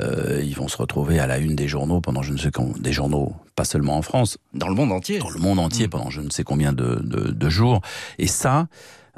Euh, 0.00 0.42
ils 0.44 0.54
vont 0.54 0.68
se 0.68 0.76
retrouver 0.78 1.18
à 1.18 1.26
la 1.26 1.38
une 1.38 1.54
des 1.54 1.68
journaux 1.68 2.00
pendant 2.00 2.22
je 2.22 2.32
ne 2.32 2.38
sais 2.38 2.50
combien, 2.50 2.80
des 2.80 2.92
journaux, 2.92 3.34
pas 3.54 3.64
seulement 3.64 3.96
en 3.96 4.02
France. 4.02 4.38
Dans 4.54 4.68
le 4.68 4.74
monde 4.74 4.92
entier. 4.92 5.18
Dans 5.18 5.30
le 5.30 5.40
monde 5.40 5.58
entier 5.58 5.86
mm. 5.86 5.90
pendant 5.90 6.10
je 6.10 6.20
ne 6.20 6.30
sais 6.30 6.44
combien 6.44 6.72
de, 6.72 7.00
de, 7.02 7.30
de 7.30 7.48
jours. 7.48 7.80
Et 8.18 8.26
ça, 8.26 8.68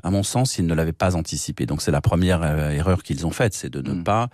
à 0.03 0.11
mon 0.11 0.22
sens, 0.22 0.59
ils 0.59 0.66
ne 0.66 0.74
l'avaient 0.74 0.93
pas 0.93 1.16
anticipé. 1.16 1.66
Donc 1.66 1.82
c'est 1.82 1.91
la 1.91 2.01
première 2.01 2.43
euh, 2.43 2.70
erreur 2.70 3.03
qu'ils 3.03 3.26
ont 3.26 3.30
faite, 3.30 3.55
c'est 3.55 3.70
de 3.70 3.80
ne 3.80 3.95
mm. 3.95 4.05
pas 4.05 4.28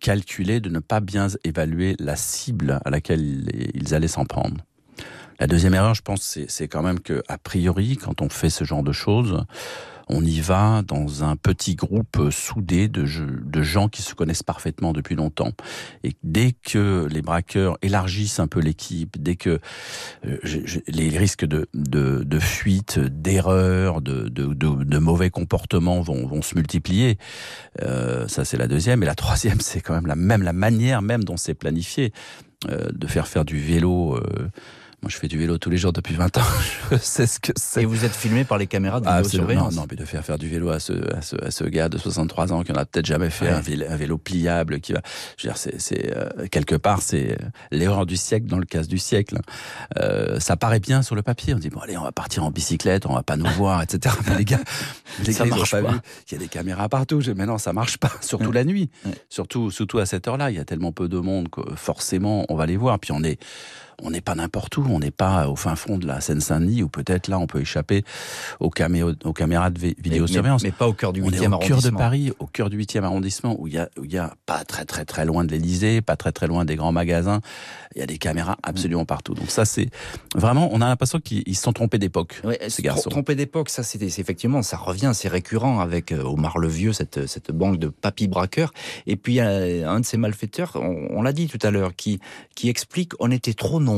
calculer, 0.00 0.60
de 0.60 0.68
ne 0.68 0.80
pas 0.80 1.00
bien 1.00 1.28
évaluer 1.44 1.94
la 1.98 2.16
cible 2.16 2.80
à 2.84 2.90
laquelle 2.90 3.70
ils 3.74 3.94
allaient 3.94 4.08
s'en 4.08 4.24
prendre. 4.24 4.64
La 5.38 5.46
deuxième 5.46 5.74
erreur, 5.74 5.94
je 5.94 6.02
pense, 6.02 6.38
c'est 6.46 6.68
quand 6.68 6.82
même 6.82 7.00
que, 7.00 7.22
a 7.28 7.38
priori, 7.38 7.96
quand 7.96 8.20
on 8.20 8.28
fait 8.28 8.50
ce 8.50 8.64
genre 8.64 8.82
de 8.82 8.92
choses, 8.92 9.44
on 10.08 10.24
y 10.24 10.40
va 10.40 10.82
dans 10.86 11.24
un 11.24 11.36
petit 11.36 11.74
groupe 11.74 12.30
soudé 12.30 12.88
de, 12.88 13.04
de 13.04 13.62
gens 13.62 13.88
qui 13.88 14.02
se 14.02 14.14
connaissent 14.14 14.42
parfaitement 14.42 14.92
depuis 14.92 15.14
longtemps. 15.14 15.52
Et 16.04 16.14
dès 16.22 16.52
que 16.52 17.06
les 17.10 17.22
braqueurs 17.22 17.78
élargissent 17.82 18.40
un 18.40 18.46
peu 18.46 18.60
l'équipe, 18.60 19.20
dès 19.20 19.36
que 19.36 19.60
euh, 20.26 20.38
les 20.88 21.16
risques 21.16 21.44
de, 21.44 21.68
de, 21.74 22.22
de 22.24 22.38
fuite, 22.38 22.98
d'erreurs, 22.98 24.00
de, 24.00 24.28
de, 24.28 24.54
de, 24.54 24.98
mauvais 24.98 25.30
comportements 25.30 26.00
vont, 26.00 26.26
vont 26.26 26.42
se 26.42 26.54
multiplier, 26.54 27.18
euh, 27.82 28.28
ça 28.28 28.44
c'est 28.44 28.56
la 28.56 28.68
deuxième. 28.68 29.02
Et 29.02 29.06
la 29.06 29.14
troisième, 29.14 29.60
c'est 29.60 29.80
quand 29.80 29.94
même 29.94 30.06
la 30.06 30.16
même 30.16 30.42
la 30.42 30.52
manière 30.52 31.02
même 31.02 31.24
dont 31.24 31.36
c'est 31.36 31.54
planifié 31.54 32.12
euh, 32.70 32.88
de 32.92 33.06
faire 33.06 33.26
faire 33.26 33.44
du 33.44 33.58
vélo. 33.58 34.16
Euh, 34.16 34.50
moi, 35.02 35.10
je 35.10 35.16
fais 35.16 35.26
du 35.26 35.36
vélo 35.36 35.58
tous 35.58 35.68
les 35.68 35.78
jours 35.78 35.92
depuis 35.92 36.14
20 36.14 36.38
ans. 36.38 36.42
je 36.92 36.96
sais 36.96 37.26
ce 37.26 37.40
que 37.40 37.50
c'est. 37.56 37.82
Et 37.82 37.86
vous 37.86 38.04
êtes 38.04 38.14
filmé 38.14 38.44
par 38.44 38.56
les 38.56 38.68
caméras 38.68 39.00
de 39.00 39.08
vidéosurveillance 39.08 39.74
Non, 39.74 39.80
non, 39.80 39.86
mais 39.90 39.96
de 39.96 40.04
faire 40.04 40.24
faire 40.24 40.38
du 40.38 40.48
vélo 40.48 40.70
à 40.70 40.78
ce, 40.78 40.92
à 41.12 41.22
ce, 41.22 41.34
à 41.44 41.50
ce 41.50 41.64
gars 41.64 41.88
de 41.88 41.98
63 41.98 42.52
ans 42.52 42.62
qui 42.62 42.70
en 42.70 42.76
a 42.76 42.84
peut-être 42.84 43.06
jamais 43.06 43.28
fait 43.28 43.48
un, 43.48 43.60
vélo, 43.60 44.16
pliable, 44.16 44.78
qui 44.78 44.92
va. 44.92 45.00
Je 45.36 45.48
veux 45.48 45.52
dire, 45.52 45.58
c'est, 45.58 45.80
c'est 45.80 46.16
euh, 46.16 46.46
quelque 46.52 46.76
part, 46.76 47.02
c'est 47.02 47.32
euh, 47.32 47.46
l'erreur 47.72 48.06
du 48.06 48.16
siècle 48.16 48.46
dans 48.46 48.58
le 48.58 48.64
cas 48.64 48.84
du 48.84 48.98
siècle. 48.98 49.38
Euh, 49.98 50.38
ça 50.38 50.56
paraît 50.56 50.78
bien 50.78 51.02
sur 51.02 51.16
le 51.16 51.22
papier. 51.22 51.52
On 51.52 51.58
dit 51.58 51.70
bon, 51.70 51.80
allez, 51.80 51.96
on 51.96 52.04
va 52.04 52.12
partir 52.12 52.44
en 52.44 52.52
bicyclette, 52.52 53.04
on 53.04 53.14
va 53.14 53.24
pas 53.24 53.36
nous 53.36 53.50
voir, 53.56 53.82
etc. 53.82 54.14
Mais 54.28 54.38
les 54.38 54.44
gars, 54.44 54.60
les 55.26 55.32
ça 55.32 55.44
gars, 55.44 55.56
marche 55.56 55.72
pas. 55.72 55.80
Il 56.28 56.34
y 56.34 56.36
a 56.36 56.38
des 56.38 56.48
caméras 56.48 56.88
partout. 56.88 57.20
Mais 57.36 57.46
non, 57.46 57.58
ça 57.58 57.72
marche 57.72 57.98
pas, 57.98 58.12
surtout 58.20 58.52
la 58.52 58.62
nuit. 58.62 58.88
Surtout, 59.28 59.72
surtout 59.72 59.98
à 59.98 60.06
cette 60.06 60.28
heure-là, 60.28 60.52
il 60.52 60.56
y 60.58 60.60
a 60.60 60.64
tellement 60.64 60.92
peu 60.92 61.08
de 61.08 61.18
monde 61.18 61.48
que 61.48 61.60
forcément, 61.74 62.46
on 62.48 62.54
va 62.54 62.66
les 62.66 62.76
voir. 62.76 63.00
Puis 63.00 63.10
on 63.10 63.24
est 63.24 63.40
on 64.02 64.10
n'est 64.10 64.20
pas 64.20 64.34
n'importe 64.34 64.76
où, 64.76 64.84
on 64.88 64.98
n'est 64.98 65.10
pas 65.10 65.48
au 65.48 65.56
fin 65.56 65.76
fond 65.76 65.98
de 65.98 66.06
la 66.06 66.20
Seine-Saint-Denis 66.20 66.82
où 66.82 66.88
peut-être 66.88 67.28
là 67.28 67.38
on 67.38 67.46
peut 67.46 67.60
échapper 67.60 68.04
aux, 68.60 68.66
aux 68.68 69.32
caméras 69.32 69.70
de 69.70 69.78
vidéosurveillance. 69.78 70.62
Mais, 70.62 70.70
mais, 70.70 70.76
pas 70.76 70.88
au 70.88 70.92
cœur 70.92 71.12
du 71.12 71.22
8e 71.22 71.52
arrondissement. 71.52 71.56
Au 71.56 71.60
cœur 71.60 71.82
de 71.82 71.90
Paris, 71.90 72.32
au 72.38 72.46
cœur 72.46 72.70
du 72.70 72.78
8e 72.78 73.04
arrondissement 73.04 73.56
où 73.58 73.68
il 73.68 73.74
y 73.74 73.78
a, 73.78 73.88
il 74.02 74.12
y 74.12 74.18
a 74.18 74.34
pas 74.46 74.64
très 74.64 74.84
très 74.84 75.04
très 75.04 75.24
loin 75.24 75.44
de 75.44 75.52
l'Elysée, 75.52 76.00
pas 76.00 76.16
très 76.16 76.32
très 76.32 76.46
loin 76.46 76.64
des 76.64 76.76
grands 76.76 76.92
magasins, 76.92 77.40
il 77.94 78.00
y 78.00 78.02
a 78.02 78.06
des 78.06 78.18
caméras 78.18 78.56
absolument 78.62 79.04
partout. 79.04 79.34
Donc 79.34 79.50
ça 79.50 79.64
c'est 79.64 79.88
vraiment, 80.34 80.68
on 80.72 80.80
a 80.80 80.88
l'impression 80.88 81.20
qu'ils 81.20 81.56
se 81.56 81.62
sont 81.62 81.72
trompés 81.72 81.98
d'époque, 81.98 82.40
ouais, 82.44 82.58
ces 82.68 82.82
garçons. 82.82 83.10
Trompés 83.10 83.34
d'époque, 83.34 83.68
ça 83.68 83.82
c'est 83.82 84.02
effectivement, 84.02 84.62
ça 84.62 84.76
revient, 84.76 85.12
c'est 85.14 85.28
récurrent 85.28 85.80
avec 85.80 86.12
euh, 86.12 86.22
Omar 86.22 86.58
le 86.58 86.68
Vieux, 86.68 86.92
cette, 86.92 87.26
cette 87.26 87.52
banque 87.52 87.78
de 87.78 87.88
papy 87.88 88.28
braqueurs. 88.28 88.72
Et 89.06 89.16
puis 89.16 89.40
un 89.40 90.00
de 90.00 90.04
ces 90.04 90.16
malfaiteurs, 90.16 90.72
on, 90.76 91.06
on 91.10 91.22
l'a 91.22 91.32
dit 91.32 91.46
tout 91.46 91.58
à 91.62 91.70
l'heure, 91.70 91.94
qui, 91.94 92.20
qui 92.54 92.68
explique 92.68 93.12
on 93.20 93.30
était 93.30 93.54
trop 93.54 93.80
nombreux. 93.80 93.91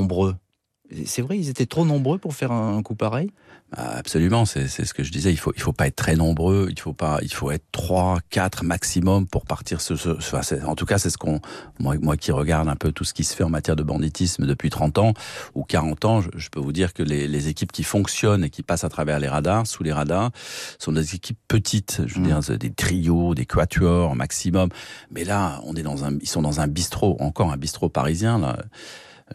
C'est 1.07 1.23
vrai, 1.23 1.39
ils 1.39 1.49
étaient 1.49 1.67
trop 1.67 1.87
nombreux 1.87 2.19
pour 2.19 2.35
faire 2.35 2.53
un 2.53 2.83
coup 2.83 2.95
pareil? 2.95 3.31
Bah, 3.75 3.95
Absolument, 3.97 4.45
c'est 4.45 4.69
ce 4.69 4.93
que 4.93 5.03
je 5.03 5.11
disais. 5.11 5.33
Il 5.33 5.39
faut, 5.39 5.53
il 5.57 5.63
faut 5.63 5.73
pas 5.73 5.87
être 5.87 5.97
très 5.97 6.15
nombreux. 6.15 6.69
Il 6.71 6.79
faut 6.79 6.93
pas, 6.93 7.19
il 7.23 7.33
faut 7.33 7.51
être 7.51 7.65
trois, 7.73 8.19
quatre 8.29 8.65
maximum 8.65 9.27
pour 9.27 9.47
partir. 9.47 9.81
Ce, 9.81 9.97
ce 9.97 10.65
en 10.65 10.75
tout 10.75 10.85
cas, 10.85 10.99
c'est 10.99 11.09
ce 11.09 11.17
qu'on, 11.17 11.41
moi, 11.81 11.97
moi 12.01 12.19
qui 12.19 12.33
regarde 12.33 12.69
un 12.69 12.77
peu 12.77 12.93
tout 12.93 13.05
ce 13.05 13.15
qui 13.15 13.25
se 13.25 13.35
fait 13.35 13.45
en 13.45 13.49
matière 13.49 13.77
de 13.77 13.83
banditisme 13.83 14.47
depuis 14.47 14.69
30 14.69 14.99
ans 14.99 15.15
ou 15.55 15.65
40 15.65 16.05
ans, 16.05 16.21
je, 16.21 16.49
peux 16.51 16.61
vous 16.61 16.73
dire 16.73 16.93
que 16.93 17.03
les, 17.03 17.27
les, 17.27 17.49
équipes 17.49 17.73
qui 17.73 17.83
fonctionnent 17.83 18.45
et 18.45 18.51
qui 18.51 18.63
passent 18.63 18.85
à 18.85 18.91
travers 18.91 19.19
les 19.19 19.29
radars, 19.29 19.67
sous 19.67 19.83
les 19.83 19.93
radars, 19.93 20.31
sont 20.79 20.93
des 20.93 21.15
équipes 21.15 21.39
petites. 21.49 22.03
Je 22.07 22.17
veux 22.17 22.21
mmh. 22.21 22.41
dire, 22.41 22.59
des 22.59 22.73
trios, 22.73 23.35
des 23.35 23.47
quatuors 23.47 24.15
maximum. 24.15 24.69
Mais 25.11 25.25
là, 25.25 25.61
on 25.65 25.75
est 25.75 25.83
dans 25.83 26.05
un, 26.05 26.19
ils 26.21 26.29
sont 26.29 26.43
dans 26.43 26.61
un 26.61 26.69
bistrot, 26.69 27.17
encore 27.21 27.51
un 27.51 27.57
bistrot 27.57 27.89
parisien 27.89 28.39
là 28.39 28.59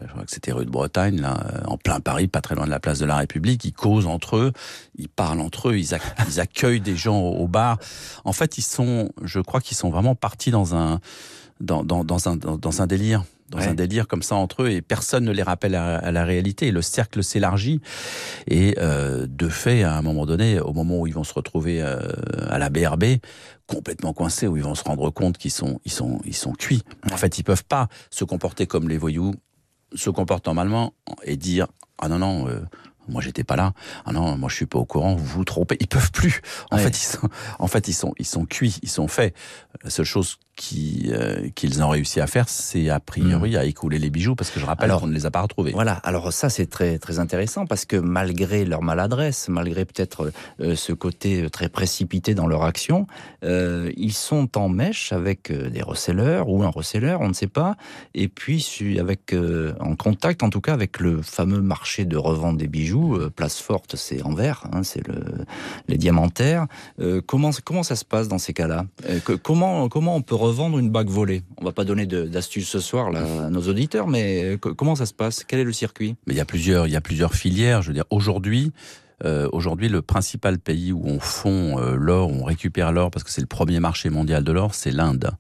je 0.01 0.07
crois 0.07 0.23
que 0.23 0.31
c'était 0.31 0.51
rue 0.51 0.65
de 0.65 0.69
Bretagne, 0.69 1.19
là, 1.19 1.37
euh, 1.53 1.61
en 1.65 1.77
plein 1.77 1.99
Paris, 1.99 2.27
pas 2.27 2.41
très 2.41 2.55
loin 2.55 2.65
de 2.65 2.69
la 2.69 2.79
place 2.79 2.99
de 2.99 3.05
la 3.05 3.17
République. 3.17 3.65
Ils 3.65 3.73
causent 3.73 4.05
entre 4.05 4.37
eux, 4.37 4.53
ils 4.95 5.09
parlent 5.09 5.41
entre 5.41 5.69
eux, 5.69 5.77
ils, 5.77 5.97
ils 6.27 6.39
accueillent 6.39 6.81
des 6.81 6.95
gens 6.95 7.19
au, 7.19 7.47
bar. 7.47 7.79
En 8.23 8.33
fait, 8.33 8.57
ils 8.57 8.63
sont, 8.63 9.11
je 9.23 9.39
crois 9.39 9.61
qu'ils 9.61 9.77
sont 9.77 9.89
vraiment 9.89 10.15
partis 10.15 10.51
dans 10.51 10.75
un, 10.75 10.99
dans, 11.59 11.83
dans, 11.83 12.03
dans 12.03 12.29
un, 12.29 12.35
dans, 12.37 12.81
un 12.81 12.87
délire 12.87 13.23
dans 13.49 13.67
un 13.67 13.73
délire 13.73 14.07
comme 14.07 14.21
ça 14.21 14.35
entre 14.35 14.61
eux 14.61 14.69
et 14.69 14.83
personne 14.83 15.25
ne 15.25 15.31
les 15.31 15.41
rappelle 15.41 15.73
à, 15.73 16.11
la 16.11 16.23
réalité. 16.23 16.67
Et 16.67 16.71
le 16.71 16.83
cercle 16.83 17.23
s'élargit 17.23 17.81
et 18.45 18.75
euh, 18.77 19.25
de 19.27 19.49
fait, 19.49 19.81
à 19.81 19.97
un 19.97 20.03
moment 20.03 20.27
donné, 20.27 20.59
au 20.59 20.71
moment 20.71 20.99
où 20.99 21.07
ils 21.07 21.15
vont 21.15 21.23
se 21.23 21.33
retrouver 21.33 21.81
euh, 21.81 21.97
à 22.47 22.59
la 22.59 22.69
BRB, 22.69 23.05
complètement 23.65 24.13
coincés, 24.13 24.45
où 24.45 24.55
ils 24.55 24.61
vont 24.61 24.75
se 24.75 24.83
rendre 24.83 25.09
compte 25.09 25.39
qu'ils 25.39 25.49
sont, 25.49 25.81
ils 25.83 25.91
sont, 25.91 26.21
ils 26.25 26.35
sont 26.35 26.53
cuits. 26.53 26.83
En 27.11 27.17
fait, 27.17 27.39
ils 27.39 27.43
peuvent 27.43 27.65
pas 27.65 27.87
se 28.11 28.23
comporter 28.23 28.67
comme 28.67 28.87
les 28.87 28.99
voyous 28.99 29.33
se 29.93 30.09
comporte 30.09 30.45
normalement 30.45 30.93
et 31.23 31.37
dire 31.37 31.67
ah 31.97 32.07
non 32.07 32.19
non 32.19 32.47
euh, 32.47 32.61
moi 33.07 33.21
j'étais 33.21 33.43
pas 33.43 33.55
là. 33.55 33.73
Ah 34.05 34.11
non 34.11 34.37
moi 34.37 34.49
je 34.49 34.55
suis 34.55 34.65
pas 34.65 34.79
au 34.79 34.85
courant. 34.85 35.15
Vous 35.15 35.25
vous 35.25 35.45
trompez. 35.45 35.77
Ils 35.79 35.87
peuvent 35.87 36.11
plus. 36.11 36.41
En 36.71 36.77
fait 36.77 36.89
ils 36.89 37.05
sont 37.05 37.29
en 37.57 37.67
fait 37.67 37.87
ils 37.87 37.93
sont 37.93 38.13
ils 38.19 38.25
sont 38.25 38.45
cuits. 38.45 38.77
Ils 38.83 38.89
sont 38.89 39.07
faits. 39.07 39.35
La 39.83 39.89
seule 39.89 40.05
chose 40.05 40.37
euh, 41.07 41.49
qu'ils 41.55 41.83
ont 41.83 41.89
réussi 41.89 42.19
à 42.19 42.27
faire, 42.27 42.49
c'est 42.49 42.89
a 42.89 42.99
priori 42.99 43.53
mm. 43.53 43.57
à 43.57 43.65
écouler 43.65 43.99
les 43.99 44.09
bijoux, 44.09 44.35
parce 44.35 44.51
que 44.51 44.59
je 44.59 44.65
rappelle 44.65 44.91
qu'on 44.91 45.07
ne 45.07 45.13
les 45.13 45.25
a 45.25 45.31
pas 45.31 45.41
retrouvés. 45.41 45.71
Voilà, 45.71 45.93
alors 46.03 46.33
ça 46.33 46.49
c'est 46.49 46.67
très 46.67 46.99
très 46.99 47.19
intéressant, 47.19 47.65
parce 47.65 47.85
que 47.85 47.95
malgré 47.95 48.65
leur 48.65 48.81
maladresse, 48.81 49.49
malgré 49.49 49.85
peut-être 49.85 50.31
euh, 50.61 50.75
ce 50.75 50.93
côté 50.93 51.43
euh, 51.43 51.49
très 51.49 51.69
précipité 51.69 52.35
dans 52.35 52.47
leur 52.47 52.63
action, 52.63 53.07
ils 53.41 54.13
sont 54.13 54.57
en 54.57 54.69
mèche 54.69 55.13
avec 55.13 55.51
des 55.51 55.81
receleurs 55.81 56.49
ou 56.49 56.63
un 56.63 56.69
receleur, 56.69 57.21
on 57.21 57.29
ne 57.29 57.33
sait 57.33 57.47
pas, 57.47 57.75
et 58.13 58.27
puis 58.27 58.99
avec 58.99 59.33
en 59.79 59.95
contact 59.95 60.43
en 60.43 60.49
tout 60.49 60.61
cas 60.61 60.73
avec 60.73 60.99
le 60.99 61.21
fameux 61.21 61.61
marché 61.61 62.05
de 62.05 62.17
revente 62.17 62.57
des 62.57 62.67
bijoux, 62.67 63.17
place 63.35 63.59
forte, 63.59 63.95
c'est 63.95 64.21
Anvers, 64.23 64.63
hein, 64.73 64.83
c'est 64.83 65.05
le, 65.07 65.23
les 65.87 65.97
diamantaires. 65.97 66.67
comment 67.27 67.51
comment 67.63 67.83
ça 67.83 67.95
se 67.95 68.05
passe 68.05 68.27
dans 68.27 68.37
ces 68.37 68.53
cas-là? 68.53 68.85
Comment 69.43 69.87
comment 69.89 70.15
on 70.15 70.21
peut 70.21 70.35
vendre 70.51 70.79
une 70.79 70.89
bague 70.89 71.09
volée 71.09 71.43
On 71.57 71.65
va 71.65 71.71
pas 71.71 71.85
donner 71.85 72.05
d'astuces 72.05 72.69
ce 72.69 72.79
soir 72.79 73.15
à 73.15 73.49
nos 73.49 73.61
auditeurs, 73.61 74.07
mais 74.07 74.57
comment 74.59 74.95
ça 74.95 75.05
se 75.05 75.13
passe? 75.13 75.43
Quel 75.43 75.59
est 75.59 75.63
le 75.63 75.73
circuit? 75.73 76.15
Mais 76.27 76.33
il 76.33 76.37
y 76.37 76.41
a 76.41 76.45
plusieurs, 76.45 76.87
il 76.87 76.93
y 76.93 76.95
a 76.95 77.01
plusieurs 77.01 77.33
filières. 77.33 77.81
Je 77.81 77.89
veux 77.89 77.93
dire, 77.93 78.05
aujourd'hui, 78.09 78.71
euh, 79.25 79.49
aujourd'hui, 79.51 79.89
le 79.89 80.01
principal 80.01 80.59
pays 80.59 80.91
où 80.91 81.01
on 81.05 81.19
fond 81.19 81.79
euh, 81.79 81.95
l'or, 81.95 82.29
on 82.29 82.43
récupère 82.43 82.91
l'or, 82.91 83.11
parce 83.11 83.23
que 83.23 83.31
c'est 83.31 83.41
le 83.41 83.47
premier 83.47 83.79
marché 83.79 84.09
mondial 84.09 84.43
de 84.43 84.51
l'or, 84.51 84.73
c'est 84.73 84.91
l'Inde. 84.91 85.31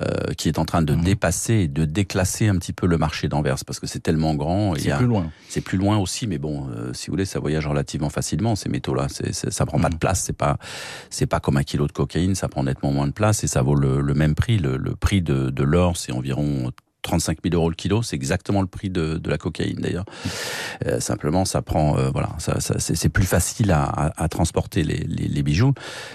Euh, 0.00 0.32
qui 0.38 0.48
est 0.48 0.58
en 0.58 0.64
train 0.64 0.80
de 0.80 0.94
mmh. 0.94 1.02
dépasser 1.02 1.52
et 1.52 1.68
de 1.68 1.84
déclasser 1.84 2.48
un 2.48 2.56
petit 2.56 2.72
peu 2.72 2.86
le 2.86 2.96
marché 2.96 3.28
d'Anvers 3.28 3.62
parce 3.66 3.78
que 3.78 3.86
c'est 3.86 4.00
tellement 4.00 4.34
grand. 4.34 4.74
C'est 4.74 4.96
plus 4.96 5.06
loin. 5.06 5.30
C'est 5.50 5.60
plus 5.60 5.76
loin 5.76 5.98
aussi, 5.98 6.26
mais 6.26 6.38
bon, 6.38 6.66
euh, 6.70 6.94
si 6.94 7.08
vous 7.08 7.12
voulez, 7.12 7.26
ça 7.26 7.40
voyage 7.40 7.66
relativement 7.66 8.08
facilement 8.08 8.56
ces 8.56 8.70
métaux-là. 8.70 9.08
C'est, 9.10 9.34
ça 9.34 9.66
prend 9.66 9.78
pas 9.78 9.90
de 9.90 9.96
mmh. 9.96 9.98
place. 9.98 10.22
C'est 10.22 10.32
pas, 10.32 10.56
c'est 11.10 11.26
pas 11.26 11.40
comme 11.40 11.58
un 11.58 11.62
kilo 11.62 11.86
de 11.86 11.92
cocaïne. 11.92 12.34
Ça 12.34 12.48
prend 12.48 12.64
nettement 12.64 12.90
moins 12.90 13.06
de 13.06 13.12
place 13.12 13.44
et 13.44 13.46
ça 13.46 13.60
vaut 13.60 13.74
le, 13.74 14.00
le 14.00 14.14
même 14.14 14.34
prix. 14.34 14.56
Le, 14.56 14.78
le 14.78 14.96
prix 14.96 15.20
de, 15.20 15.50
de 15.50 15.62
l'or, 15.62 15.98
c'est 15.98 16.12
environ 16.12 16.72
35 17.02 17.38
000 17.42 17.54
euros 17.54 17.68
le 17.68 17.74
kilo, 17.74 18.02
c'est 18.02 18.16
exactement 18.16 18.60
le 18.60 18.66
prix 18.66 18.90
de, 18.90 19.18
de 19.18 19.30
la 19.30 19.38
cocaïne 19.38 19.78
d'ailleurs. 19.80 20.04
Euh, 20.86 21.00
simplement, 21.00 21.44
ça 21.44 21.62
prend, 21.62 21.98
euh, 21.98 22.10
voilà, 22.10 22.30
ça, 22.38 22.60
ça 22.60 22.78
c'est 22.78 23.08
plus 23.08 23.26
facile 23.26 23.72
à, 23.72 23.84
à, 23.84 24.24
à 24.24 24.28
transporter 24.28 24.84
les, 24.84 24.98
les, 24.98 25.28
les, 25.28 25.42
bijoux. 25.42 25.74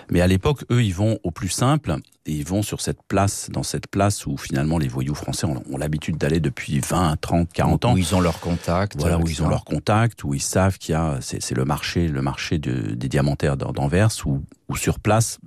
Mais 0.10 0.22
à 0.22 0.28
l'époque, 0.28 0.64
eux, 0.72 0.84
ils 0.84 0.94
vont 0.94 1.20
au 1.24 1.32
plus 1.32 1.50
simple 1.50 1.96
et 2.26 2.32
ils 2.32 2.46
vont 2.46 2.62
sur 2.62 2.82
cette 2.82 3.02
place, 3.08 3.50
dans 3.52 3.64
cette 3.64 3.88
place 3.88 4.26
où 4.26 4.38
finalement 4.38 4.78
les 4.78 4.88
voyous 4.88 5.16
français 5.16 5.46
ont, 5.46 5.62
ont 5.72 5.78
l'habitude 5.78 6.18
d'aller 6.18 6.40
depuis 6.40 6.80
20, 6.80 7.18
30, 7.20 7.52
40 7.52 7.86
ans. 7.86 7.94
Où 7.94 7.98
ils 7.98 8.16
ont 8.16 8.22
leur 8.22 8.40
contact. 8.40 8.98
Voilà, 8.98 9.18
où 9.18 9.28
ils 9.28 9.42
ont 9.44 9.50
leur 9.50 9.66
contact, 9.66 10.24
où 10.24 10.34
ils 10.34 10.42
savent 10.42 10.78
qu'il 10.78 10.94
y 10.94 10.96
a, 10.96 11.20
c'est 11.22 11.56
le 11.56 11.66
marché, 11.66 12.08
le 12.08 12.22
marché 12.22 12.60
de, 12.60 12.94
des 12.94 13.10
diamantaires 13.10 13.58
d'Anvers, 13.58 14.10
où, 14.26 14.42
où 14.70 14.76
sur 14.76 15.00
place, 15.00 15.40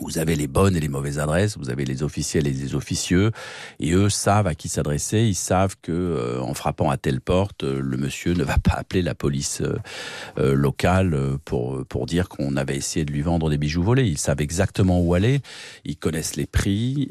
vous 0.00 0.18
avez 0.18 0.36
les 0.36 0.46
bonnes 0.46 0.76
et 0.76 0.80
les 0.80 0.88
mauvaises 0.88 1.18
adresses, 1.18 1.56
vous 1.56 1.70
avez 1.70 1.84
les 1.84 2.02
officiels 2.02 2.46
et 2.46 2.52
les 2.52 2.74
officieux, 2.74 3.32
et 3.80 3.92
eux 3.92 4.10
savent 4.10 4.46
à 4.46 4.54
qui 4.54 4.68
s'adresser, 4.68 5.22
ils 5.22 5.34
savent 5.34 5.76
que 5.80 5.92
euh, 5.92 6.40
en 6.40 6.54
frappant 6.54 6.90
à 6.90 6.96
telle 6.96 7.20
porte, 7.20 7.64
euh, 7.64 7.80
le 7.80 7.96
monsieur 7.96 8.34
ne 8.34 8.44
va 8.44 8.58
pas 8.58 8.72
appeler 8.72 9.02
la 9.02 9.14
police 9.14 9.62
euh, 10.38 10.54
locale 10.54 11.16
pour 11.44 11.84
pour 11.86 12.06
dire 12.06 12.28
qu'on 12.28 12.56
avait 12.56 12.76
essayé 12.76 13.04
de 13.04 13.12
lui 13.12 13.22
vendre 13.22 13.48
des 13.50 13.58
bijoux 13.58 13.82
volés. 13.82 14.06
Ils 14.06 14.18
savent 14.18 14.40
exactement 14.40 15.00
où 15.00 15.14
aller, 15.14 15.40
ils 15.84 15.96
connaissent 15.96 16.36
les 16.36 16.46
prix, 16.46 17.10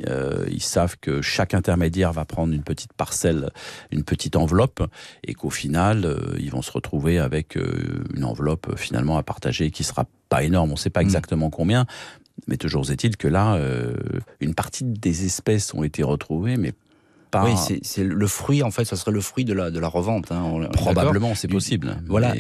ils 0.50 0.62
savent 0.62 0.98
que 1.00 1.22
chaque 1.22 1.54
intermédiaire 1.54 2.12
va 2.14 2.26
prendre 2.26 2.54
une 2.54 2.64
petite 2.64 2.94
parcelle, 2.94 3.50
une 3.92 4.04
petite 4.04 4.36
enveloppe, 4.36 4.84
et 5.24 5.34
qu'au 5.34 5.50
final, 5.50 6.18
ils 6.40 6.52
vont 6.52 6.62
se 6.62 6.72
retrouver 6.72 7.20
avec 7.20 7.56
une 7.56 8.24
enveloppe 8.24 8.78
finalement 8.78 9.18
à 9.18 9.24
partager 9.24 9.72
qui 9.72 9.84
sera 9.84 10.06
pas 10.30 10.44
énorme, 10.44 10.72
on 10.72 10.74
ne 10.74 10.80
sait 10.80 10.90
pas 10.90 11.02
mmh. 11.02 11.06
exactement 11.06 11.50
combien, 11.50 11.86
mais 12.48 12.58
toujours 12.58 12.90
est-il 12.92 13.18
que 13.18 13.28
là, 13.28 13.56
euh, 13.56 13.96
une 14.40 14.56
partie 14.56 14.84
des 14.84 15.26
espèces 15.26 15.74
ont 15.74 15.84
été 15.84 16.04
retrouvées, 16.04 16.58
mais 16.58 16.74
Oui, 17.44 17.80
c'est 17.82 18.04
le 18.04 18.28
fruit, 18.28 18.64
en 18.64 18.72
fait, 18.72 18.86
ça 18.86 18.96
serait 18.96 19.12
le 19.12 19.22
fruit 19.22 19.46
de 19.46 19.54
la, 19.54 19.72
de 19.72 19.80
la 19.80 19.88
revente. 19.88 20.32
Hein, 20.32 20.70
Probablement, 20.74 21.36
c'est 21.36 21.48
possible. 21.48 21.98
Voilà. 22.08 22.34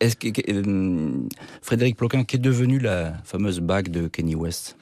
Est-ce 0.00 0.16
que, 0.16 0.28
euh, 0.50 1.20
Frédéric 1.62 1.96
Ploquin, 1.96 2.24
qu'est 2.24 2.38
devenue 2.38 2.78
la 2.78 3.14
fameuse 3.24 3.60
bague 3.60 3.88
de 3.88 4.08
Kenny 4.08 4.34
West? 4.34 4.76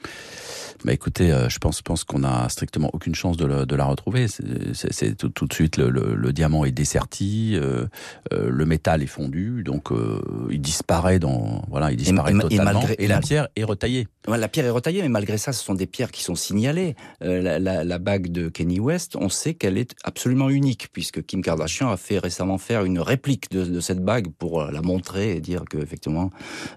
Bah 0.85 0.93
écoutez, 0.93 1.31
euh, 1.31 1.49
je 1.49 1.57
pense, 1.57 1.81
pense 1.81 2.03
qu'on 2.03 2.23
a 2.23 2.47
strictement 2.49 2.89
aucune 2.93 3.15
chance 3.15 3.35
de, 3.35 3.45
le, 3.45 3.65
de 3.65 3.75
la 3.75 3.85
retrouver. 3.85 4.27
C'est 4.27 5.17
tout, 5.17 5.29
tout, 5.29 5.47
de 5.47 5.53
suite 5.53 5.77
le, 5.77 5.89
le, 5.89 6.33
diamant 6.33 6.65
est 6.65 6.71
desserti, 6.71 7.53
euh, 7.55 7.87
euh, 8.31 8.49
le 8.49 8.65
métal 8.65 9.01
est 9.01 9.07
fondu, 9.07 9.63
donc 9.63 9.91
euh, 9.91 10.21
il 10.51 10.61
disparaît 10.61 11.17
dans 11.17 11.63
voilà, 11.69 11.91
il 11.91 11.97
disparaît 11.97 12.31
et, 12.31 12.37
totalement. 12.37 12.71
Et, 12.71 12.73
malgré, 12.73 12.95
et 12.99 13.07
la 13.07 13.19
pierre 13.19 13.47
est 13.55 13.63
retaillée. 13.63 14.07
La 14.27 14.47
pierre 14.47 14.65
est 14.65 14.71
retaillée, 14.71 15.01
mais 15.01 15.09
malgré 15.09 15.37
ça, 15.37 15.51
ce 15.51 15.63
sont 15.63 15.73
des 15.73 15.87
pierres 15.87 16.11
qui 16.11 16.23
sont 16.23 16.35
signalées. 16.35 16.95
La, 17.21 17.59
la, 17.59 17.83
la, 17.83 17.99
bague 17.99 18.27
de 18.27 18.49
Kenny 18.49 18.79
West, 18.79 19.15
on 19.15 19.29
sait 19.29 19.55
qu'elle 19.57 19.77
est 19.77 19.95
absolument 20.03 20.49
unique, 20.49 20.89
puisque 20.93 21.25
Kim 21.25 21.41
Kardashian 21.41 21.89
a 21.89 21.97
fait 21.97 22.19
récemment 22.19 22.57
faire 22.57 22.85
une 22.85 22.99
réplique 22.99 23.51
de, 23.51 23.63
de 23.65 23.79
cette 23.79 24.03
bague 24.03 24.27
pour 24.37 24.63
la 24.63 24.81
montrer 24.81 25.35
et 25.35 25.41
dire 25.41 25.63
qu'effectivement 25.69 26.31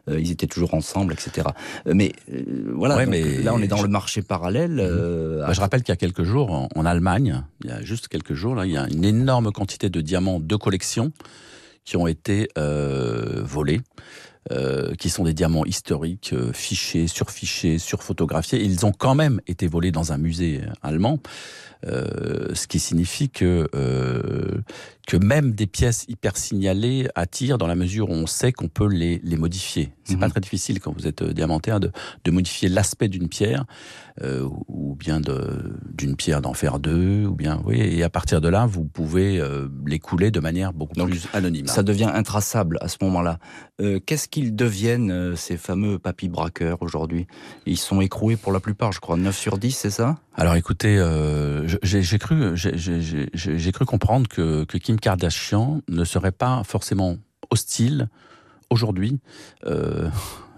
ils 0.08 0.30
étaient 0.30 0.46
toujours 0.46 0.74
ensemble, 0.74 1.12
etc. 1.12 1.48
Mais 1.86 2.12
voilà, 2.74 2.96
ouais, 2.96 3.04
donc, 3.04 3.12
mais 3.12 3.42
là 3.42 3.54
on 3.54 3.60
est 3.60 3.68
dans 3.68 3.82
le 3.82 3.88
marché 3.88 4.22
parallèle. 4.22 4.72
Mhm. 4.72 4.80
Euh, 4.80 5.46
bah, 5.46 5.52
je 5.52 5.60
rappelle 5.60 5.82
qu'il 5.82 5.92
y 5.92 5.92
a 5.92 5.96
quelques 5.96 6.24
jours, 6.24 6.50
en, 6.50 6.68
en, 6.74 6.86
Allemagne, 6.86 7.44
il 7.62 7.70
y 7.70 7.72
a 7.72 7.82
juste 7.82 8.08
quelques 8.08 8.34
jours, 8.34 8.54
là, 8.54 8.66
il 8.66 8.72
y 8.72 8.76
a 8.76 8.86
une 8.88 9.04
énorme 9.04 9.52
quantité 9.52 9.90
de 9.90 10.00
diamants 10.00 10.40
de 10.40 10.56
collection 10.56 11.12
qui 11.84 11.96
ont 11.96 12.06
été 12.06 12.48
euh, 12.58 13.42
volés. 13.42 13.80
Euh, 14.52 14.94
qui 14.94 15.10
sont 15.10 15.24
des 15.24 15.34
diamants 15.34 15.66
historiques, 15.66 16.30
euh, 16.32 16.50
fichés, 16.54 17.06
surfichés, 17.06 17.76
surphotographiés. 17.78 18.64
Ils 18.64 18.86
ont 18.86 18.90
quand 18.90 19.14
même 19.14 19.42
été 19.46 19.66
volés 19.66 19.92
dans 19.92 20.12
un 20.12 20.18
musée 20.18 20.62
allemand, 20.82 21.18
euh, 21.18 21.69
ce 21.84 22.66
qui 22.66 22.78
signifie 22.78 23.30
que 23.30 23.68
euh, 23.74 24.60
que 25.06 25.16
même 25.16 25.52
des 25.52 25.66
pièces 25.66 26.04
hyper 26.08 26.36
signalées 26.36 27.08
attirent 27.16 27.58
dans 27.58 27.66
la 27.66 27.74
mesure 27.74 28.10
où 28.10 28.12
on 28.12 28.26
sait 28.26 28.52
qu'on 28.52 28.68
peut 28.68 28.86
les, 28.86 29.20
les 29.24 29.36
modifier. 29.36 29.92
C'est 30.04 30.14
mmh. 30.14 30.20
pas 30.20 30.28
très 30.28 30.40
difficile 30.40 30.78
quand 30.78 30.92
vous 30.92 31.08
êtes 31.08 31.24
diamantaire 31.24 31.80
de, 31.80 31.90
de 32.24 32.30
modifier 32.30 32.68
l'aspect 32.68 33.08
d'une 33.08 33.28
pierre 33.28 33.64
euh, 34.22 34.48
ou 34.68 34.94
bien 34.94 35.20
d'une 35.20 36.16
pierre 36.16 36.42
d'en 36.42 36.52
faire 36.52 36.78
deux, 36.78 37.24
ou 37.24 37.34
bien 37.34 37.62
oui. 37.64 37.80
Et 37.80 38.02
à 38.02 38.10
partir 38.10 38.40
de 38.40 38.48
là, 38.48 38.66
vous 38.66 38.84
pouvez 38.84 39.40
euh, 39.40 39.68
les 39.86 39.98
couler 39.98 40.30
de 40.30 40.40
manière 40.40 40.72
beaucoup 40.72 40.94
Donc, 40.94 41.10
plus 41.10 41.26
anonyme. 41.32 41.66
Ça 41.66 41.82
devient 41.82 42.10
intraçable 42.12 42.78
à 42.80 42.88
ce 42.88 42.98
moment-là. 43.02 43.38
Euh, 43.80 43.98
Qu'est-ce 44.04 44.28
qu'ils 44.28 44.54
deviennent 44.54 45.10
euh, 45.10 45.36
ces 45.36 45.56
fameux 45.56 45.98
papy 45.98 46.28
braqueurs 46.28 46.82
aujourd'hui? 46.82 47.26
Ils 47.66 47.78
sont 47.78 48.00
écroués 48.00 48.36
pour 48.36 48.52
la 48.52 48.60
plupart, 48.60 48.92
je 48.92 49.00
crois, 49.00 49.16
9 49.16 49.36
sur 49.36 49.58
10, 49.58 49.72
c'est 49.72 49.90
ça? 49.90 50.16
Alors 50.36 50.54
écoutez, 50.54 50.96
euh, 50.98 51.66
j'ai 51.82 52.18
cru, 52.18 52.52
j'ai 52.54 53.72
cru 53.72 53.84
comprendre 53.84 54.28
que, 54.28 54.64
que 54.64 54.78
Kim 54.78 54.98
Kardashian 54.98 55.80
ne 55.88 56.04
serait 56.04 56.32
pas 56.32 56.62
forcément 56.64 57.16
hostile 57.50 58.08
aujourd'hui, 58.70 59.18
euh, 59.66 60.08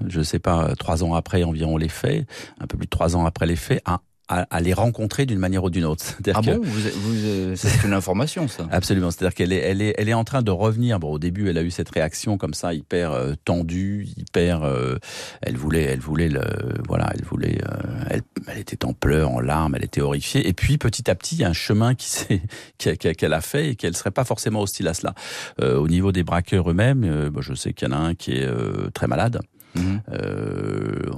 je 0.07 0.19
ne 0.19 0.25
sais 0.25 0.39
pas, 0.39 0.75
trois 0.77 1.03
ans 1.03 1.15
après 1.15 1.43
environ 1.43 1.77
les 1.79 1.89
faits, 1.89 2.27
un 2.61 2.67
peu 2.67 2.77
plus 2.77 2.87
de 2.87 2.91
trois 2.91 3.17
ans 3.17 3.25
après 3.25 3.47
les 3.47 3.57
faits, 3.57 3.83
à 3.87 4.01
à, 4.29 4.47
à 4.51 4.61
les 4.61 4.73
rencontrer 4.73 5.27
d'une 5.27 5.39
manière 5.39 5.65
ou 5.65 5.71
d'une 5.71 5.85
autre. 5.85 6.05
Ah 6.35 6.41
bon 6.41 6.61
vous, 6.63 6.81
vous, 6.95 7.57
C'est 7.57 7.85
une 7.85 7.93
information, 7.93 8.49
ça 8.49 8.67
Absolument. 8.71 9.11
C'est-à-dire 9.11 9.35
qu'elle 9.35 9.53
est, 9.53 9.59
elle 9.59 9.83
est, 9.83 9.95
elle 9.99 10.09
est 10.09 10.15
en 10.15 10.25
train 10.25 10.41
de 10.43 10.51
revenir. 10.51 10.99
Bon, 10.99 11.13
au 11.13 11.19
début, 11.19 11.51
elle 11.51 11.59
a 11.59 11.63
eu 11.63 11.71
cette 11.71 11.91
réaction 11.91 12.39
comme 12.39 12.55
ça, 12.55 12.73
hyper 12.73 13.13
euh, 13.13 13.35
tendue, 13.45 14.09
hyper. 14.17 14.63
Euh, 14.63 14.97
elle 15.43 15.57
voulait, 15.57 15.83
elle 15.83 16.01
voulait 16.01 16.29
le, 16.31 16.43
voilà, 16.89 17.13
elle 17.15 17.25
voulait. 17.25 17.59
Euh, 17.63 18.05
elle, 18.09 18.23
elle, 18.47 18.59
était 18.59 18.85
en 18.87 18.95
pleurs, 18.95 19.31
en 19.31 19.41
larmes, 19.41 19.75
elle 19.75 19.85
était 19.85 20.01
horrifiée. 20.01 20.49
Et 20.49 20.55
puis, 20.55 20.79
petit 20.79 21.11
à 21.11 21.15
petit, 21.15 21.35
il 21.37 21.41
y 21.41 21.45
a 21.45 21.49
un 21.49 21.53
chemin 21.53 21.95
qui 21.95 22.09
s'est, 22.09 22.43
qu'elle 22.79 23.35
a 23.35 23.41
fait 23.41 23.71
et 23.71 23.77
qu'elle 23.77 23.97
serait 23.97 24.11
pas 24.11 24.25
forcément 24.25 24.63
hostile 24.63 24.89
à 24.89 24.95
cela. 24.95 25.15
Euh, 25.61 25.77
au 25.77 25.89
niveau 25.89 26.13
des 26.13 26.23
braqueurs 26.23 26.71
eux-mêmes, 26.71 27.05
euh, 27.05 27.31
je 27.41 27.55
sais 27.55 27.75
qu'il 27.75 27.89
y 27.89 27.91
en 27.91 27.95
a 27.95 27.99
un 27.99 28.15
qui 28.15 28.33
est 28.33 28.49
très 28.95 29.07
malade. 29.07 29.41
Mmh. 29.75 29.81
Euh, 30.13 31.11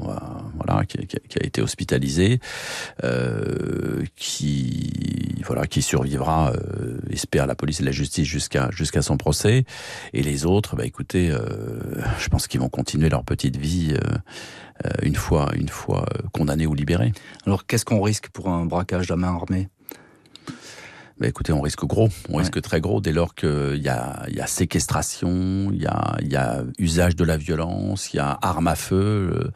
voilà, 0.55 0.85
qui, 0.85 0.99
qui, 1.07 1.17
qui, 1.29 1.39
a 1.41 1.45
été 1.45 1.61
hospitalisé, 1.61 2.39
euh, 3.03 4.05
qui 4.17 5.43
voilà, 5.45 5.67
qui 5.67 5.83
survivra, 5.83 6.53
euh, 6.53 6.99
espère 7.11 7.47
la 7.47 7.55
police 7.55 7.81
et 7.81 7.85
la 7.85 7.93
justice 7.93 8.27
jusqu'à 8.27 8.71
jusqu'à 8.71 9.03
son 9.03 9.17
procès. 9.17 9.65
Et 10.13 10.23
les 10.23 10.47
autres, 10.47 10.77
bah 10.77 10.87
écoutez, 10.87 11.31
euh, 11.31 11.39
je 12.19 12.29
pense 12.29 12.47
qu'ils 12.47 12.61
vont 12.61 12.69
continuer 12.69 13.09
leur 13.09 13.25
petite 13.25 13.57
vie 13.57 13.95
euh, 13.95 14.17
euh, 14.87 14.91
une 15.03 15.17
fois 15.17 15.51
une 15.55 15.69
fois 15.69 16.07
condamnés 16.33 16.67
ou 16.67 16.75
libérés. 16.75 17.13
Alors 17.47 17.67
qu'est-ce 17.67 17.85
qu'on 17.85 18.03
risque 18.03 18.29
pour 18.29 18.49
un 18.49 18.65
braquage 18.67 19.11
à 19.11 19.17
main 19.17 19.35
armée? 19.35 19.69
Bah 21.19 21.29
écoutez, 21.29 21.53
on 21.53 21.61
risque 21.61 21.85
gros, 21.85 22.09
on 22.29 22.35
ouais. 22.35 22.39
risque 22.41 22.61
très 22.61 22.81
gros 22.81 23.01
dès 23.01 23.13
lors 23.13 23.37
qu'il 23.37 23.81
y 23.81 23.89
a, 23.89 24.25
y 24.29 24.41
a 24.41 24.47
séquestration, 24.49 25.71
il 25.73 25.81
y 25.81 25.87
a, 25.87 26.17
y 26.23 26.35
a 26.35 26.65
usage 26.79 27.15
de 27.15 27.25
la 27.25 27.37
violence, 27.37 28.13
il 28.13 28.17
y 28.17 28.21
a 28.21 28.37
arme 28.43 28.67
à 28.67 28.75
feu. 28.75 29.53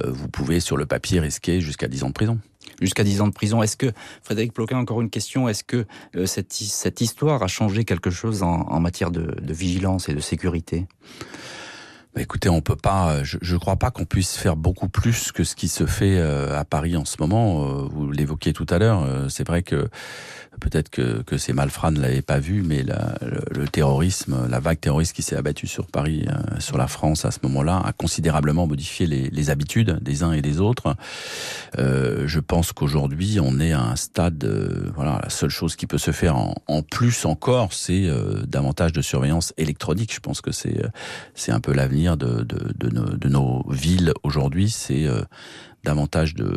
Euh, 0.00 0.10
vous 0.10 0.28
pouvez 0.28 0.60
sur 0.60 0.76
le 0.76 0.86
papier 0.86 1.18
risquer 1.18 1.60
jusqu'à 1.60 1.88
10 1.88 2.04
ans 2.04 2.08
de 2.08 2.12
prison. 2.14 2.38
Jusqu'à 2.80 3.02
10 3.02 3.22
ans 3.22 3.26
de 3.26 3.32
prison. 3.32 3.60
Est-ce 3.60 3.76
que, 3.76 3.90
Frédéric 4.22 4.52
Ploquin, 4.52 4.78
encore 4.78 5.00
une 5.00 5.10
question, 5.10 5.48
est-ce 5.48 5.64
que 5.64 5.84
euh, 6.14 6.26
cette, 6.26 6.52
cette 6.52 7.00
histoire 7.00 7.42
a 7.42 7.48
changé 7.48 7.84
quelque 7.84 8.10
chose 8.10 8.44
en, 8.44 8.60
en 8.68 8.78
matière 8.78 9.10
de, 9.10 9.34
de 9.40 9.52
vigilance 9.52 10.08
et 10.08 10.14
de 10.14 10.20
sécurité? 10.20 10.86
Bah 12.14 12.22
écoutez, 12.22 12.48
on 12.48 12.60
peut 12.60 12.76
pas. 12.76 13.22
Je, 13.22 13.38
je 13.40 13.56
crois 13.56 13.76
pas 13.76 13.92
qu'on 13.92 14.04
puisse 14.04 14.36
faire 14.36 14.56
beaucoup 14.56 14.88
plus 14.88 15.30
que 15.30 15.44
ce 15.44 15.54
qui 15.54 15.68
se 15.68 15.86
fait 15.86 16.18
euh, 16.18 16.58
à 16.58 16.64
Paris 16.64 16.96
en 16.96 17.04
ce 17.04 17.16
moment. 17.20 17.64
Euh, 17.64 17.88
vous 17.88 18.10
l'évoquiez 18.10 18.52
tout 18.52 18.66
à 18.68 18.78
l'heure. 18.78 19.04
Euh, 19.04 19.28
c'est 19.28 19.46
vrai 19.46 19.62
que 19.62 19.88
peut-être 20.60 20.90
que, 20.90 21.22
que 21.22 21.38
ces 21.38 21.52
malfrats 21.52 21.92
ne 21.92 22.00
l'avaient 22.00 22.20
pas 22.20 22.40
vu, 22.40 22.62
mais 22.62 22.82
la, 22.82 23.14
le, 23.22 23.66
terrorisme, 23.68 24.48
la 24.50 24.58
vague 24.58 24.80
terroriste 24.80 25.14
qui 25.14 25.22
s'est 25.22 25.36
abattue 25.36 25.68
sur 25.68 25.86
Paris, 25.86 26.26
sur 26.58 26.76
la 26.76 26.86
France 26.86 27.24
à 27.24 27.30
ce 27.30 27.38
moment-là, 27.44 27.80
a 27.82 27.92
considérablement 27.92 28.66
modifié 28.66 29.06
les, 29.06 29.30
les, 29.30 29.50
habitudes 29.50 29.98
des 30.02 30.22
uns 30.22 30.32
et 30.32 30.42
des 30.42 30.60
autres. 30.60 30.96
je 31.78 32.40
pense 32.40 32.72
qu'aujourd'hui, 32.72 33.38
on 33.40 33.58
est 33.58 33.72
à 33.72 33.80
un 33.80 33.96
stade. 33.96 34.44
voilà, 34.94 35.20
la 35.22 35.30
seule 35.30 35.48
chose 35.48 35.76
qui 35.76 35.86
peut 35.86 35.96
se 35.96 36.10
faire 36.10 36.36
en, 36.36 36.54
en 36.66 36.82
plus 36.82 37.24
encore, 37.24 37.72
c'est 37.72 38.10
davantage 38.46 38.92
de 38.92 39.00
surveillance 39.00 39.54
électronique. 39.56 40.12
Je 40.12 40.20
pense 40.20 40.42
que 40.42 40.52
c'est 40.52 40.82
c'est 41.34 41.52
un 41.52 41.60
peu 41.60 41.72
l'avenir 42.00 42.16
de, 42.16 42.42
de, 42.42 42.72
de, 42.74 42.88
nos, 42.90 43.16
de, 43.16 43.28
nos, 43.28 43.64
villes 43.70 44.12
aujourd'hui, 44.22 44.70
c'est 44.70 45.04
euh, 45.04 45.22
davantage 45.84 46.34
de 46.34 46.56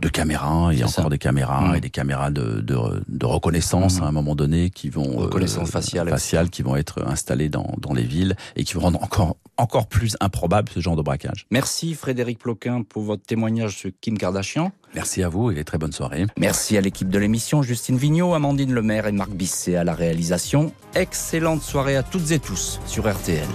de 0.00 0.08
caméras, 0.08 0.70
il 0.72 0.78
y 0.78 0.82
a 0.82 0.86
encore 0.86 1.04
ça. 1.04 1.10
des 1.10 1.18
caméras 1.18 1.72
mmh. 1.72 1.76
et 1.76 1.80
des 1.80 1.90
caméras 1.90 2.30
de, 2.30 2.60
de, 2.60 3.04
de 3.06 3.26
reconnaissance 3.26 4.00
mmh. 4.00 4.02
à 4.02 4.06
un 4.06 4.12
moment 4.12 4.34
donné 4.34 4.70
qui 4.70 4.88
vont 4.88 5.18
reconnaissance 5.18 5.68
euh, 5.68 5.72
faciale, 5.72 6.08
faciale 6.08 6.50
qui 6.50 6.62
vont 6.62 6.76
être 6.76 7.06
installées 7.06 7.48
dans, 7.48 7.74
dans 7.78 7.92
les 7.92 8.02
villes 8.02 8.34
et 8.56 8.64
qui 8.64 8.74
vont 8.74 8.80
rendre 8.80 9.02
encore 9.02 9.36
encore 9.56 9.86
plus 9.86 10.16
improbable 10.20 10.68
ce 10.72 10.80
genre 10.80 10.96
de 10.96 11.02
braquage. 11.02 11.46
Merci 11.50 11.94
Frédéric 11.94 12.38
Ploquin 12.38 12.82
pour 12.82 13.02
votre 13.02 13.22
témoignage 13.22 13.76
sur 13.76 13.90
Kim 14.00 14.18
Kardashian. 14.18 14.72
Merci 14.94 15.22
à 15.22 15.28
vous 15.28 15.50
et 15.50 15.64
très 15.64 15.78
bonne 15.78 15.92
soirée. 15.92 16.26
Merci 16.38 16.76
à 16.76 16.80
l'équipe 16.80 17.08
de 17.08 17.18
l'émission, 17.18 17.62
Justine 17.62 17.96
Vignot, 17.96 18.34
Amandine 18.34 18.72
Lemaire 18.72 19.06
et 19.06 19.12
Marc 19.12 19.30
Bisset 19.30 19.76
à 19.76 19.84
la 19.84 19.94
réalisation. 19.94 20.72
Excellente 20.94 21.62
soirée 21.62 21.96
à 21.96 22.02
toutes 22.02 22.30
et 22.32 22.40
tous 22.40 22.80
sur 22.86 23.08
RTL. 23.08 23.46